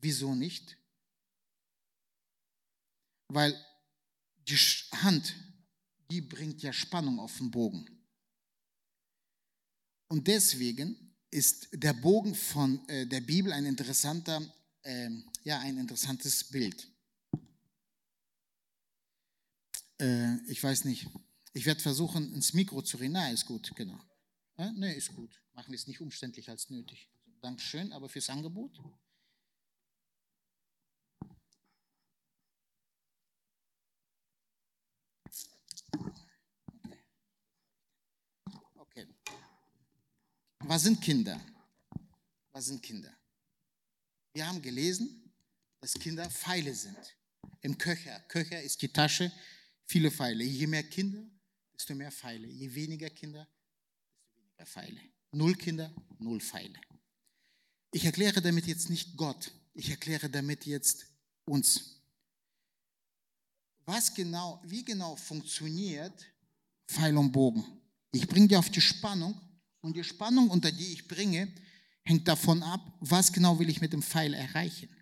Wieso 0.00 0.36
nicht? 0.36 0.76
Weil 3.26 3.52
die 4.46 4.54
Hand, 4.54 5.34
die 6.08 6.20
bringt 6.20 6.62
ja 6.62 6.72
Spannung 6.72 7.18
auf 7.18 7.36
den 7.38 7.50
Bogen. 7.50 7.84
Und 10.06 10.28
deswegen 10.28 11.16
ist 11.32 11.66
der 11.72 11.94
Bogen 11.94 12.36
von 12.36 12.88
äh, 12.88 13.08
der 13.08 13.22
Bibel 13.22 13.52
ein 13.52 13.66
interessanter, 13.66 14.40
äh, 14.82 15.10
ja, 15.42 15.58
ein 15.58 15.78
interessantes 15.78 16.44
Bild. 16.44 16.88
Äh, 19.98 20.36
ich 20.46 20.62
weiß 20.62 20.84
nicht. 20.84 21.08
Ich 21.52 21.66
werde 21.66 21.80
versuchen, 21.80 22.32
ins 22.32 22.54
Mikro 22.54 22.80
zu 22.82 22.96
reden. 22.96 23.12
Nein, 23.12 23.34
ist 23.34 23.46
gut, 23.46 23.72
genau. 23.74 23.98
Ja, 24.56 24.70
nee, 24.72 24.94
ist 24.94 25.14
gut. 25.14 25.42
Machen 25.52 25.72
wir 25.72 25.78
es 25.78 25.86
nicht 25.86 26.00
umständlich 26.00 26.48
als 26.48 26.70
nötig. 26.70 27.10
Dankeschön, 27.40 27.92
aber 27.92 28.08
fürs 28.08 28.30
Angebot. 28.30 28.78
Okay. 38.76 39.08
Was 40.60 40.82
sind 40.82 41.00
Kinder? 41.00 41.40
Was 42.52 42.66
sind 42.66 42.82
Kinder? 42.82 43.12
Wir 44.34 44.46
haben 44.46 44.62
gelesen, 44.62 45.32
dass 45.80 45.94
Kinder 45.94 46.30
Pfeile 46.30 46.74
sind. 46.74 47.16
Im 47.62 47.76
Köcher. 47.76 48.20
Köcher 48.28 48.62
ist 48.62 48.80
die 48.82 48.92
Tasche, 48.92 49.32
viele 49.86 50.10
Pfeile. 50.10 50.44
Je 50.44 50.66
mehr 50.66 50.84
Kinder, 50.84 51.26
desto 51.80 51.94
mehr 51.94 52.12
Pfeile. 52.12 52.46
Je 52.46 52.74
weniger 52.74 53.08
Kinder, 53.10 53.46
desto 53.46 54.36
weniger 54.36 54.66
Pfeile. 54.66 55.00
Null 55.32 55.54
Kinder, 55.56 55.90
null 56.18 56.40
Pfeile. 56.40 56.78
Ich 57.92 58.04
erkläre 58.04 58.42
damit 58.42 58.66
jetzt 58.66 58.90
nicht 58.90 59.16
Gott, 59.16 59.50
ich 59.72 59.88
erkläre 59.88 60.28
damit 60.28 60.66
jetzt 60.66 61.06
uns. 61.46 62.02
Was 63.86 64.14
genau, 64.14 64.60
wie 64.64 64.84
genau 64.84 65.16
funktioniert 65.16 66.26
Pfeil 66.86 67.16
und 67.16 67.32
Bogen? 67.32 67.64
Ich 68.12 68.28
bringe 68.28 68.48
dir 68.48 68.58
auf 68.58 68.70
die 68.70 68.80
Spannung 68.80 69.40
und 69.80 69.96
die 69.96 70.04
Spannung, 70.04 70.50
unter 70.50 70.70
die 70.70 70.92
ich 70.92 71.08
bringe, 71.08 71.52
hängt 72.02 72.28
davon 72.28 72.62
ab, 72.62 72.98
was 73.00 73.32
genau 73.32 73.58
will 73.58 73.70
ich 73.70 73.80
mit 73.80 73.92
dem 73.92 74.02
Pfeil 74.02 74.34
erreichen. 74.34 74.94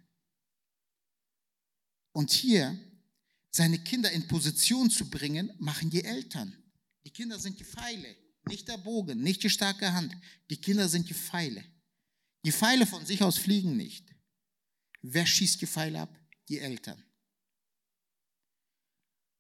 Und 2.12 2.31
hier 2.31 2.79
seine 3.51 3.79
Kinder 3.81 4.12
in 4.12 4.29
Position 4.29 4.91
zu 4.91 5.11
bringen, 5.11 5.53
machen 5.59 5.91
die 5.91 6.05
Eltern. 6.05 6.57
Die 7.09 7.14
Kinder 7.14 7.38
sind 7.38 7.59
die 7.59 7.64
Pfeile, 7.64 8.14
nicht 8.48 8.68
der 8.68 8.76
Bogen, 8.76 9.22
nicht 9.22 9.42
die 9.42 9.48
starke 9.48 9.90
Hand. 9.94 10.14
Die 10.50 10.59
Kinder 10.59 10.90
sind 10.90 11.09
die 11.09 11.14
Pfeile. 11.14 11.64
Die 12.44 12.52
Pfeile 12.52 12.86
von 12.86 13.06
sich 13.06 13.22
aus 13.22 13.38
fliegen 13.38 13.78
nicht. 13.78 14.04
Wer 15.00 15.24
schießt 15.24 15.59
die 15.59 15.66
Pfeile 15.66 16.02
ab? 16.02 16.14
Die 16.50 16.59
Eltern. 16.59 17.02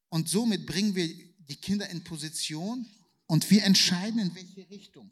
Und 0.08 0.30
somit 0.30 0.64
bringen 0.64 0.94
wir 0.94 1.06
die 1.40 1.56
Kinder 1.56 1.90
in 1.90 2.02
Position 2.04 2.88
und 3.26 3.50
wir 3.50 3.62
entscheiden, 3.64 4.18
in 4.18 4.34
welche 4.34 4.70
Richtung. 4.70 5.10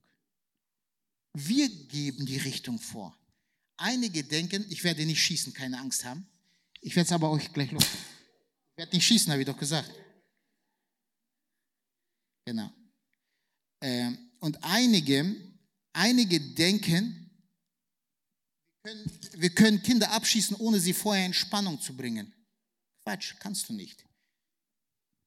Wir 1.35 1.69
geben 1.69 2.25
die 2.25 2.39
Richtung 2.39 2.79
vor. 2.79 3.15
Einige 3.77 4.25
denken, 4.25 4.65
ich 4.71 4.83
werde 4.83 5.05
nicht 5.05 5.23
schießen, 5.23 5.53
keine 5.53 5.79
Angst 5.79 6.07
haben. 6.07 6.27
Ich 6.81 6.97
werde 6.97 7.05
es 7.05 7.13
aber 7.13 7.31
euch 7.31 7.53
gleich 7.53 7.71
los. 7.71 7.85
Ich 7.85 8.79
werde 8.79 8.97
nicht 8.97 9.05
schießen, 9.05 9.31
habe 9.31 9.43
ich 9.43 9.47
doch 9.47 9.59
gesagt. 9.59 10.06
Genau. 12.47 12.71
Ähm, 13.83 14.31
und 14.41 14.63
einige, 14.65 15.37
einige 15.93 16.41
denken, 16.41 17.31
wir 18.83 18.95
können, 18.95 19.21
wir 19.35 19.51
können 19.51 19.83
Kinder 19.83 20.11
abschießen, 20.13 20.57
ohne 20.57 20.81
sie 20.81 20.95
vorher 20.95 21.27
in 21.27 21.35
Spannung 21.35 21.79
zu 21.81 21.95
bringen. 21.95 22.33
Quatsch, 23.05 23.35
kannst 23.39 23.69
du 23.69 23.75
nicht. 23.75 24.03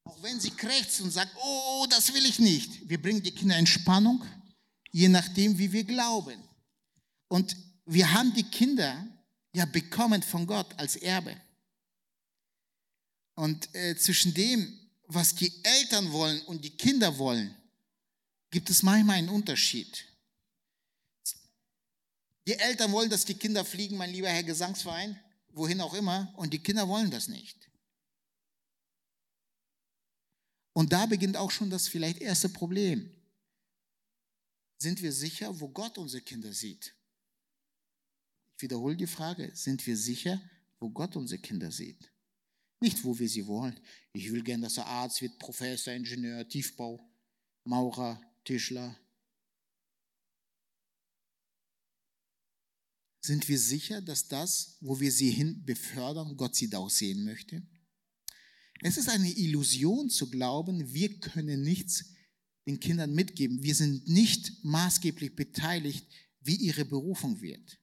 Auch 0.05 0.24
wenn 0.24 0.39
sie 0.39 0.49
krächzt 0.49 1.01
und 1.01 1.11
sagt, 1.11 1.36
oh, 1.39 1.86
das 1.91 2.13
will 2.13 2.26
ich 2.26 2.39
nicht. 2.39 2.89
Wir 2.89 2.99
bringen 2.99 3.22
die 3.22 3.32
Kinder 3.32 3.59
in 3.59 3.67
Spannung 3.67 4.26
je 4.91 5.09
nachdem, 5.09 5.57
wie 5.57 5.72
wir 5.72 5.84
glauben. 5.84 6.41
Und 7.28 7.55
wir 7.86 8.11
haben 8.11 8.34
die 8.34 8.43
Kinder 8.43 9.07
ja 9.53 9.65
bekommen 9.65 10.22
von 10.24 10.45
Gott 10.45 10.78
als 10.78 10.95
Erbe. 10.95 11.36
Und 13.36 13.74
äh, 13.74 13.95
zwischen 13.95 14.34
dem, 14.34 14.78
was 15.10 15.36
die 15.36 15.51
Eltern 15.64 16.12
wollen 16.12 16.41
und 16.43 16.64
die 16.64 16.78
Kinder 16.78 17.18
wollen, 17.18 17.55
gibt 18.51 18.70
es 18.70 18.84
manchmal 18.84 19.18
einen 19.18 19.30
Unterschied. 19.30 20.05
Die 22.47 22.53
Eltern 22.53 22.91
wollen, 22.91 23.10
dass 23.10 23.26
die 23.26 23.34
Kinder 23.34 23.66
fliegen, 23.66 23.97
mein 23.97 24.12
lieber 24.12 24.30
Herr 24.30 24.43
Gesangsverein, 24.43 25.20
wohin 25.51 25.82
auch 25.82 25.93
immer, 25.93 26.34
und 26.38 26.53
die 26.53 26.60
Kinder 26.60 26.88
wollen 26.88 27.12
das 27.12 27.28
nicht. 27.28 27.70
Und 30.74 30.93
da 30.93 31.05
beginnt 31.05 31.36
auch 31.36 31.51
schon 31.51 31.70
das 31.70 31.88
vielleicht 31.88 32.20
erste 32.20 32.47
Problem 32.47 33.12
sind 34.82 35.01
wir 35.01 35.12
sicher, 35.12 35.60
wo 35.60 35.68
Gott 35.68 35.97
unsere 35.97 36.24
Kinder 36.24 36.53
sieht? 36.53 36.95
Ich 38.55 38.62
wiederhole 38.62 38.95
die 38.95 39.07
Frage, 39.07 39.51
sind 39.53 39.86
wir 39.86 39.97
sicher, 39.97 40.41
wo 40.80 40.89
Gott 40.89 41.16
unsere 41.16 41.41
Kinder 41.41 41.72
sieht? 41.72 42.12
Nicht, 42.82 43.03
wo 43.03 43.17
wir 43.17 43.27
sie 43.27 43.45
wollen. 43.45 43.77
Ich 44.13 44.32
will 44.32 44.43
gern, 44.43 44.61
dass 44.61 44.77
er 44.77 44.86
Arzt 44.86 45.21
wird, 45.21 45.38
Professor, 45.39 45.93
Ingenieur, 45.93 46.47
Tiefbau, 46.47 46.99
Maurer, 47.65 48.21
Tischler. 48.45 48.97
Sind 53.21 53.47
wir 53.47 53.59
sicher, 53.59 54.01
dass 54.01 54.27
das, 54.27 54.77
wo 54.80 54.99
wir 54.99 55.11
sie 55.11 55.30
hin 55.30 55.63
befördern, 55.65 56.38
Gott 56.38 56.55
sie 56.55 56.69
da 56.69 56.77
auch 56.77 56.89
sehen 56.89 57.25
möchte? 57.25 57.61
Es 58.82 58.97
ist 58.97 59.09
eine 59.09 59.30
Illusion 59.30 60.09
zu 60.09 60.30
glauben, 60.30 60.93
wir 60.93 61.19
können 61.19 61.61
nichts 61.61 62.13
den 62.65 62.80
Kindern 62.80 63.13
mitgeben. 63.13 63.61
Wir 63.63 63.75
sind 63.75 64.07
nicht 64.07 64.63
maßgeblich 64.63 65.36
beteiligt, 65.36 66.07
wie 66.41 66.55
ihre 66.55 66.86
Berufung 66.86 67.41
wird. 67.41 67.78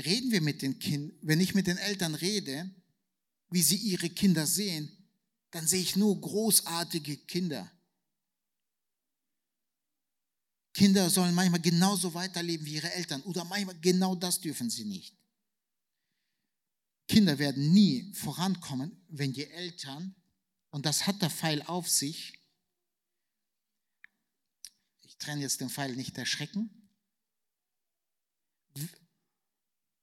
Reden 0.00 0.30
wir 0.30 0.40
mit 0.40 0.62
den 0.62 0.78
Kindern, 0.78 1.16
wenn 1.22 1.40
ich 1.40 1.54
mit 1.54 1.66
den 1.66 1.78
Eltern 1.78 2.14
rede, 2.14 2.70
wie 3.50 3.62
sie 3.62 3.76
ihre 3.76 4.10
Kinder 4.10 4.46
sehen, 4.46 4.90
dann 5.50 5.66
sehe 5.66 5.80
ich 5.80 5.96
nur 5.96 6.20
großartige 6.20 7.16
Kinder. 7.18 7.70
Kinder 10.72 11.10
sollen 11.10 11.34
manchmal 11.34 11.60
genauso 11.60 12.14
weiterleben 12.14 12.64
wie 12.64 12.74
ihre 12.74 12.92
Eltern 12.92 13.22
oder 13.22 13.44
manchmal 13.44 13.78
genau 13.80 14.14
das 14.14 14.40
dürfen 14.40 14.70
sie 14.70 14.84
nicht. 14.84 15.16
Kinder 17.08 17.38
werden 17.38 17.72
nie 17.72 18.12
vorankommen, 18.14 18.96
wenn 19.08 19.32
die 19.32 19.46
Eltern, 19.46 20.14
und 20.70 20.86
das 20.86 21.08
hat 21.08 21.20
der 21.20 21.30
Pfeil 21.30 21.62
auf 21.62 21.88
sich, 21.88 22.40
trenne 25.20 25.42
jetzt 25.42 25.60
den 25.60 25.70
Pfeil 25.70 25.94
nicht 25.94 26.18
erschrecken. 26.18 26.70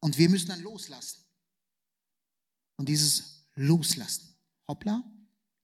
Und 0.08 0.18
wir 0.18 0.30
müssen 0.30 0.47
dann 0.47 0.62
loslassen. 0.62 1.26
Und 2.78 2.88
dieses 2.88 3.45
Loslassen, 3.55 4.38
hoppla, 4.66 5.03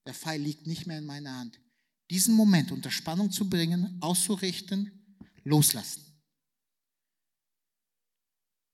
der 0.06 0.14
Pfeil 0.14 0.42
liegt 0.42 0.68
nicht 0.68 0.86
mehr 0.86 0.98
in 0.98 1.06
meiner 1.06 1.34
Hand. 1.34 1.62
Diesen 2.10 2.36
Moment 2.36 2.70
unter 2.74 2.92
Spannung 2.92 3.32
zu 3.32 3.50
bringen, 3.50 3.98
auszurichten, 4.02 5.18
loslassen. 5.46 6.04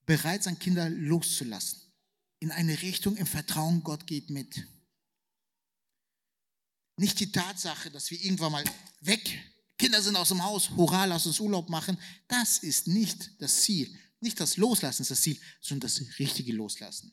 Bereit 0.08 0.42
sein, 0.42 0.58
Kinder 0.58 0.90
loszulassen. 0.90 1.80
In 2.40 2.50
eine 2.50 2.82
Richtung 2.82 3.16
im 3.16 3.28
Vertrauen, 3.28 3.84
Gott 3.84 4.08
geht 4.08 4.32
mit. 4.32 4.66
Nicht 6.98 7.20
die 7.20 7.32
Tatsache, 7.32 7.92
dass 7.92 8.10
wir 8.10 8.20
irgendwann 8.20 8.54
mal 8.54 8.64
weg 9.02 9.40
Kinder 9.78 10.02
sind 10.02 10.16
aus 10.18 10.30
dem 10.30 10.44
Haus, 10.44 10.72
hurra, 10.72 11.06
lass 11.06 11.28
uns 11.28 11.40
Urlaub 11.40 11.70
machen. 11.70 11.96
Das 12.28 12.58
ist 12.58 12.88
nicht 12.88 13.40
das 13.40 13.62
Ziel. 13.62 13.96
Nicht 14.22 14.40
das 14.40 14.58
Loslassen 14.58 15.04
ist 15.04 15.12
das 15.12 15.22
Ziel, 15.22 15.40
sondern 15.62 15.90
das 15.90 16.20
richtige 16.20 16.54
Loslassen. 16.54 17.12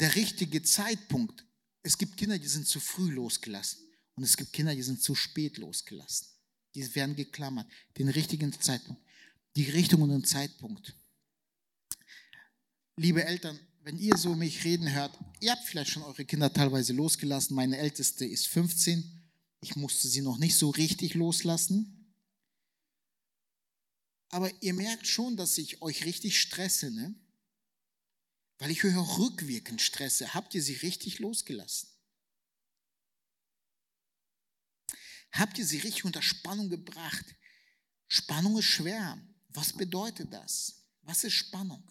Der 0.00 0.14
richtige 0.14 0.62
Zeitpunkt. 0.62 1.44
Es 1.82 1.98
gibt 1.98 2.16
Kinder, 2.16 2.38
die 2.38 2.48
sind 2.48 2.66
zu 2.66 2.80
früh 2.80 3.10
losgelassen. 3.10 3.80
Und 4.16 4.24
es 4.24 4.36
gibt 4.36 4.52
Kinder, 4.52 4.74
die 4.74 4.82
sind 4.82 5.02
zu 5.02 5.14
spät 5.14 5.58
losgelassen. 5.58 6.28
Die 6.74 6.94
werden 6.94 7.14
geklammert. 7.14 7.70
Den 7.98 8.08
richtigen 8.08 8.52
Zeitpunkt. 8.52 9.02
Die 9.56 9.64
Richtung 9.64 10.02
und 10.02 10.10
den 10.10 10.24
Zeitpunkt. 10.24 10.96
Liebe 12.96 13.24
Eltern, 13.24 13.58
wenn 13.82 13.98
ihr 13.98 14.16
so 14.16 14.34
mich 14.34 14.64
reden 14.64 14.90
hört, 14.90 15.16
ihr 15.40 15.52
habt 15.52 15.64
vielleicht 15.64 15.90
schon 15.90 16.02
eure 16.02 16.24
Kinder 16.24 16.52
teilweise 16.52 16.92
losgelassen. 16.92 17.54
Meine 17.54 17.76
älteste 17.76 18.24
ist 18.24 18.48
15 18.48 19.24
ich 19.64 19.76
musste 19.76 20.08
sie 20.08 20.20
noch 20.20 20.36
nicht 20.36 20.56
so 20.56 20.68
richtig 20.68 21.14
loslassen. 21.14 21.93
Aber 24.34 24.50
ihr 24.64 24.74
merkt 24.74 25.06
schon, 25.06 25.36
dass 25.36 25.56
ich 25.58 25.80
euch 25.80 26.04
richtig 26.04 26.40
stresse, 26.40 26.90
ne? 26.90 27.14
Weil 28.58 28.72
ich 28.72 28.82
höre 28.82 28.98
auch 28.98 29.20
rückwirkend 29.20 29.80
stresse. 29.80 30.34
Habt 30.34 30.56
ihr 30.56 30.62
sie 30.62 30.72
richtig 30.74 31.20
losgelassen? 31.20 31.88
Habt 35.30 35.56
ihr 35.56 35.64
sie 35.64 35.78
richtig 35.78 36.04
unter 36.04 36.20
Spannung 36.20 36.68
gebracht? 36.68 37.24
Spannung 38.08 38.58
ist 38.58 38.64
schwer. 38.64 39.24
Was 39.50 39.72
bedeutet 39.72 40.32
das? 40.32 40.82
Was 41.02 41.22
ist 41.22 41.34
Spannung? 41.34 41.88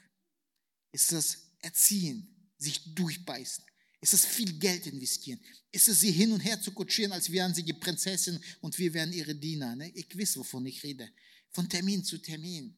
Ist 0.92 1.14
das 1.14 1.50
Erziehen, 1.60 2.52
sich 2.58 2.94
durchbeißen? 2.94 3.64
Ist 4.02 4.14
es 4.14 4.26
viel 4.26 4.60
Geld 4.60 4.86
investieren? 4.86 5.40
Ist 5.72 5.88
es 5.88 6.02
sie 6.02 6.12
hin 6.12 6.34
und 6.34 6.42
her 6.42 6.62
zu 6.62 6.74
kutschieren, 6.74 7.14
als 7.14 7.32
wären 7.32 7.56
sie 7.56 7.64
die 7.64 7.72
Prinzessin 7.72 8.38
und 8.60 8.78
wir 8.78 8.94
wären 8.94 9.14
ihre 9.14 9.34
Diener? 9.34 9.78
Ne? 9.78 9.92
Ich 9.96 10.14
weiß, 10.14 10.36
wovon 10.36 10.66
ich 10.66 10.84
rede. 10.84 11.10
Von 11.54 11.70
Termin 11.70 12.04
zu 12.04 12.18
Termin. 12.18 12.78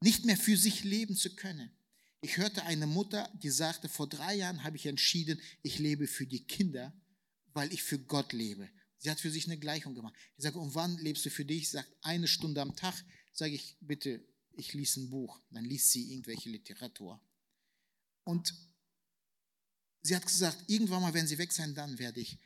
Nicht 0.00 0.24
mehr 0.24 0.36
für 0.36 0.56
sich 0.56 0.84
leben 0.84 1.16
zu 1.16 1.34
können. 1.34 1.70
Ich 2.22 2.36
hörte 2.36 2.64
eine 2.64 2.86
Mutter, 2.86 3.30
die 3.42 3.50
sagte, 3.50 3.88
vor 3.88 4.08
drei 4.08 4.36
Jahren 4.36 4.62
habe 4.62 4.76
ich 4.76 4.86
entschieden, 4.86 5.40
ich 5.62 5.78
lebe 5.78 6.06
für 6.06 6.26
die 6.26 6.44
Kinder, 6.44 6.92
weil 7.52 7.72
ich 7.72 7.82
für 7.82 7.98
Gott 7.98 8.32
lebe. 8.32 8.68
Sie 8.98 9.10
hat 9.10 9.20
für 9.20 9.30
sich 9.30 9.46
eine 9.46 9.58
Gleichung 9.58 9.94
gemacht. 9.94 10.14
Ich 10.36 10.42
sage, 10.44 10.58
und 10.58 10.74
wann 10.74 10.98
lebst 10.98 11.24
du 11.24 11.30
für 11.30 11.44
dich? 11.44 11.68
Sie 11.68 11.76
sagt, 11.76 11.90
eine 12.02 12.28
Stunde 12.28 12.60
am 12.60 12.76
Tag. 12.76 12.94
Sage 13.32 13.54
ich, 13.54 13.76
bitte, 13.80 14.22
ich 14.52 14.74
lies 14.74 14.96
ein 14.96 15.08
Buch. 15.08 15.40
Dann 15.50 15.64
liest 15.64 15.90
sie 15.90 16.12
irgendwelche 16.12 16.50
Literatur. 16.50 17.20
Und 18.24 18.54
Sie 20.02 20.16
hat 20.16 20.24
gesagt, 20.24 20.64
irgendwann 20.66 21.02
mal, 21.02 21.14
wenn 21.14 21.26
sie 21.26 21.38
weg 21.38 21.52
sein, 21.52 21.74
dann 21.74 21.98
werde 21.98 22.20
ich. 22.20 22.38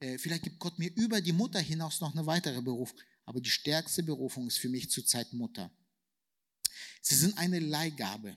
Äh, 0.00 0.18
vielleicht 0.18 0.44
gibt 0.44 0.58
Gott 0.58 0.78
mir 0.78 0.94
über 0.96 1.20
die 1.20 1.32
Mutter 1.32 1.60
hinaus 1.60 2.00
noch 2.00 2.12
eine 2.12 2.26
weitere 2.26 2.60
Berufung. 2.60 2.98
Aber 3.30 3.40
die 3.40 3.48
stärkste 3.48 4.02
Berufung 4.02 4.48
ist 4.48 4.58
für 4.58 4.68
mich 4.68 4.90
zurzeit 4.90 5.32
Mutter. 5.32 5.70
Sie 7.00 7.14
sind 7.14 7.38
eine 7.38 7.60
Leihgabe. 7.60 8.36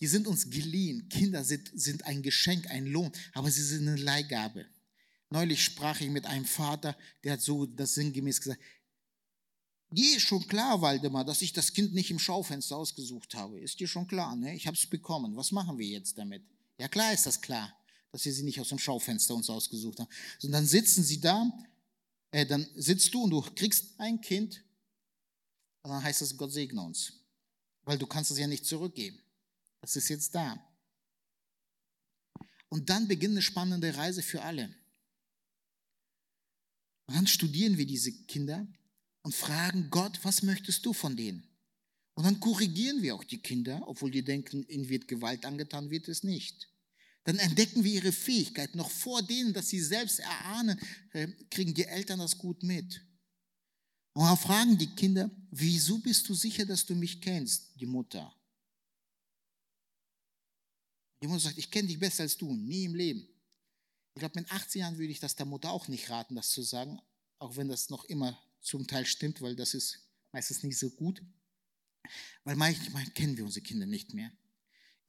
Die 0.00 0.08
sind 0.08 0.26
uns 0.26 0.50
geliehen. 0.50 1.08
Kinder 1.08 1.44
sind, 1.44 1.70
sind 1.72 2.04
ein 2.04 2.20
Geschenk, 2.20 2.68
ein 2.68 2.86
Lohn, 2.86 3.12
aber 3.32 3.48
sie 3.48 3.62
sind 3.62 3.86
eine 3.86 3.96
Leihgabe. 3.96 4.66
Neulich 5.30 5.62
sprach 5.62 6.00
ich 6.00 6.10
mit 6.10 6.26
einem 6.26 6.46
Vater, 6.46 6.98
der 7.22 7.34
hat 7.34 7.42
so 7.42 7.64
das 7.64 7.94
sinngemäß 7.94 8.40
gesagt, 8.40 8.60
dir 9.92 10.16
ist 10.16 10.22
schon 10.22 10.48
klar, 10.48 10.82
Waldemar, 10.82 11.24
dass 11.24 11.40
ich 11.40 11.52
das 11.52 11.72
Kind 11.72 11.94
nicht 11.94 12.10
im 12.10 12.18
Schaufenster 12.18 12.76
ausgesucht 12.76 13.36
habe. 13.36 13.60
Ist 13.60 13.78
dir 13.78 13.86
schon 13.86 14.08
klar, 14.08 14.34
ne? 14.34 14.56
Ich 14.56 14.66
habe 14.66 14.76
es 14.76 14.84
bekommen. 14.84 15.36
Was 15.36 15.52
machen 15.52 15.78
wir 15.78 15.86
jetzt 15.86 16.18
damit? 16.18 16.42
Ja, 16.76 16.88
klar 16.88 17.12
ist 17.12 17.26
das 17.26 17.40
klar, 17.40 17.72
dass 18.10 18.24
wir 18.24 18.32
sie 18.32 18.42
nicht 18.42 18.58
aus 18.58 18.70
dem 18.70 18.80
Schaufenster 18.80 19.36
uns 19.36 19.48
ausgesucht 19.48 20.00
haben. 20.00 20.10
Und 20.42 20.50
dann 20.50 20.66
sitzen 20.66 21.04
sie 21.04 21.20
da, 21.20 21.48
äh, 22.32 22.46
dann 22.46 22.68
sitzt 22.74 23.14
du 23.14 23.22
und 23.22 23.30
du 23.30 23.40
kriegst 23.54 23.98
ein 23.98 24.20
Kind 24.20 24.64
und 25.82 25.90
dann 25.90 26.02
heißt 26.02 26.22
es, 26.22 26.36
Gott 26.36 26.52
segne 26.52 26.82
uns. 26.82 27.12
Weil 27.84 27.98
du 27.98 28.06
kannst 28.06 28.30
es 28.30 28.38
ja 28.38 28.46
nicht 28.46 28.64
zurückgeben. 28.64 29.20
Das 29.80 29.96
ist 29.96 30.08
jetzt 30.08 30.34
da. 30.34 30.58
Und 32.68 32.88
dann 32.88 33.06
beginnt 33.06 33.32
eine 33.32 33.42
spannende 33.42 33.94
Reise 33.96 34.22
für 34.22 34.42
alle. 34.42 34.74
Und 37.06 37.16
dann 37.16 37.26
studieren 37.26 37.76
wir 37.76 37.86
diese 37.86 38.12
Kinder 38.24 38.66
und 39.22 39.34
fragen 39.34 39.90
Gott, 39.90 40.18
was 40.22 40.42
möchtest 40.42 40.86
du 40.86 40.92
von 40.92 41.16
denen? 41.16 41.46
Und 42.14 42.24
dann 42.24 42.40
korrigieren 42.40 43.02
wir 43.02 43.14
auch 43.14 43.24
die 43.24 43.42
Kinder, 43.42 43.82
obwohl 43.86 44.10
die 44.10 44.24
denken, 44.24 44.66
ihnen 44.68 44.88
wird 44.88 45.08
Gewalt 45.08 45.44
angetan, 45.44 45.90
wird 45.90 46.08
es 46.08 46.22
nicht. 46.22 46.71
Dann 47.24 47.38
entdecken 47.38 47.84
wir 47.84 47.92
ihre 47.92 48.12
Fähigkeit. 48.12 48.74
Noch 48.74 48.90
vor 48.90 49.22
denen, 49.22 49.52
dass 49.52 49.68
sie 49.68 49.80
selbst 49.80 50.18
erahnen, 50.18 50.78
äh, 51.12 51.28
kriegen 51.50 51.74
die 51.74 51.84
Eltern 51.84 52.18
das 52.18 52.36
gut 52.36 52.62
mit. 52.62 53.04
Und 54.14 54.24
dann 54.24 54.36
fragen 54.36 54.76
die 54.76 54.94
Kinder, 54.94 55.30
wieso 55.50 55.98
bist 55.98 56.28
du 56.28 56.34
sicher, 56.34 56.66
dass 56.66 56.84
du 56.84 56.94
mich 56.94 57.20
kennst, 57.20 57.80
die 57.80 57.86
Mutter? 57.86 58.34
Die 61.22 61.28
Mutter 61.28 61.40
sagt, 61.40 61.58
ich 61.58 61.70
kenne 61.70 61.88
dich 61.88 61.98
besser 61.98 62.24
als 62.24 62.36
du, 62.36 62.52
nie 62.52 62.84
im 62.84 62.94
Leben. 62.94 63.28
Ich 64.14 64.20
glaube, 64.20 64.40
mit 64.40 64.50
18 64.50 64.80
Jahren 64.80 64.98
würde 64.98 65.12
ich 65.12 65.20
das 65.20 65.36
der 65.36 65.46
Mutter 65.46 65.70
auch 65.70 65.88
nicht 65.88 66.10
raten, 66.10 66.34
das 66.34 66.50
zu 66.50 66.62
sagen, 66.62 67.00
auch 67.38 67.56
wenn 67.56 67.68
das 67.68 67.88
noch 67.88 68.04
immer 68.06 68.38
zum 68.60 68.86
Teil 68.86 69.06
stimmt, 69.06 69.40
weil 69.40 69.56
das 69.56 69.72
ist 69.72 70.06
meistens 70.32 70.62
nicht 70.62 70.78
so 70.78 70.90
gut. 70.90 71.22
Weil 72.44 72.56
manchmal 72.56 73.06
kennen 73.10 73.36
wir 73.36 73.44
unsere 73.44 73.64
Kinder 73.64 73.86
nicht 73.86 74.12
mehr. 74.12 74.32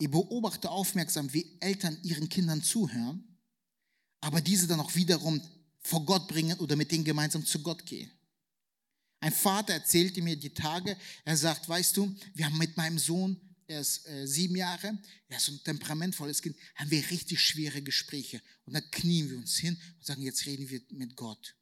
Ich 0.03 0.11
beobachte 0.11 0.69
aufmerksam, 0.69 1.31
wie 1.31 1.55
Eltern 1.61 1.97
ihren 2.03 2.27
Kindern 2.27 2.61
zuhören, 2.61 3.23
aber 4.19 4.41
diese 4.41 4.67
dann 4.67 4.81
auch 4.81 4.93
wiederum 4.95 5.41
vor 5.79 6.05
Gott 6.05 6.27
bringen 6.27 6.59
oder 6.59 6.75
mit 6.75 6.91
denen 6.91 7.05
gemeinsam 7.05 7.45
zu 7.45 7.63
Gott 7.63 7.85
gehen. 7.85 8.11
Ein 9.21 9.31
Vater 9.31 9.71
erzählte 9.71 10.21
mir 10.21 10.35
die 10.35 10.53
Tage, 10.53 10.97
er 11.23 11.37
sagt, 11.37 11.69
weißt 11.69 11.95
du, 11.95 12.13
wir 12.33 12.45
haben 12.47 12.57
mit 12.57 12.75
meinem 12.75 12.99
Sohn, 12.99 13.39
er 13.65 13.79
ist 13.79 14.05
äh, 14.05 14.27
sieben 14.27 14.57
Jahre, 14.57 15.01
er 15.29 15.37
ist 15.37 15.47
ein 15.47 15.63
temperamentvolles 15.63 16.41
Kind, 16.41 16.57
haben 16.75 16.91
wir 16.91 17.09
richtig 17.09 17.39
schwere 17.39 17.81
Gespräche. 17.81 18.41
Und 18.65 18.73
dann 18.73 18.91
knien 18.91 19.29
wir 19.29 19.37
uns 19.37 19.55
hin 19.55 19.81
und 19.99 20.05
sagen, 20.05 20.21
jetzt 20.21 20.45
reden 20.45 20.67
wir 20.67 20.81
mit 20.89 21.15
Gott. 21.15 21.55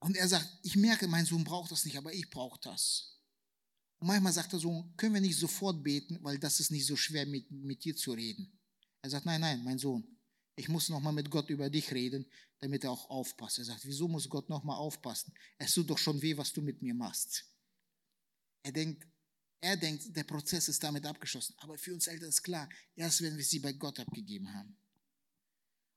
Und 0.00 0.16
er 0.16 0.26
sagt, 0.26 0.48
ich 0.64 0.74
merke, 0.74 1.06
mein 1.06 1.26
Sohn 1.26 1.44
braucht 1.44 1.70
das 1.70 1.84
nicht, 1.84 1.96
aber 1.96 2.12
ich 2.12 2.28
brauche 2.28 2.58
das. 2.60 3.13
Manchmal 4.06 4.34
sagt 4.34 4.52
er 4.52 4.58
so, 4.58 4.84
können 4.98 5.14
wir 5.14 5.20
nicht 5.22 5.38
sofort 5.38 5.82
beten, 5.82 6.18
weil 6.20 6.38
das 6.38 6.60
ist 6.60 6.70
nicht 6.70 6.84
so 6.84 6.94
schwer, 6.94 7.24
mit, 7.24 7.50
mit 7.50 7.82
dir 7.82 7.96
zu 7.96 8.12
reden. 8.12 8.52
Er 9.00 9.08
sagt, 9.08 9.24
nein, 9.24 9.40
nein, 9.40 9.64
mein 9.64 9.78
Sohn, 9.78 10.04
ich 10.56 10.68
muss 10.68 10.90
nochmal 10.90 11.14
mit 11.14 11.30
Gott 11.30 11.48
über 11.48 11.70
dich 11.70 11.90
reden, 11.90 12.26
damit 12.60 12.84
er 12.84 12.90
auch 12.90 13.08
aufpasst. 13.08 13.60
Er 13.60 13.64
sagt, 13.64 13.86
wieso 13.86 14.06
muss 14.06 14.28
Gott 14.28 14.50
nochmal 14.50 14.76
aufpassen? 14.76 15.32
Es 15.56 15.72
tut 15.72 15.88
doch 15.88 15.96
schon 15.96 16.20
weh, 16.20 16.36
was 16.36 16.52
du 16.52 16.60
mit 16.60 16.82
mir 16.82 16.92
machst. 16.92 17.46
Er 18.62 18.72
denkt, 18.72 19.06
er 19.62 19.78
denkt, 19.78 20.14
der 20.14 20.24
Prozess 20.24 20.68
ist 20.68 20.84
damit 20.84 21.06
abgeschlossen. 21.06 21.54
Aber 21.56 21.78
für 21.78 21.94
uns 21.94 22.06
Eltern 22.06 22.28
ist 22.28 22.42
klar, 22.42 22.68
erst 22.96 23.22
wenn 23.22 23.34
wir 23.38 23.44
sie 23.44 23.60
bei 23.60 23.72
Gott 23.72 23.98
abgegeben 24.00 24.52
haben. 24.52 24.76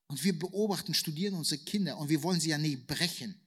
Und 0.08 0.24
wir 0.24 0.40
beobachten, 0.40 0.94
studieren 0.94 1.34
unsere 1.34 1.62
Kinder 1.62 1.98
und 1.98 2.08
wir 2.08 2.24
wollen 2.24 2.40
sie 2.40 2.52
ja 2.52 2.58
nicht 2.58 2.88
brechen. 2.88 3.38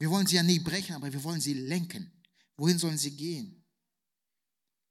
Wir 0.00 0.10
wollen 0.10 0.26
sie 0.26 0.34
ja 0.34 0.42
nicht 0.42 0.64
brechen, 0.64 0.96
aber 0.96 1.12
wir 1.12 1.22
wollen 1.22 1.40
sie 1.40 1.54
lenken. 1.54 2.10
Wohin 2.56 2.78
sollen 2.78 2.98
sie 2.98 3.16
gehen? 3.16 3.61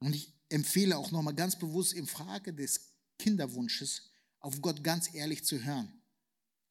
Und 0.02 0.16
ich 0.16 0.34
empfehle 0.50 0.98
auch 0.98 1.12
nochmal 1.12 1.36
ganz 1.36 1.58
bewusst 1.58 1.94
in 1.94 2.08
Frage 2.08 2.54
des 2.54 2.92
Kinderwunsches 3.18 4.10
auf 4.40 4.62
Gott 4.62 4.84
ganz 4.84 5.14
ehrlich 5.14 5.46
zu 5.46 5.64
hören. 5.64 5.94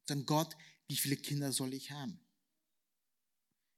Dann 0.07 0.27
Gott, 0.27 0.57
wie 0.89 0.97
viele 0.97 1.17
Kinder 1.17 1.53
soll 1.53 1.73
ich 1.73 1.91
haben? 1.93 2.19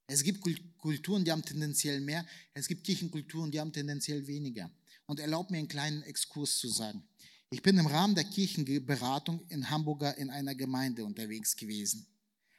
Es 0.07 0.23
gibt 0.23 0.41
Kulturen, 0.79 1.25
die 1.25 1.31
haben 1.31 1.45
tendenziell 1.45 2.01
mehr. 2.01 2.27
Es 2.55 2.67
gibt 2.67 2.85
Kirchenkulturen, 2.85 3.51
die 3.51 3.61
haben 3.61 3.73
tendenziell 3.73 4.27
weniger. 4.27 4.71
Und 5.07 5.21
erlaubt 5.21 5.51
mir 5.51 5.59
einen 5.59 5.69
kleinen 5.69 6.03
Exkurs 6.03 6.59
zu 6.59 6.69
sagen. 6.69 7.03
Ich 7.51 7.63
bin 7.63 7.77
im 7.77 7.87
Rahmen 7.87 8.15
der 8.15 8.25
Kirchenberatung 8.25 9.47
in 9.49 9.69
Hamburger 9.69 10.17
in 10.17 10.31
einer 10.31 10.55
Gemeinde 10.55 11.05
unterwegs 11.05 11.55
gewesen. 11.55 12.07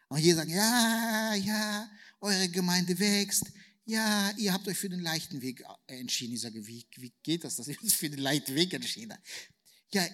Und 0.07 0.19
jeder 0.19 0.37
sagt, 0.37 0.51
ja, 0.51 1.33
ja, 1.33 1.89
eure 2.21 2.47
Gemeinde 2.49 2.97
wächst. 2.99 3.51
Ja, 3.86 4.31
ihr 4.38 4.53
habt 4.53 4.67
euch 4.67 4.77
für 4.77 4.89
den 4.89 5.01
leichten 5.01 5.41
Weg 5.41 5.63
entschieden. 5.88 6.34
Ich 6.34 6.41
sage, 6.41 6.65
wie, 6.65 6.86
wie 6.95 7.13
geht 7.21 7.43
das, 7.43 7.57
dass 7.57 7.67
ihr 7.67 7.81
uns 7.81 7.93
für 7.93 8.09
den 8.09 8.19
leichten 8.19 8.55
Weg 8.55 8.73
entschieden 8.73 9.13
habt? 9.13 9.27
Ja, 9.91 10.07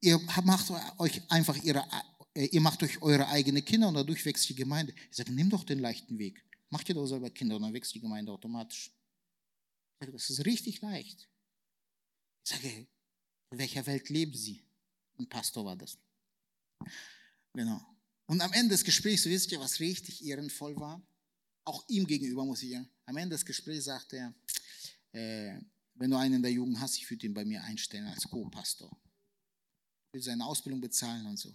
ihr 0.00 0.18
macht 0.42 0.70
euch 0.98 1.20
einfach 1.30 1.56
ihre, 1.62 1.84
äh, 2.34 2.46
ihr 2.46 2.60
macht 2.60 2.82
euch 2.82 3.02
eure 3.02 3.28
eigene 3.28 3.62
Kinder 3.62 3.88
und 3.88 3.94
dadurch 3.94 4.24
wächst 4.24 4.48
die 4.48 4.54
Gemeinde. 4.54 4.94
Ich 5.10 5.16
sage, 5.16 5.32
nimm 5.32 5.50
doch 5.50 5.64
den 5.64 5.78
leichten 5.78 6.18
Weg. 6.18 6.42
Macht 6.70 6.88
ihr 6.88 6.94
doch 6.94 7.06
selber 7.06 7.30
Kinder 7.30 7.56
und 7.56 7.62
dann 7.62 7.74
wächst 7.74 7.94
die 7.94 8.00
Gemeinde 8.00 8.32
automatisch. 8.32 8.86
Ich 8.86 10.06
sage, 10.06 10.12
das 10.12 10.30
ist 10.30 10.46
richtig 10.46 10.80
leicht. 10.80 11.28
Ich 12.44 12.50
sage, 12.50 12.86
in 13.50 13.58
welcher 13.58 13.84
Welt 13.86 14.08
leben 14.08 14.34
Sie? 14.34 14.64
Ein 15.18 15.28
Pastor 15.28 15.64
war 15.66 15.76
das. 15.76 15.98
Genau. 17.52 17.84
Und 18.26 18.40
am 18.40 18.52
Ende 18.52 18.70
des 18.70 18.84
Gesprächs, 18.84 19.26
wisst 19.26 19.52
ihr, 19.52 19.60
was 19.60 19.80
richtig 19.80 20.24
ehrenvoll 20.24 20.76
war? 20.76 21.02
Auch 21.70 21.84
ihm 21.88 22.06
gegenüber 22.06 22.44
muss 22.44 22.62
ich 22.62 22.72
sagen. 22.72 22.88
Am 23.06 23.16
Ende 23.16 23.34
des 23.34 23.44
Gesprächs 23.44 23.84
sagte 23.84 24.16
er, 24.16 24.34
äh, 25.12 25.60
wenn 25.94 26.10
du 26.10 26.16
einen 26.16 26.36
in 26.36 26.42
der 26.42 26.52
Jugend 26.52 26.80
hast, 26.80 26.96
ich 26.96 27.08
würde 27.08 27.26
ihn 27.26 27.34
bei 27.34 27.44
mir 27.44 27.62
einstellen 27.62 28.06
als 28.06 28.24
Co-Pastor 28.24 28.90
will 30.12 30.22
seine 30.22 30.44
Ausbildung 30.44 30.80
bezahlen 30.80 31.26
und 31.26 31.38
so. 31.38 31.54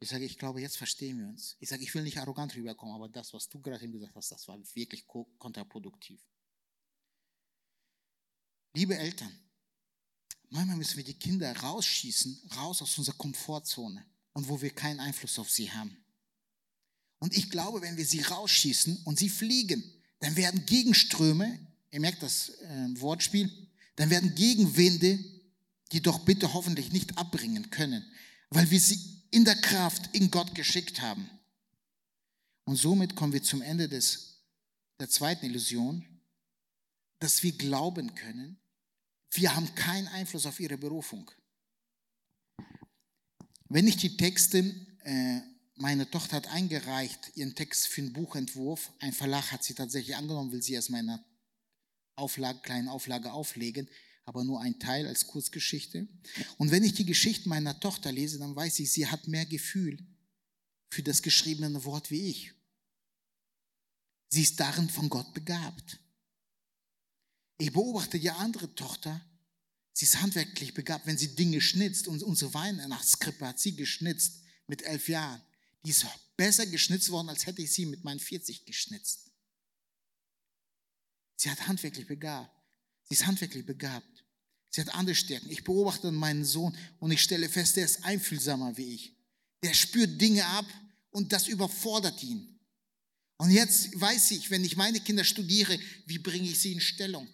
Ich 0.00 0.08
sage, 0.08 0.24
ich 0.24 0.38
glaube, 0.38 0.60
jetzt 0.60 0.76
verstehen 0.76 1.18
wir 1.18 1.26
uns. 1.26 1.56
Ich 1.58 1.68
sage, 1.68 1.82
ich 1.82 1.94
will 1.94 2.02
nicht 2.02 2.18
arrogant 2.18 2.54
rüberkommen, 2.54 2.94
aber 2.94 3.08
das, 3.08 3.32
was 3.32 3.48
du 3.48 3.60
gerade 3.60 3.84
eben 3.84 3.92
gesagt 3.92 4.14
hast, 4.14 4.30
das 4.30 4.46
war 4.46 4.58
wirklich 4.74 5.06
kontraproduktiv. 5.06 6.20
Liebe 8.74 8.96
Eltern, 8.96 9.36
manchmal 10.50 10.76
müssen 10.76 10.96
wir 10.98 11.04
die 11.04 11.18
Kinder 11.18 11.54
rausschießen, 11.54 12.50
raus 12.56 12.80
aus 12.80 12.96
unserer 12.96 13.16
Komfortzone 13.16 14.06
und 14.34 14.48
wo 14.48 14.60
wir 14.60 14.70
keinen 14.70 15.00
Einfluss 15.00 15.38
auf 15.38 15.50
sie 15.50 15.70
haben. 15.70 15.96
Und 17.18 17.36
ich 17.36 17.50
glaube, 17.50 17.82
wenn 17.82 17.96
wir 17.96 18.06
sie 18.06 18.20
rausschießen 18.20 19.02
und 19.04 19.18
sie 19.18 19.28
fliegen, 19.28 19.82
dann 20.20 20.36
werden 20.36 20.66
Gegenströme, 20.66 21.58
ihr 21.90 22.00
merkt 22.00 22.22
das 22.22 22.50
äh, 22.50 23.00
Wortspiel, 23.00 23.50
dann 23.96 24.10
werden 24.10 24.34
Gegenwinde 24.34 25.18
die 25.92 26.02
doch 26.02 26.20
bitte 26.20 26.52
hoffentlich 26.52 26.92
nicht 26.92 27.16
abbringen 27.18 27.70
können, 27.70 28.04
weil 28.50 28.70
wir 28.70 28.80
sie 28.80 28.98
in 29.30 29.44
der 29.44 29.56
Kraft 29.56 30.14
in 30.14 30.30
Gott 30.30 30.54
geschickt 30.54 31.00
haben. 31.00 31.28
Und 32.64 32.76
somit 32.76 33.16
kommen 33.16 33.32
wir 33.32 33.42
zum 33.42 33.62
Ende 33.62 33.88
des, 33.88 34.42
der 35.00 35.08
zweiten 35.08 35.46
Illusion, 35.46 36.04
dass 37.18 37.42
wir 37.42 37.52
glauben 37.52 38.14
können, 38.14 38.58
wir 39.30 39.54
haben 39.54 39.74
keinen 39.74 40.08
Einfluss 40.08 40.46
auf 40.46 40.60
ihre 40.60 40.78
Berufung. 40.78 41.30
Wenn 43.68 43.86
ich 43.86 43.96
die 43.96 44.16
Texte, 44.16 44.58
äh, 45.04 45.40
meine 45.78 46.10
Tochter 46.10 46.36
hat 46.36 46.48
eingereicht, 46.48 47.32
ihren 47.34 47.54
Text 47.54 47.86
für 47.88 48.02
einen 48.02 48.12
Buchentwurf, 48.12 48.92
ein 49.00 49.12
Verlag 49.12 49.52
hat 49.52 49.64
sie 49.64 49.74
tatsächlich 49.74 50.16
angenommen, 50.16 50.52
will 50.52 50.62
sie 50.62 50.74
erstmal 50.74 51.00
in 51.00 51.10
einer 51.10 51.24
Auflage, 52.16 52.60
kleinen 52.60 52.88
Auflage 52.88 53.32
auflegen 53.32 53.88
aber 54.28 54.44
nur 54.44 54.60
ein 54.60 54.78
Teil 54.78 55.06
als 55.06 55.26
Kurzgeschichte. 55.26 56.06
Und 56.58 56.70
wenn 56.70 56.84
ich 56.84 56.92
die 56.92 57.06
Geschichte 57.06 57.48
meiner 57.48 57.80
Tochter 57.80 58.12
lese, 58.12 58.38
dann 58.38 58.54
weiß 58.54 58.78
ich, 58.80 58.92
sie 58.92 59.06
hat 59.06 59.26
mehr 59.26 59.46
Gefühl 59.46 60.06
für 60.90 61.02
das 61.02 61.22
geschriebene 61.22 61.82
Wort 61.86 62.10
wie 62.10 62.28
ich. 62.28 62.52
Sie 64.28 64.42
ist 64.42 64.60
darin 64.60 64.90
von 64.90 65.08
Gott 65.08 65.32
begabt. 65.32 65.98
Ich 67.56 67.72
beobachte 67.72 68.18
ja 68.18 68.36
andere 68.36 68.74
Tochter, 68.74 69.18
sie 69.94 70.04
ist 70.04 70.20
handwerklich 70.20 70.74
begabt, 70.74 71.06
wenn 71.06 71.16
sie 71.16 71.34
Dinge 71.34 71.62
schnitzt. 71.62 72.06
Und 72.06 72.22
unsere 72.22 72.52
Weihnachtskrippe 72.52 73.46
hat 73.46 73.58
sie 73.58 73.76
geschnitzt 73.76 74.42
mit 74.66 74.82
elf 74.82 75.08
Jahren. 75.08 75.40
Die 75.84 75.90
ist 75.90 76.06
besser 76.36 76.66
geschnitzt 76.66 77.10
worden, 77.10 77.28
als 77.28 77.46
hätte 77.46 77.62
ich 77.62 77.72
sie 77.72 77.86
mit 77.86 78.04
meinen 78.04 78.20
40 78.20 78.64
geschnitzt. 78.64 79.30
Sie 81.36 81.50
hat 81.50 81.68
handwerklich 81.68 82.06
begabt. 82.06 82.50
Sie 83.04 83.14
ist 83.14 83.26
handwerklich 83.26 83.64
begabt. 83.64 84.24
Sie 84.70 84.80
hat 84.80 84.94
andere 84.94 85.14
Stärken. 85.14 85.50
Ich 85.50 85.64
beobachte 85.64 86.10
meinen 86.12 86.44
Sohn 86.44 86.76
und 86.98 87.10
ich 87.10 87.22
stelle 87.22 87.48
fest, 87.48 87.76
der 87.76 87.84
ist 87.84 88.04
einfühlsamer 88.04 88.76
wie 88.76 88.94
ich. 88.94 89.16
Der 89.62 89.72
spürt 89.72 90.20
Dinge 90.20 90.44
ab 90.44 90.66
und 91.10 91.32
das 91.32 91.48
überfordert 91.48 92.22
ihn. 92.22 92.58
Und 93.38 93.50
jetzt 93.50 93.98
weiß 93.98 94.32
ich, 94.32 94.50
wenn 94.50 94.64
ich 94.64 94.76
meine 94.76 95.00
Kinder 95.00 95.24
studiere, 95.24 95.78
wie 96.06 96.18
bringe 96.18 96.48
ich 96.48 96.58
sie 96.58 96.72
in 96.72 96.80
Stellung? 96.80 97.28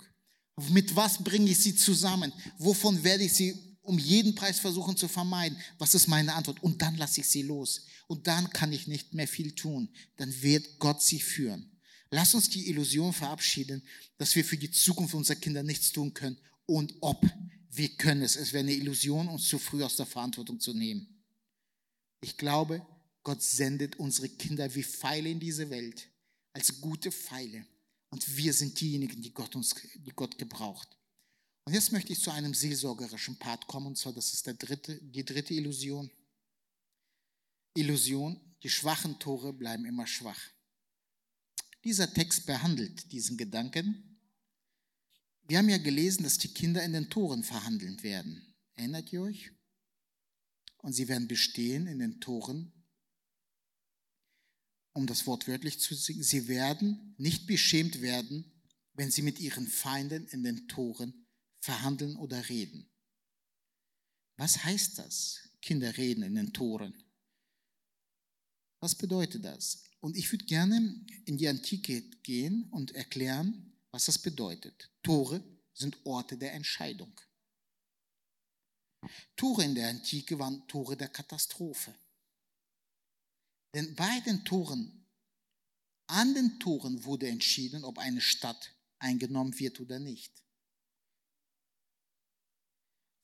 Mit 0.70 0.94
was 0.94 1.22
bringe 1.24 1.50
ich 1.50 1.58
sie 1.58 1.74
zusammen? 1.74 2.32
Wovon 2.58 3.02
werde 3.02 3.24
ich 3.24 3.32
sie 3.32 3.73
um 3.84 3.98
jeden 3.98 4.34
Preis 4.34 4.58
versuchen 4.58 4.96
zu 4.96 5.08
vermeiden? 5.08 5.58
Was 5.78 5.94
ist 5.94 6.08
meine 6.08 6.34
Antwort? 6.34 6.62
Und 6.62 6.82
dann 6.82 6.96
lasse 6.96 7.20
ich 7.20 7.28
sie 7.28 7.42
los. 7.42 7.86
Und 8.06 8.26
dann 8.26 8.50
kann 8.50 8.72
ich 8.72 8.86
nicht 8.86 9.14
mehr 9.14 9.28
viel 9.28 9.52
tun. 9.52 9.88
Dann 10.16 10.42
wird 10.42 10.78
Gott 10.78 11.02
sie 11.02 11.20
führen. 11.20 11.70
Lass 12.10 12.34
uns 12.34 12.48
die 12.48 12.68
Illusion 12.68 13.12
verabschieden, 13.12 13.82
dass 14.18 14.34
wir 14.34 14.44
für 14.44 14.56
die 14.56 14.70
Zukunft 14.70 15.14
unserer 15.14 15.36
Kinder 15.36 15.62
nichts 15.62 15.92
tun 15.92 16.14
können. 16.14 16.38
Und 16.66 16.94
ob 17.00 17.24
wir 17.70 17.88
können 17.90 18.22
es. 18.22 18.36
Es 18.36 18.52
wäre 18.52 18.64
eine 18.64 18.74
Illusion, 18.74 19.28
uns 19.28 19.48
zu 19.48 19.58
früh 19.58 19.82
aus 19.82 19.96
der 19.96 20.06
Verantwortung 20.06 20.60
zu 20.60 20.72
nehmen. 20.72 21.06
Ich 22.20 22.36
glaube, 22.36 22.86
Gott 23.22 23.42
sendet 23.42 23.96
unsere 23.96 24.28
Kinder 24.28 24.74
wie 24.74 24.82
Pfeile 24.82 25.28
in 25.28 25.40
diese 25.40 25.68
Welt, 25.70 26.08
als 26.52 26.80
gute 26.80 27.10
Pfeile. 27.10 27.66
Und 28.10 28.36
wir 28.36 28.52
sind 28.52 28.80
diejenigen, 28.80 29.20
die 29.20 29.32
Gott, 29.32 29.56
uns, 29.56 29.74
die 29.94 30.12
Gott 30.12 30.38
gebraucht. 30.38 30.88
Und 31.64 31.72
jetzt 31.72 31.92
möchte 31.92 32.12
ich 32.12 32.20
zu 32.20 32.30
einem 32.30 32.54
seelsorgerischen 32.54 33.38
Part 33.38 33.66
kommen, 33.66 33.86
und 33.86 33.98
zwar 33.98 34.12
das 34.12 34.34
ist 34.34 34.46
der 34.46 34.54
dritte, 34.54 35.00
die 35.00 35.24
dritte 35.24 35.54
Illusion. 35.54 36.10
Illusion, 37.74 38.40
die 38.62 38.70
schwachen 38.70 39.18
Tore 39.18 39.52
bleiben 39.52 39.84
immer 39.86 40.06
schwach. 40.06 40.40
Dieser 41.82 42.12
Text 42.12 42.46
behandelt 42.46 43.10
diesen 43.12 43.36
Gedanken. 43.36 44.18
Wir 45.46 45.58
haben 45.58 45.68
ja 45.68 45.78
gelesen, 45.78 46.22
dass 46.22 46.38
die 46.38 46.52
Kinder 46.52 46.82
in 46.82 46.92
den 46.92 47.10
Toren 47.10 47.42
verhandelt 47.42 48.02
werden. 48.02 48.54
Erinnert 48.74 49.12
ihr 49.12 49.22
euch? 49.22 49.50
Und 50.78 50.92
sie 50.92 51.08
werden 51.08 51.28
bestehen 51.28 51.86
in 51.86 51.98
den 51.98 52.20
Toren 52.20 52.74
um 54.94 55.06
das 55.06 55.26
Wort 55.26 55.46
wörtlich 55.48 55.80
zu 55.80 55.94
singen, 55.94 56.22
sie 56.22 56.48
werden 56.48 57.14
nicht 57.18 57.46
beschämt 57.46 58.00
werden, 58.00 58.44
wenn 58.94 59.10
sie 59.10 59.22
mit 59.22 59.40
ihren 59.40 59.66
Feinden 59.66 60.26
in 60.28 60.44
den 60.44 60.68
Toren 60.68 61.23
verhandeln 61.64 62.16
oder 62.16 62.46
reden. 62.50 62.86
Was 64.36 64.64
heißt 64.64 64.98
das? 64.98 65.48
Kinder 65.62 65.96
reden 65.96 66.22
in 66.22 66.34
den 66.34 66.52
Toren. 66.52 66.94
Was 68.80 68.94
bedeutet 68.94 69.46
das? 69.46 69.84
Und 70.00 70.14
ich 70.14 70.30
würde 70.30 70.44
gerne 70.44 70.76
in 71.24 71.38
die 71.38 71.48
Antike 71.48 72.02
gehen 72.22 72.68
und 72.70 72.90
erklären, 72.90 73.72
was 73.90 74.04
das 74.04 74.18
bedeutet. 74.18 74.90
Tore 75.02 75.42
sind 75.72 75.96
Orte 76.04 76.36
der 76.36 76.52
Entscheidung. 76.52 77.18
Tore 79.34 79.64
in 79.64 79.74
der 79.74 79.88
Antike 79.88 80.38
waren 80.38 80.68
Tore 80.68 80.98
der 80.98 81.08
Katastrophe. 81.08 81.94
Denn 83.72 83.94
bei 83.94 84.20
den 84.20 84.44
Toren, 84.44 85.06
an 86.08 86.34
den 86.34 86.60
Toren 86.60 87.04
wurde 87.04 87.28
entschieden, 87.28 87.84
ob 87.84 87.96
eine 87.96 88.20
Stadt 88.20 88.74
eingenommen 88.98 89.58
wird 89.58 89.80
oder 89.80 89.98
nicht. 89.98 90.43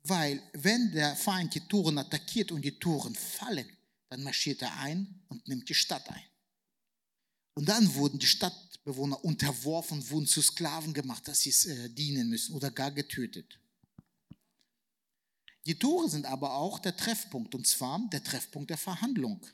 Weil 0.03 0.43
wenn 0.55 0.93
der 0.93 1.15
Feind 1.17 1.55
die 1.55 1.61
Toren 1.61 1.99
attackiert 1.99 2.53
und 2.53 2.63
die 2.63 2.79
Toren 2.79 3.15
fallen, 3.15 3.69
dann 4.09 4.23
marschiert 4.23 4.63
er 4.63 4.77
ein 4.79 5.23
und 5.29 5.47
nimmt 5.47 5.69
die 5.69 5.75
Stadt 5.75 6.09
ein. 6.09 6.25
Und 7.55 7.69
dann 7.69 7.95
wurden 7.95 8.19
die 8.19 8.27
Stadtbewohner 8.27 9.23
unterworfen, 9.25 10.09
wurden 10.11 10.27
zu 10.27 10.41
Sklaven 10.41 10.95
gemacht, 10.95 11.29
dass 11.29 11.41
sie 11.41 11.71
äh, 11.71 11.89
dienen 11.91 12.29
müssen 12.29 12.55
oder 12.55 12.71
gar 12.71 12.91
getötet. 12.91 13.59
Die 15.67 15.79
Tore 15.79 16.09
sind 16.09 16.27
aber 16.27 16.55
auch 16.55 16.79
der 16.79 16.97
Treffpunkt, 16.97 17.55
und 17.55 17.67
zwar 17.67 18.01
der 18.11 18.25
Treffpunkt 18.25 18.71
der 18.71 18.79
Verhandlung. 18.79 19.45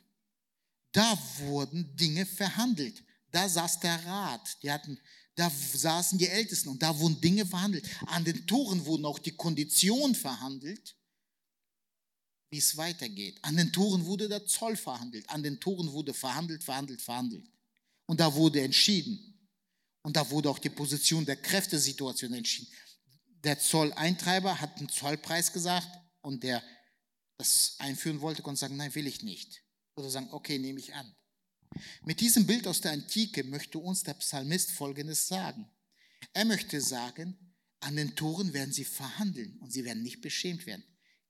Da 0.93 1.17
wurden 1.39 1.95
Dinge 1.95 2.25
verhandelt. 2.25 3.03
Da 3.31 3.49
saß 3.49 3.81
der 3.81 4.05
Rat, 4.05 4.57
die 4.63 4.71
hatten, 4.71 4.99
da 5.37 5.51
saßen 5.51 6.17
die 6.17 6.27
Ältesten 6.27 6.69
und 6.69 6.81
da 6.81 6.97
wurden 6.97 7.21
Dinge 7.21 7.45
verhandelt. 7.45 7.87
An 8.07 8.25
den 8.25 8.47
Toren 8.47 8.83
wurden 8.85 9.05
auch 9.05 9.19
die 9.19 9.35
Konditionen 9.35 10.15
verhandelt, 10.15 10.97
wie 12.49 12.57
es 12.57 12.75
weitergeht. 12.75 13.37
An 13.43 13.55
den 13.55 13.71
Toren 13.71 14.05
wurde 14.05 14.27
der 14.27 14.47
Zoll 14.47 14.75
verhandelt. 14.75 15.29
An 15.29 15.43
den 15.43 15.59
Toren 15.59 15.91
wurde 15.91 16.15
verhandelt, 16.15 16.63
verhandelt, 16.63 17.03
verhandelt. 17.03 17.47
Und 18.07 18.19
da 18.19 18.33
wurde 18.33 18.61
entschieden. 18.61 19.47
Und 20.01 20.15
da 20.17 20.27
wurde 20.31 20.49
auch 20.49 20.59
die 20.59 20.71
Position 20.71 21.23
der 21.23 21.35
Kräftesituation 21.35 22.33
entschieden. 22.33 22.71
Der 23.43 23.59
Zolleintreiber 23.59 24.59
hat 24.59 24.77
einen 24.77 24.89
Zollpreis 24.89 25.53
gesagt 25.53 25.87
und 26.21 26.41
der 26.43 26.63
das 27.37 27.75
einführen 27.77 28.21
wollte, 28.21 28.41
konnte 28.41 28.59
sagen, 28.59 28.77
nein, 28.77 28.95
will 28.95 29.05
ich 29.05 29.21
nicht. 29.21 29.61
Oder 29.95 30.09
sagen, 30.09 30.29
okay, 30.31 30.57
nehme 30.57 30.79
ich 30.79 30.95
an. 30.95 31.15
Mit 32.03 32.19
diesem 32.21 32.45
Bild 32.47 32.67
aus 32.67 32.81
der 32.81 32.91
Antike 32.91 33.43
möchte 33.43 33.79
uns 33.79 34.03
der 34.03 34.13
Psalmist 34.15 34.71
Folgendes 34.71 35.27
sagen. 35.27 35.69
Er 36.33 36.45
möchte 36.45 36.81
sagen, 36.81 37.37
an 37.79 37.95
den 37.95 38.15
Toren 38.15 38.53
werden 38.53 38.73
sie 38.73 38.85
verhandeln 38.85 39.57
und 39.59 39.71
sie 39.71 39.85
werden 39.85 40.03
nicht 40.03 40.21
beschämt 40.21 40.65
werden. 40.65 40.83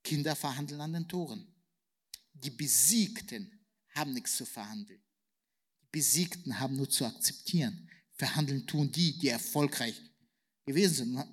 Kinder 0.03 0.35
verhandeln 0.35 0.79
an 0.81 0.93
den 0.93 1.07
Toren. 1.07 1.53
Die 2.33 2.51
Besiegten 2.51 3.65
haben 3.95 4.13
nichts 4.13 4.37
zu 4.37 4.45
verhandeln. 4.45 5.01
Die 5.81 5.87
Besiegten 5.91 6.59
haben 6.59 6.75
nur 6.75 6.89
zu 6.89 7.05
akzeptieren. 7.05 7.89
Verhandeln 8.13 8.65
tun 8.65 8.91
die, 8.91 9.17
die 9.17 9.29
erfolgreich 9.29 9.95
gewesen 10.65 10.95
sind 10.95 11.23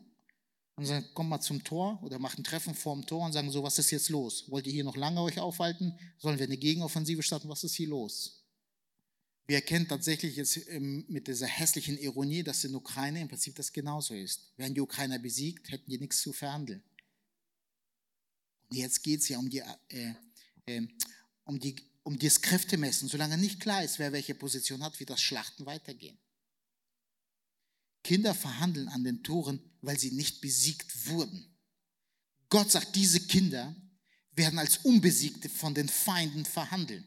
und 0.77 0.87
sagen, 0.87 1.07
komm 1.15 1.29
mal 1.29 1.41
zum 1.41 1.63
Tor 1.63 2.03
oder 2.03 2.19
macht 2.19 2.39
ein 2.39 2.45
Treffen 2.45 2.75
vorm 2.75 3.07
Tor 3.07 3.25
und 3.25 3.33
sagen 3.33 3.51
so, 3.51 3.63
was 3.63 3.79
ist 3.79 3.91
jetzt 3.91 4.09
los? 4.09 4.51
Wollt 4.51 4.67
ihr 4.67 4.73
hier 4.73 4.85
noch 4.85 4.97
lange 4.97 5.21
euch 5.21 5.39
aufhalten? 5.39 5.97
Sollen 6.19 6.39
wir 6.39 6.47
eine 6.47 6.57
Gegenoffensive 6.57 7.23
starten? 7.23 7.49
Was 7.49 7.65
ist 7.65 7.75
hier 7.75 7.89
los? 7.89 8.44
Wir 9.47 9.57
erkennen 9.57 9.87
tatsächlich 9.87 10.37
jetzt 10.37 10.69
ähm, 10.69 11.05
mit 11.09 11.29
dieser 11.29 11.47
hässlichen 11.47 11.99
Ironie, 11.99 12.43
dass 12.43 12.65
in 12.65 12.75
Ukraine 12.75 13.21
im 13.21 13.29
Prinzip 13.29 13.55
das 13.57 13.73
genauso 13.73 14.15
ist. 14.15 14.53
Wären 14.57 14.75
die 14.75 14.81
Ukrainer 14.81 15.19
besiegt, 15.19 15.71
hätten 15.71 15.91
die 15.91 15.99
nichts 15.99 16.23
zu 16.23 16.33
verhandeln. 16.33 16.83
Und 18.71 18.77
jetzt 18.79 19.03
geht 19.03 19.21
es 19.21 19.29
ja 19.29 19.39
um 19.39 19.51
die, 19.51 19.63
äh, 19.89 20.15
äh, 20.67 20.87
um, 21.45 21.61
die, 21.61 21.77
um 22.05 22.19
das 22.19 22.41
Kräftemessen. 22.41 23.09
Solange 23.09 23.37
nicht 23.37 23.61
klar 23.61 23.85
ist, 23.85 23.99
wer 23.99 24.13
welche 24.13 24.35
Position 24.35 24.83
hat, 24.83 24.99
wird 24.99 25.11
das 25.11 25.21
Schlachten 25.21 25.67
weitergehen. 25.67 26.17
Kinder 28.03 28.35
verhandeln 28.35 28.89
an 28.89 29.05
den 29.05 29.23
Toren, 29.23 29.61
weil 29.83 29.99
sie 29.99 30.11
nicht 30.11 30.41
besiegt 30.41 31.07
wurden. 31.07 31.55
Gott 32.49 32.71
sagt, 32.71 32.97
diese 32.97 33.21
Kinder 33.21 33.75
werden 34.33 34.59
als 34.59 34.79
Unbesiegte 34.79 35.49
von 35.49 35.75
den 35.75 35.89
Feinden 35.89 36.45
verhandeln. 36.45 37.07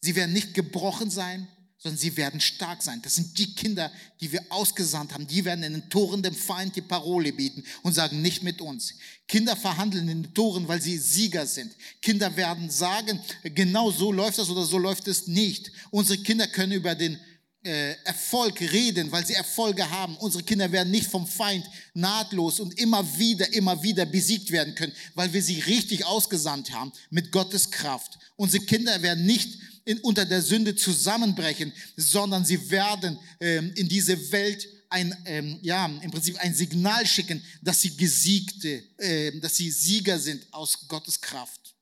Sie 0.00 0.14
werden 0.16 0.32
nicht 0.32 0.54
gebrochen 0.54 1.10
sein, 1.10 1.48
sondern 1.80 1.98
sie 1.98 2.16
werden 2.16 2.40
stark 2.40 2.82
sein. 2.82 3.00
Das 3.02 3.14
sind 3.14 3.38
die 3.38 3.54
Kinder, 3.54 3.92
die 4.20 4.32
wir 4.32 4.44
ausgesandt 4.48 5.14
haben. 5.14 5.28
Die 5.28 5.44
werden 5.44 5.62
in 5.62 5.74
den 5.74 5.90
Toren 5.90 6.22
dem 6.22 6.34
Feind 6.34 6.74
die 6.74 6.82
Parole 6.82 7.32
bieten 7.32 7.62
und 7.82 7.92
sagen, 7.94 8.20
nicht 8.20 8.42
mit 8.42 8.60
uns. 8.60 8.94
Kinder 9.28 9.54
verhandeln 9.54 10.08
in 10.08 10.24
den 10.24 10.34
Toren, 10.34 10.66
weil 10.66 10.82
sie 10.82 10.98
Sieger 10.98 11.46
sind. 11.46 11.72
Kinder 12.02 12.36
werden 12.36 12.68
sagen, 12.68 13.20
genau 13.54 13.92
so 13.92 14.10
läuft 14.10 14.38
das 14.38 14.50
oder 14.50 14.64
so 14.64 14.76
läuft 14.76 15.06
es 15.06 15.28
nicht. 15.28 15.70
Unsere 15.90 16.20
Kinder 16.20 16.48
können 16.48 16.72
über 16.72 16.96
den 16.96 17.16
äh, 17.64 17.94
Erfolg 18.04 18.60
reden, 18.60 19.12
weil 19.12 19.24
sie 19.24 19.34
Erfolge 19.34 19.88
haben. 19.88 20.16
Unsere 20.16 20.42
Kinder 20.42 20.72
werden 20.72 20.90
nicht 20.90 21.08
vom 21.08 21.28
Feind 21.28 21.64
nahtlos 21.94 22.58
und 22.58 22.76
immer 22.80 23.06
wieder, 23.18 23.52
immer 23.52 23.80
wieder 23.84 24.04
besiegt 24.04 24.50
werden 24.50 24.74
können, 24.74 24.92
weil 25.14 25.32
wir 25.32 25.42
sie 25.42 25.60
richtig 25.60 26.04
ausgesandt 26.04 26.72
haben 26.72 26.92
mit 27.10 27.30
Gottes 27.30 27.70
Kraft. 27.70 28.18
Unsere 28.34 28.64
Kinder 28.64 29.00
werden 29.02 29.26
nicht 29.26 29.58
in, 29.88 29.98
unter 30.00 30.26
der 30.26 30.42
Sünde 30.42 30.76
zusammenbrechen, 30.76 31.72
sondern 31.96 32.44
sie 32.44 32.70
werden 32.70 33.18
ähm, 33.40 33.72
in 33.74 33.88
diese 33.88 34.30
Welt 34.32 34.68
ein, 34.90 35.16
ähm, 35.24 35.58
ja, 35.62 35.86
im 35.86 36.10
Prinzip 36.10 36.36
ein 36.40 36.54
Signal 36.54 37.06
schicken, 37.06 37.42
dass 37.62 37.80
sie 37.80 37.96
Gesiegte, 37.96 38.84
äh, 38.98 39.40
dass 39.40 39.56
sie 39.56 39.70
Sieger 39.70 40.18
sind 40.18 40.46
aus 40.52 40.86
Gottes 40.88 41.18
Kraft. 41.18 41.74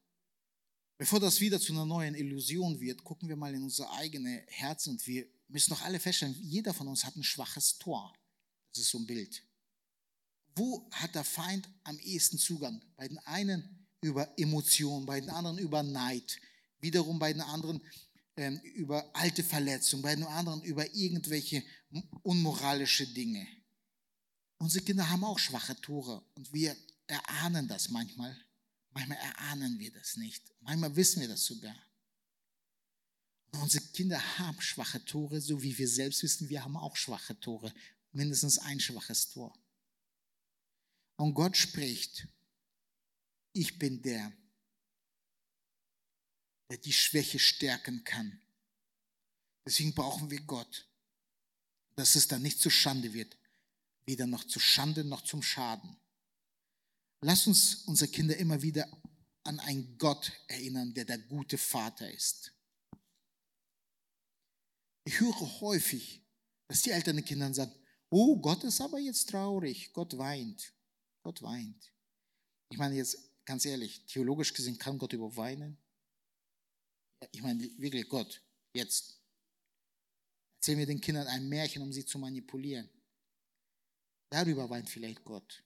Bevor 0.98 1.18
das 1.18 1.40
wieder 1.40 1.60
zu 1.60 1.72
einer 1.72 1.84
neuen 1.84 2.14
Illusion 2.14 2.80
wird, 2.80 3.02
gucken 3.02 3.28
wir 3.28 3.34
mal 3.34 3.52
in 3.52 3.64
unser 3.64 3.92
eigene 3.94 4.44
Herz 4.46 4.86
und 4.86 5.04
wir 5.04 5.26
müssen 5.48 5.70
doch 5.70 5.82
alle 5.82 5.98
feststellen, 5.98 6.36
jeder 6.40 6.72
von 6.72 6.86
uns 6.86 7.04
hat 7.04 7.16
ein 7.16 7.24
schwaches 7.24 7.76
Tor. 7.78 8.14
Das 8.72 8.82
ist 8.82 8.90
so 8.90 8.98
ein 8.98 9.06
Bild. 9.06 9.42
Wo 10.54 10.88
hat 10.92 11.16
der 11.16 11.24
Feind 11.24 11.68
am 11.82 11.98
ehesten 11.98 12.38
Zugang? 12.38 12.80
Bei 12.96 13.08
den 13.08 13.18
einen 13.26 13.84
über 14.00 14.32
Emotionen, 14.38 15.06
bei 15.06 15.20
den 15.20 15.30
anderen 15.30 15.58
über 15.58 15.82
Neid, 15.82 16.38
wiederum 16.80 17.18
bei 17.18 17.32
den 17.32 17.42
anderen 17.42 17.80
ähm, 18.36 18.60
über 18.74 19.14
alte 19.14 19.42
Verletzungen, 19.42 20.02
bei 20.02 20.14
den 20.14 20.24
anderen 20.24 20.62
über 20.62 20.94
irgendwelche 20.94 21.62
unmoralische 22.22 23.06
Dinge. 23.06 23.46
Unsere 24.58 24.84
Kinder 24.84 25.08
haben 25.08 25.24
auch 25.24 25.38
schwache 25.38 25.78
Tore 25.80 26.24
und 26.34 26.52
wir 26.52 26.76
erahnen 27.06 27.68
das 27.68 27.90
manchmal. 27.90 28.36
Manchmal 28.90 29.18
erahnen 29.18 29.78
wir 29.78 29.92
das 29.92 30.16
nicht. 30.16 30.42
Manchmal 30.60 30.96
wissen 30.96 31.20
wir 31.20 31.28
das 31.28 31.44
sogar. 31.44 31.76
Unsere 33.52 33.84
Kinder 33.86 34.38
haben 34.38 34.60
schwache 34.60 35.04
Tore, 35.04 35.40
so 35.40 35.62
wie 35.62 35.76
wir 35.76 35.88
selbst 35.88 36.22
wissen, 36.22 36.48
wir 36.48 36.64
haben 36.64 36.76
auch 36.76 36.96
schwache 36.96 37.38
Tore. 37.40 37.72
Mindestens 38.12 38.58
ein 38.58 38.80
schwaches 38.80 39.30
Tor. 39.30 39.56
Und 41.16 41.34
Gott 41.34 41.56
spricht, 41.56 42.28
ich 43.52 43.78
bin 43.78 44.02
der, 44.02 44.32
der 46.70 46.78
die 46.78 46.92
Schwäche 46.92 47.38
stärken 47.38 48.04
kann, 48.04 48.40
Deswegen 49.66 49.92
brauchen 49.92 50.30
wir 50.30 50.40
Gott, 50.42 50.88
dass 51.96 52.14
es 52.14 52.28
dann 52.28 52.42
nicht 52.42 52.60
zu 52.60 52.70
Schande 52.70 53.12
wird, 53.12 53.36
weder 54.06 54.26
noch 54.26 54.44
zu 54.44 54.60
Schande 54.60 55.02
noch 55.02 55.22
zum 55.22 55.42
Schaden. 55.42 55.96
Lass 57.20 57.48
uns 57.48 57.82
unsere 57.86 58.10
Kinder 58.10 58.36
immer 58.36 58.62
wieder 58.62 58.88
an 59.42 59.58
einen 59.58 59.98
Gott 59.98 60.32
erinnern, 60.46 60.94
der 60.94 61.04
der 61.04 61.18
gute 61.18 61.58
Vater 61.58 62.08
ist. 62.10 62.52
Ich 65.04 65.18
höre 65.18 65.60
häufig, 65.60 66.24
dass 66.68 66.82
die 66.82 66.90
Eltern 66.90 67.16
den 67.16 67.24
Kindern 67.24 67.54
sagen, 67.54 67.72
oh, 68.10 68.40
Gott 68.40 68.62
ist 68.62 68.80
aber 68.80 69.00
jetzt 69.00 69.30
traurig, 69.30 69.92
Gott 69.92 70.16
weint, 70.16 70.74
Gott 71.22 71.42
weint. 71.42 71.92
Ich 72.70 72.78
meine 72.78 72.94
jetzt 72.94 73.18
ganz 73.44 73.64
ehrlich, 73.64 74.04
theologisch 74.06 74.52
gesehen 74.52 74.78
kann 74.78 74.98
Gott 74.98 75.12
über 75.12 75.36
weinen? 75.36 75.76
Ich 77.32 77.42
meine 77.42 77.62
wirklich 77.78 78.08
Gott, 78.08 78.42
jetzt. 78.72 79.20
Erzählen 80.56 80.78
wir 80.78 80.86
den 80.86 81.00
Kindern 81.00 81.26
ein 81.28 81.48
Märchen, 81.48 81.82
um 81.82 81.92
sie 81.92 82.04
zu 82.04 82.18
manipulieren. 82.18 82.88
Darüber 84.30 84.68
weint 84.68 84.90
vielleicht 84.90 85.24
Gott. 85.24 85.62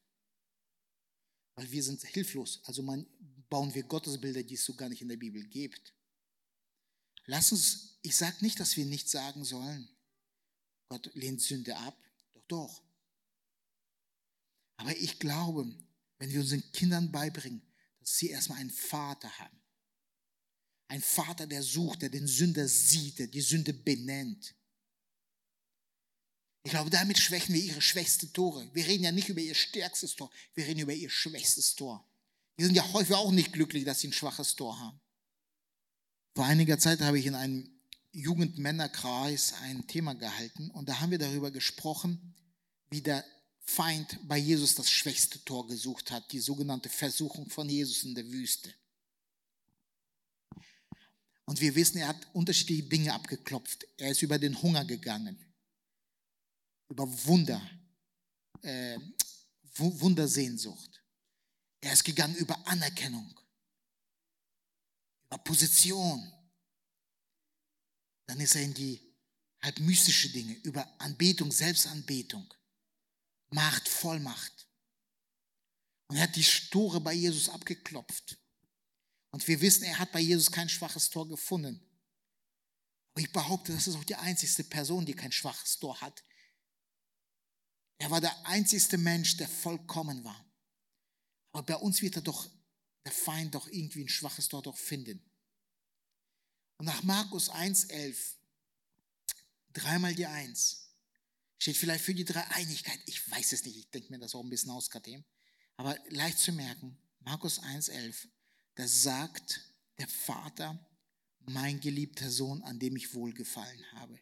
Weil 1.55 1.71
wir 1.71 1.83
sind 1.83 2.03
hilflos. 2.03 2.61
Also 2.65 2.83
man, 2.83 3.07
bauen 3.49 3.75
wir 3.75 3.83
Gottesbilder, 3.83 4.43
die 4.43 4.55
es 4.55 4.65
so 4.65 4.75
gar 4.75 4.89
nicht 4.89 5.03
in 5.03 5.09
der 5.09 5.17
Bibel 5.17 5.43
gibt. 5.45 5.95
Lass 7.27 7.53
uns, 7.53 7.99
ich 8.03 8.17
sage 8.17 8.37
nicht, 8.41 8.59
dass 8.61 8.77
wir 8.77 8.87
nicht 8.87 9.09
sagen 9.09 9.45
sollen, 9.45 9.89
Gott 10.89 11.11
lehnt 11.15 11.41
Sünde 11.41 11.77
ab. 11.77 11.97
Doch, 12.35 12.43
doch. 12.49 12.83
Aber 14.77 14.97
ich 14.97 15.19
glaube, 15.19 15.73
wenn 16.19 16.31
wir 16.31 16.41
unseren 16.41 16.73
Kindern 16.73 17.13
beibringen, 17.13 17.63
dass 18.01 18.17
sie 18.17 18.31
erstmal 18.31 18.59
einen 18.59 18.71
Vater 18.71 19.31
haben. 19.39 19.60
Ein 20.91 21.03
Vater, 21.03 21.47
der 21.47 21.63
sucht, 21.63 22.03
der 22.03 22.09
den 22.09 22.27
Sünder 22.27 22.67
sieht, 22.67 23.21
der 23.21 23.29
die 23.29 23.41
Sünde 23.41 23.73
benennt. 23.73 24.57
Ich 26.65 26.73
glaube, 26.73 26.91
damit 26.91 27.17
schwächen 27.17 27.55
wir 27.55 27.63
ihre 27.63 27.81
schwächste 27.81 28.33
Tore. 28.33 28.69
Wir 28.75 28.85
reden 28.89 29.05
ja 29.05 29.13
nicht 29.13 29.29
über 29.29 29.41
ihr 29.41 29.55
stärkstes 29.55 30.17
Tor, 30.17 30.33
wir 30.55 30.67
reden 30.67 30.81
über 30.81 30.93
ihr 30.93 31.09
schwächstes 31.09 31.77
Tor. 31.77 32.05
Die 32.59 32.65
sind 32.65 32.75
ja 32.75 32.93
häufig 32.93 33.15
auch 33.15 33.31
nicht 33.31 33.53
glücklich, 33.53 33.85
dass 33.85 34.01
sie 34.01 34.09
ein 34.09 34.13
schwaches 34.13 34.57
Tor 34.57 34.81
haben. 34.81 35.01
Vor 36.35 36.45
einiger 36.45 36.77
Zeit 36.77 37.01
habe 37.03 37.21
ich 37.21 37.27
in 37.27 37.37
einem 37.37 37.71
Jugendmännerkreis 38.11 39.55
ein 39.63 39.87
Thema 39.87 40.15
gehalten 40.15 40.73
und 40.73 40.89
da 40.89 40.99
haben 40.99 41.13
wir 41.13 41.19
darüber 41.19 41.53
gesprochen, 41.53 42.35
wie 42.91 43.01
der 43.01 43.25
Feind 43.61 44.19
bei 44.27 44.39
Jesus 44.39 44.75
das 44.75 44.91
schwächste 44.91 45.45
Tor 45.45 45.69
gesucht 45.69 46.11
hat, 46.11 46.33
die 46.33 46.41
sogenannte 46.41 46.89
Versuchung 46.89 47.49
von 47.49 47.69
Jesus 47.69 48.03
in 48.03 48.17
der 48.17 48.29
Wüste. 48.29 48.75
Und 51.51 51.61
wir 51.61 51.75
wissen, 51.75 51.99
er 51.99 52.07
hat 52.07 52.33
unterschiedliche 52.33 52.85
Dinge 52.85 53.13
abgeklopft. 53.13 53.85
Er 53.97 54.13
ist 54.13 54.23
über 54.23 54.39
den 54.39 54.63
Hunger 54.63 54.85
gegangen, 54.85 55.37
über 56.89 57.05
Wunder, 57.27 57.61
äh, 58.63 58.97
Wundersehnsucht. 59.75 61.03
Er 61.81 61.93
ist 61.93 62.05
gegangen 62.05 62.37
über 62.37 62.57
Anerkennung, 62.69 63.37
über 65.27 65.39
Position. 65.39 66.33
Dann 68.29 68.39
ist 68.39 68.55
er 68.55 68.63
in 68.63 68.75
die 68.75 69.13
halb 69.61 69.81
mystische 69.81 70.29
Dinge, 70.29 70.55
über 70.63 71.01
Anbetung, 71.01 71.51
Selbstanbetung. 71.51 72.55
Macht, 73.49 73.89
Vollmacht. 73.89 74.69
Und 76.07 76.15
er 76.15 76.23
hat 76.23 76.37
die 76.37 76.45
Tore 76.71 77.01
bei 77.01 77.15
Jesus 77.15 77.49
abgeklopft. 77.49 78.39
Und 79.31 79.47
wir 79.47 79.61
wissen, 79.61 79.85
er 79.85 79.99
hat 79.99 80.13
bei 80.13 80.21
Jesus 80.21 80.51
kein 80.51 80.69
schwaches 80.69 81.11
Tor 81.11 81.29
gefunden. 81.29 81.81
Aber 83.13 83.23
ich 83.23 83.33
behaupte, 83.33 83.73
das 83.73 83.87
ist 83.87 83.97
auch 83.97 84.05
die 84.05 84.17
einzigste 84.17 84.65
Person, 84.65 85.07
die 85.07 85.15
kein 85.15 85.33
schwaches 85.33 85.79
Tor 85.79 86.01
hat. 86.01 86.25
Er 87.99 88.11
war 88.11 88.21
der 88.21 88.47
einzigste 88.47 88.99
Mensch, 88.99 89.37
der 89.37 89.49
vollkommen 89.49 90.25
war. 90.25 90.45
Aber 91.53 91.65
bei 91.65 91.77
uns 91.77 92.03
wird 92.03 92.17
er 92.17 92.23
doch, 92.23 92.49
der 93.05 93.13
Feind 93.13 93.55
doch 93.55 93.69
irgendwie 93.69 94.05
ein 94.05 94.09
schwaches 94.09 94.49
Tor 94.49 94.63
doch 94.63 94.77
finden. 94.77 95.25
Und 96.79 96.87
nach 96.87 97.03
Markus 97.03 97.51
1,11, 97.51 98.17
dreimal 99.73 100.15
die 100.15 100.27
Eins, 100.27 100.91
Steht 101.61 101.77
vielleicht 101.77 102.05
für 102.05 102.15
die 102.15 102.25
Dreieinigkeit. 102.25 102.99
Ich 103.05 103.31
weiß 103.31 103.53
es 103.53 103.65
nicht. 103.67 103.77
Ich 103.77 103.91
denke 103.91 104.11
mir 104.11 104.19
das 104.19 104.35
auch 104.35 104.43
ein 104.43 104.49
bisschen 104.49 104.71
aus, 104.71 104.89
Katem. 104.89 105.23
Aber 105.77 105.95
leicht 106.09 106.39
zu 106.39 106.53
merken. 106.53 106.99
Markus 107.21 107.61
1,11. 107.61 108.29
Da 108.81 108.89
sagt 108.89 109.61
der 109.99 110.09
Vater, 110.09 110.83
mein 111.41 111.81
geliebter 111.81 112.31
Sohn, 112.31 112.63
an 112.63 112.79
dem 112.79 112.97
ich 112.97 113.13
wohlgefallen 113.13 113.85
habe. 113.93 114.19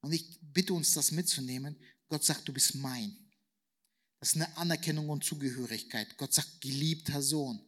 Und 0.00 0.12
ich 0.12 0.40
bitte 0.40 0.74
uns, 0.74 0.94
das 0.94 1.12
mitzunehmen. 1.12 1.76
Gott 2.08 2.24
sagt, 2.24 2.48
du 2.48 2.52
bist 2.52 2.74
mein. 2.74 3.16
Das 4.18 4.30
ist 4.30 4.34
eine 4.34 4.56
Anerkennung 4.56 5.10
und 5.10 5.22
Zugehörigkeit. 5.22 6.16
Gott 6.16 6.34
sagt, 6.34 6.60
geliebter 6.60 7.22
Sohn. 7.22 7.64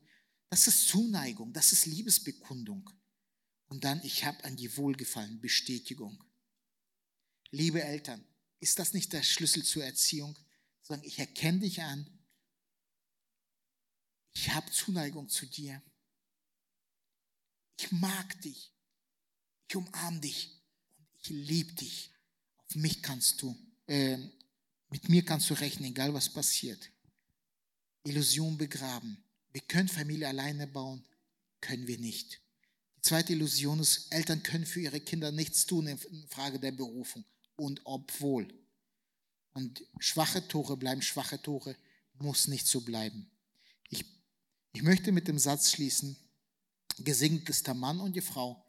Das 0.50 0.66
ist 0.66 0.88
Zuneigung, 0.88 1.52
das 1.52 1.70
ist 1.70 1.86
Liebesbekundung. 1.86 2.90
Und 3.68 3.84
dann, 3.84 4.02
ich 4.02 4.24
habe 4.24 4.42
an 4.42 4.56
dir 4.56 4.76
wohlgefallen, 4.76 5.40
Bestätigung. 5.40 6.24
Liebe 7.52 7.84
Eltern, 7.84 8.26
ist 8.58 8.80
das 8.80 8.94
nicht 8.94 9.12
der 9.12 9.22
Schlüssel 9.22 9.62
zur 9.62 9.84
Erziehung? 9.84 10.36
Sagen, 10.82 11.02
ich 11.04 11.20
erkenne 11.20 11.60
dich 11.60 11.82
an, 11.82 12.15
ich 14.36 14.50
habe 14.50 14.70
Zuneigung 14.70 15.30
zu 15.30 15.46
dir, 15.46 15.80
ich 17.78 17.90
mag 17.90 18.38
dich, 18.42 18.70
ich 19.66 19.76
umarme 19.76 20.20
dich 20.20 20.60
und 20.98 21.08
ich 21.22 21.30
liebe 21.30 21.72
dich. 21.72 22.10
Auf 22.58 22.74
mich 22.74 23.02
kannst 23.02 23.40
du, 23.40 23.56
äh, 23.86 24.18
mit 24.90 25.08
mir 25.08 25.24
kannst 25.24 25.48
du 25.48 25.54
rechnen, 25.54 25.88
egal 25.88 26.12
was 26.12 26.28
passiert. 26.28 26.90
Illusion 28.04 28.58
begraben. 28.58 29.24
Wir 29.52 29.62
können 29.62 29.88
Familie 29.88 30.28
alleine 30.28 30.66
bauen, 30.66 31.02
können 31.62 31.86
wir 31.86 31.98
nicht. 31.98 32.42
Die 32.98 33.02
zweite 33.02 33.32
Illusion 33.32 33.80
ist, 33.80 34.12
Eltern 34.12 34.42
können 34.42 34.66
für 34.66 34.80
ihre 34.80 35.00
Kinder 35.00 35.32
nichts 35.32 35.64
tun 35.64 35.86
in 35.86 36.28
Frage 36.28 36.60
der 36.60 36.72
Berufung 36.72 37.24
und 37.56 37.80
obwohl. 37.84 38.46
Und 39.54 39.82
schwache 39.98 40.46
Tore 40.46 40.76
bleiben 40.76 41.00
schwache 41.00 41.40
Tore, 41.40 41.74
muss 42.18 42.48
nicht 42.48 42.66
so 42.66 42.82
bleiben. 42.82 43.30
Ich, 43.88 44.04
ich 44.76 44.82
möchte 44.82 45.10
mit 45.10 45.26
dem 45.26 45.38
Satz 45.38 45.70
schließen, 45.70 46.18
gesegnet 46.98 47.48
ist 47.48 47.66
der 47.66 47.72
Mann 47.72 47.98
und 47.98 48.14
die 48.14 48.20
Frau, 48.20 48.62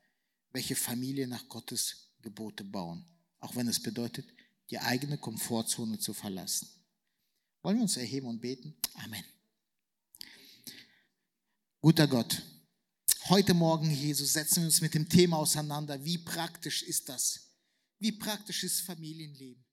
welche 0.53 0.73
Familie 0.73 1.27
nach 1.27 1.49
Gottes 1.49 2.13
Gebote 2.21 2.63
bauen, 2.63 3.05
auch 3.39 3.57
wenn 3.57 3.67
es 3.67 3.83
bedeutet, 3.83 4.25
die 4.69 4.79
eigene 4.79 5.17
Komfortzone 5.17 5.99
zu 5.99 6.13
verlassen. 6.13 6.69
Wollen 7.61 7.75
wir 7.75 7.81
uns 7.81 7.97
erheben 7.97 8.27
und 8.27 8.39
beten? 8.39 8.73
Amen. 8.93 9.25
Guter 11.81 12.07
Gott, 12.07 12.41
heute 13.25 13.53
Morgen, 13.53 13.91
Jesus, 13.91 14.31
setzen 14.31 14.61
wir 14.61 14.67
uns 14.67 14.79
mit 14.79 14.93
dem 14.93 15.09
Thema 15.09 15.35
auseinander. 15.39 16.01
Wie 16.05 16.19
praktisch 16.19 16.83
ist 16.83 17.09
das? 17.09 17.51
Wie 17.99 18.13
praktisch 18.13 18.63
ist 18.63 18.79
Familienleben? 18.79 19.66